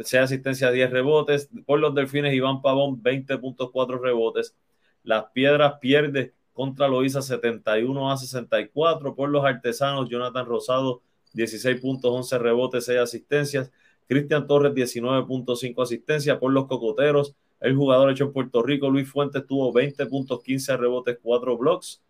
6 0.00 0.22
asistencias, 0.22 0.72
10 0.72 0.90
rebotes. 0.90 1.48
Por 1.64 1.78
los 1.78 1.94
Delfines, 1.94 2.34
Iván 2.34 2.62
Pavón 2.62 3.00
20.4 3.00 4.00
rebotes. 4.00 4.56
Las 5.04 5.26
Piedras 5.32 5.74
pierde 5.80 6.34
contra 6.52 6.88
Loíza 6.88 7.22
71 7.22 8.10
a 8.10 8.16
64. 8.16 9.14
Por 9.14 9.28
los 9.30 9.44
Artesanos, 9.44 10.08
Jonathan 10.10 10.46
Rosado 10.46 11.00
16 11.34 11.80
puntos, 11.80 12.10
11 12.10 12.38
rebotes, 12.38 12.84
6 12.86 12.98
asistencias. 13.00 13.70
Cristian 14.08 14.46
Torres 14.46 14.72
19.5 14.72 15.82
asistencias. 15.82 16.38
Por 16.38 16.52
los 16.52 16.66
Cocoteros, 16.66 17.34
el 17.60 17.74
jugador 17.74 18.10
hecho 18.10 18.24
en 18.24 18.32
Puerto 18.32 18.62
Rico, 18.62 18.90
Luis 18.90 19.08
Fuentes, 19.08 19.46
tuvo 19.46 19.72
20 19.72 20.06
puntos, 20.06 20.42
15 20.42 20.76
rebotes, 20.76 21.18
4 21.22 21.56
blocks. 21.56 22.02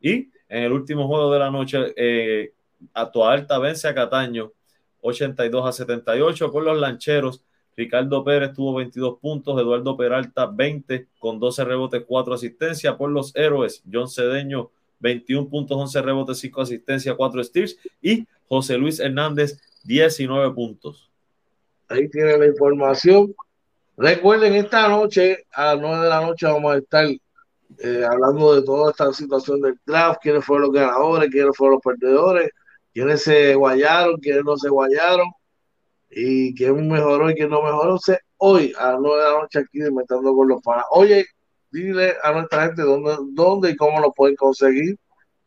Y 0.00 0.28
en 0.48 0.64
el 0.64 0.72
último 0.72 1.06
juego 1.06 1.32
de 1.32 1.38
la 1.38 1.50
noche, 1.50 1.92
eh, 1.96 2.52
vence 3.60 3.88
a 3.88 3.94
Cataño 3.94 4.52
82 5.02 5.66
a 5.66 5.72
78 5.72 6.50
por 6.50 6.62
los 6.62 6.78
lancheros. 6.78 7.44
Ricardo 7.76 8.24
Pérez 8.24 8.52
tuvo 8.52 8.74
22 8.74 9.18
puntos, 9.20 9.58
Eduardo 9.60 9.96
Peralta 9.96 10.46
20 10.46 11.08
con 11.18 11.38
12 11.38 11.64
rebotes, 11.64 12.04
4 12.06 12.34
asistencias. 12.34 12.94
Por 12.96 13.10
los 13.10 13.34
héroes, 13.36 13.82
John 13.90 14.08
Cedeño 14.08 14.70
21 15.00 15.48
puntos, 15.48 15.76
11 15.76 16.02
rebotes, 16.02 16.38
5 16.38 16.60
asistencias, 16.60 17.14
4 17.16 17.44
steals. 17.44 17.78
Y 18.02 18.26
José 18.50 18.76
Luis 18.76 18.98
Hernández 18.98 19.60
19 19.84 20.52
puntos. 20.52 21.08
Ahí 21.88 22.08
tiene 22.08 22.36
la 22.36 22.46
información. 22.46 23.32
Recuerden, 23.96 24.54
esta 24.54 24.88
noche 24.88 25.46
a 25.52 25.66
las 25.66 25.80
9 25.80 26.02
de 26.02 26.08
la 26.08 26.20
noche 26.20 26.46
vamos 26.46 26.74
a 26.74 26.78
estar 26.78 27.06
eh, 27.06 28.04
hablando 28.10 28.54
de 28.56 28.62
toda 28.62 28.90
esta 28.90 29.12
situación 29.12 29.60
del 29.60 29.78
draft, 29.86 30.18
quiénes 30.20 30.44
fueron 30.44 30.66
los 30.66 30.74
ganadores, 30.74 31.30
quiénes 31.30 31.56
fueron 31.56 31.74
los 31.74 31.82
perdedores, 31.82 32.50
quiénes 32.92 33.22
se 33.22 33.54
guayaron, 33.54 34.16
quiénes 34.16 34.44
no 34.44 34.56
se 34.56 34.68
guayaron, 34.68 35.28
y 36.10 36.52
quién 36.56 36.88
mejoró 36.88 37.30
y 37.30 37.34
quién 37.34 37.50
no 37.50 37.62
mejoró. 37.62 37.98
hoy 38.38 38.72
a 38.76 38.92
las 38.92 39.00
9 39.00 39.16
de 39.16 39.30
la 39.30 39.38
noche 39.38 39.58
aquí 39.60 39.78
Inventando 39.78 40.34
con 40.34 40.48
los 40.48 40.60
Panas. 40.60 40.86
Oye, 40.90 41.24
dile 41.70 42.16
a 42.20 42.32
nuestra 42.32 42.66
gente 42.66 42.82
dónde 42.82 43.70
y 43.70 43.76
cómo 43.76 44.00
lo 44.00 44.12
pueden 44.12 44.34
conseguir. 44.34 44.96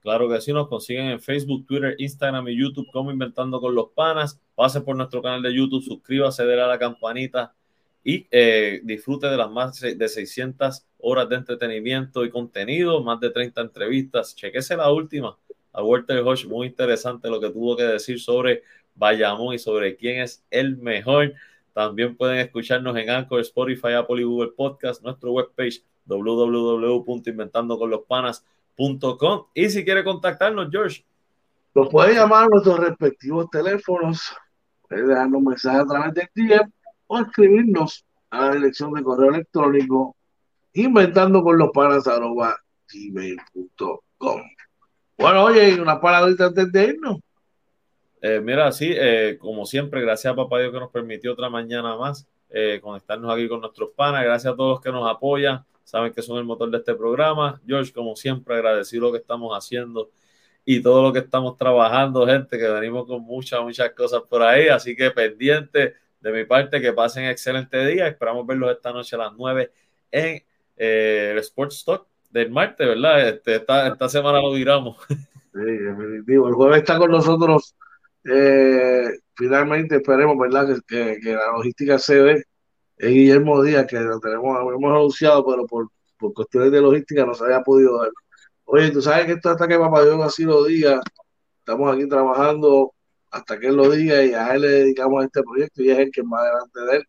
Claro 0.04 0.30
que 0.30 0.40
sí, 0.42 0.52
nos 0.52 0.68
consiguen 0.68 1.06
en 1.06 1.22
Facebook, 1.22 1.66
Twitter, 1.66 1.96
Instagram 1.98 2.50
y 2.50 2.60
YouTube 2.60 2.92
como 2.92 3.10
Inventando 3.10 3.62
con 3.62 3.74
los 3.74 3.92
Panas. 3.96 4.38
Pase 4.54 4.82
por 4.82 4.98
nuestro 4.98 5.22
canal 5.22 5.42
de 5.42 5.56
YouTube, 5.56 5.82
suscríbase, 5.82 6.46
déle 6.46 6.62
a 6.62 6.68
la 6.68 6.78
campanita 6.78 7.56
y 8.04 8.28
eh, 8.30 8.82
disfrute 8.84 9.28
de 9.28 9.38
las 9.38 9.50
más 9.50 9.80
de 9.80 10.10
600 10.10 10.86
horas 11.00 11.30
de 11.30 11.38
entretenimiento 11.38 12.26
y 12.26 12.30
contenido, 12.30 13.02
más 13.02 13.22
de 13.22 13.30
30 13.30 13.62
entrevistas. 13.62 14.36
Chequese 14.36 14.76
la 14.76 14.92
última 14.92 15.38
a 15.72 15.82
Walter 15.82 16.20
Hodge, 16.20 16.48
muy 16.48 16.68
interesante 16.68 17.30
lo 17.30 17.40
que 17.40 17.50
tuvo 17.50 17.78
que 17.78 17.84
decir 17.84 18.20
sobre 18.20 18.64
Bayamón 18.96 19.56
y 19.56 19.60
sobre 19.60 19.96
quién 19.96 20.20
es 20.20 20.44
el 20.52 20.76
mejor. 20.78 21.34
También 21.72 22.18
pueden 22.18 22.40
escucharnos 22.40 22.98
en 22.98 23.10
Anchor, 23.10 23.40
Spotify, 23.40 23.94
Apple 23.94 24.20
y 24.20 24.26
Google 24.26 24.52
Podcast, 24.52 25.02
nuestro 25.02 25.32
webpage 25.32 25.82
www.inventandoconlospanas.com 26.06 28.54
y 29.54 29.70
si 29.70 29.86
quiere 29.86 30.04
contactarnos, 30.04 30.70
George. 30.72 31.06
Nos 31.76 31.90
puede 31.90 32.14
llamar 32.14 32.44
a 32.44 32.48
nuestros 32.48 32.80
respectivos 32.80 33.50
teléfonos, 33.50 34.32
puede 34.88 35.08
dejarnos 35.08 35.42
mensajes 35.42 35.82
a 35.82 35.86
través 35.86 36.14
del 36.14 36.30
DM 36.36 36.72
o 37.08 37.20
escribirnos 37.20 38.06
a 38.30 38.42
la 38.48 38.56
dirección 38.56 38.94
de 38.94 39.04
correo 39.04 39.30
electrónico 39.30 40.16
inventando 40.74 41.44
con 41.44 41.58
los 41.58 41.72
panas 41.72 42.08
arroba 42.08 42.56
gmail.com. 42.92 44.42
Bueno, 45.18 45.44
oye, 45.44 45.80
una 45.80 46.00
palabrita 46.00 46.48
antes 46.48 46.72
de 46.72 46.84
irnos. 46.86 47.20
Eh, 48.22 48.40
mira, 48.40 48.72
sí, 48.72 48.92
eh, 48.96 49.38
como 49.40 49.66
siempre, 49.66 50.02
gracias 50.02 50.32
a 50.32 50.36
Papá 50.36 50.60
Dios 50.60 50.72
que 50.72 50.80
nos 50.80 50.92
permitió 50.92 51.34
otra 51.34 51.50
mañana 51.50 51.96
más 51.98 52.28
eh, 52.50 52.80
conectarnos 52.82 53.32
aquí 53.34 53.48
con 53.48 53.62
nuestros 53.62 53.90
panas. 53.96 54.24
Gracias 54.24 54.54
a 54.54 54.56
todos 54.56 54.76
los 54.76 54.82
que 54.82 54.92
nos 54.92 55.10
apoyan, 55.10 55.64
saben 55.84 56.14
que 56.14 56.22
son 56.22 56.38
el 56.38 56.44
motor 56.44 56.70
de 56.70 56.78
este 56.78 56.96
programa. 56.96 57.62
George, 57.68 57.94
como 57.94 58.16
siempre, 58.16 58.56
agradecido 58.56 59.04
lo 59.04 59.12
que 59.12 59.20
estamos 59.20 59.56
haciendo 59.58 60.10
y 60.66 60.82
todo 60.82 61.04
lo 61.04 61.14
que 61.14 61.20
estamos 61.20 61.58
trabajando, 61.58 62.26
gente, 62.26 62.58
que 62.58 62.68
venimos 62.68 63.06
con 63.06 63.22
muchas, 63.22 63.62
muchas 63.62 63.92
cosas 63.92 64.22
por 64.30 64.42
ahí. 64.42 64.68
Así 64.68 64.96
que 64.96 65.12
pendiente 65.12 65.96
de 66.22 66.32
mi 66.32 66.46
parte, 66.46 66.80
que 66.80 66.94
pasen 66.94 67.26
excelente 67.26 67.86
día. 67.86 68.08
Esperamos 68.08 68.48
verlos 68.48 68.72
esta 68.72 68.92
noche 68.94 69.16
a 69.16 69.20
las 69.20 69.34
9 69.34 69.72
en 70.12 70.44
eh, 70.78 71.30
el 71.34 71.38
Sports 71.40 71.78
Stock 71.78 72.08
del 72.32 72.50
martes, 72.50 72.88
¿verdad? 72.88 73.30
Este, 73.30 73.56
esta, 73.56 73.88
esta 73.88 74.10
semana 74.10 74.40
lo 74.42 74.54
viramos. 74.54 74.98
Sí, 75.54 75.60
definitivo. 75.60 76.48
El 76.48 76.56
jueves 76.56 76.80
está 76.80 76.98
con 76.98 77.12
nosotros. 77.12 77.76
Eh, 78.24 79.04
finalmente 79.36 79.98
esperemos, 79.98 80.36
¿verdad? 80.36 80.68
Que, 80.88 81.20
que, 81.22 81.34
la 81.34 81.52
logística 81.52 82.00
se 82.00 82.20
ve. 82.20 82.44
Es 82.98 83.10
Guillermo 83.10 83.62
Díaz, 83.62 83.86
que 83.88 84.00
lo 84.00 84.20
tenemos, 84.20 84.58
hemos 84.60 84.92
anunciado, 84.92 85.46
pero 85.46 85.66
por, 85.66 85.90
por 86.18 86.34
cuestiones 86.34 86.72
de 86.72 86.82
logística 86.82 87.26
no 87.26 87.34
se 87.34 87.44
había 87.46 87.62
podido 87.62 88.00
dar. 88.00 88.12
Oye, 88.66 88.92
tú 88.92 89.02
sabes 89.02 89.26
que 89.26 89.34
esto 89.34 89.50
hasta 89.50 89.68
que 89.68 89.78
Papá 89.78 90.04
Dios 90.04 90.22
así 90.22 90.44
lo 90.44 90.64
diga, 90.66 91.02
estamos 91.60 91.94
aquí 91.94 92.08
trabajando 92.08 92.94
hasta 93.32 93.60
que 93.60 93.68
él 93.68 93.76
lo 93.76 93.90
diga 93.90 94.24
y 94.24 94.34
a 94.34 94.54
él 94.56 94.62
le 94.62 94.68
dedicamos 94.70 95.22
a 95.24 95.26
este 95.26 95.44
proyecto 95.44 95.84
y 95.84 95.90
es 95.92 96.00
el 96.00 96.12
que 96.12 96.24
más 96.24 96.42
adelante 96.42 96.80
de 96.82 96.98
él. 96.98 97.04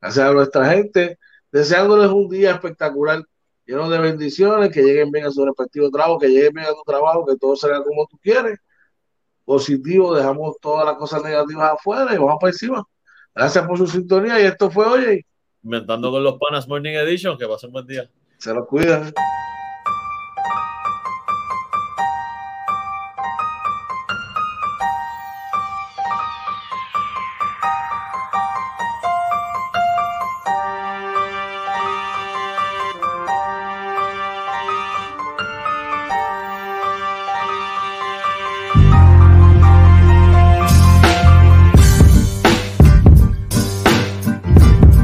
Gracias 0.00 0.26
a 0.28 0.32
nuestra 0.32 0.70
gente, 0.70 1.18
deseándoles 1.52 2.10
un 2.10 2.28
día 2.28 2.52
espectacular, 2.52 3.22
lleno 3.66 3.88
de 3.90 3.98
bendiciones, 3.98 4.70
que 4.72 4.82
lleguen 4.82 5.10
bien 5.10 5.26
a 5.26 5.30
su 5.30 5.44
respectivo 5.44 5.90
trabajo, 5.90 6.18
que 6.18 6.28
lleguen 6.28 6.52
bien 6.54 6.66
a 6.66 6.72
tu 6.74 6.82
trabajo, 6.86 7.26
que 7.26 7.36
todo 7.36 7.56
salga 7.56 7.82
como 7.84 8.06
tú 8.06 8.18
quieres. 8.22 8.58
Positivo, 9.44 10.14
dejamos 10.14 10.56
todas 10.60 10.86
las 10.86 10.96
cosas 10.96 11.22
negativas 11.22 11.72
afuera 11.72 12.14
y 12.14 12.18
vamos 12.18 12.38
para 12.40 12.52
encima. 12.52 12.84
Gracias 13.34 13.66
por 13.66 13.78
su 13.78 13.86
sintonía 13.86 14.40
y 14.40 14.46
esto 14.46 14.70
fue 14.70 14.86
hoy. 14.86 15.26
Inventando 15.62 16.10
con 16.10 16.24
los 16.24 16.38
Panas 16.38 16.68
Morning 16.68 16.94
Edition, 16.94 17.36
que 17.36 17.46
pasen 17.46 17.72
buen 17.72 17.86
día. 17.86 18.08
Se 18.38 18.54
los 18.54 18.66
cuidan. 18.66 19.12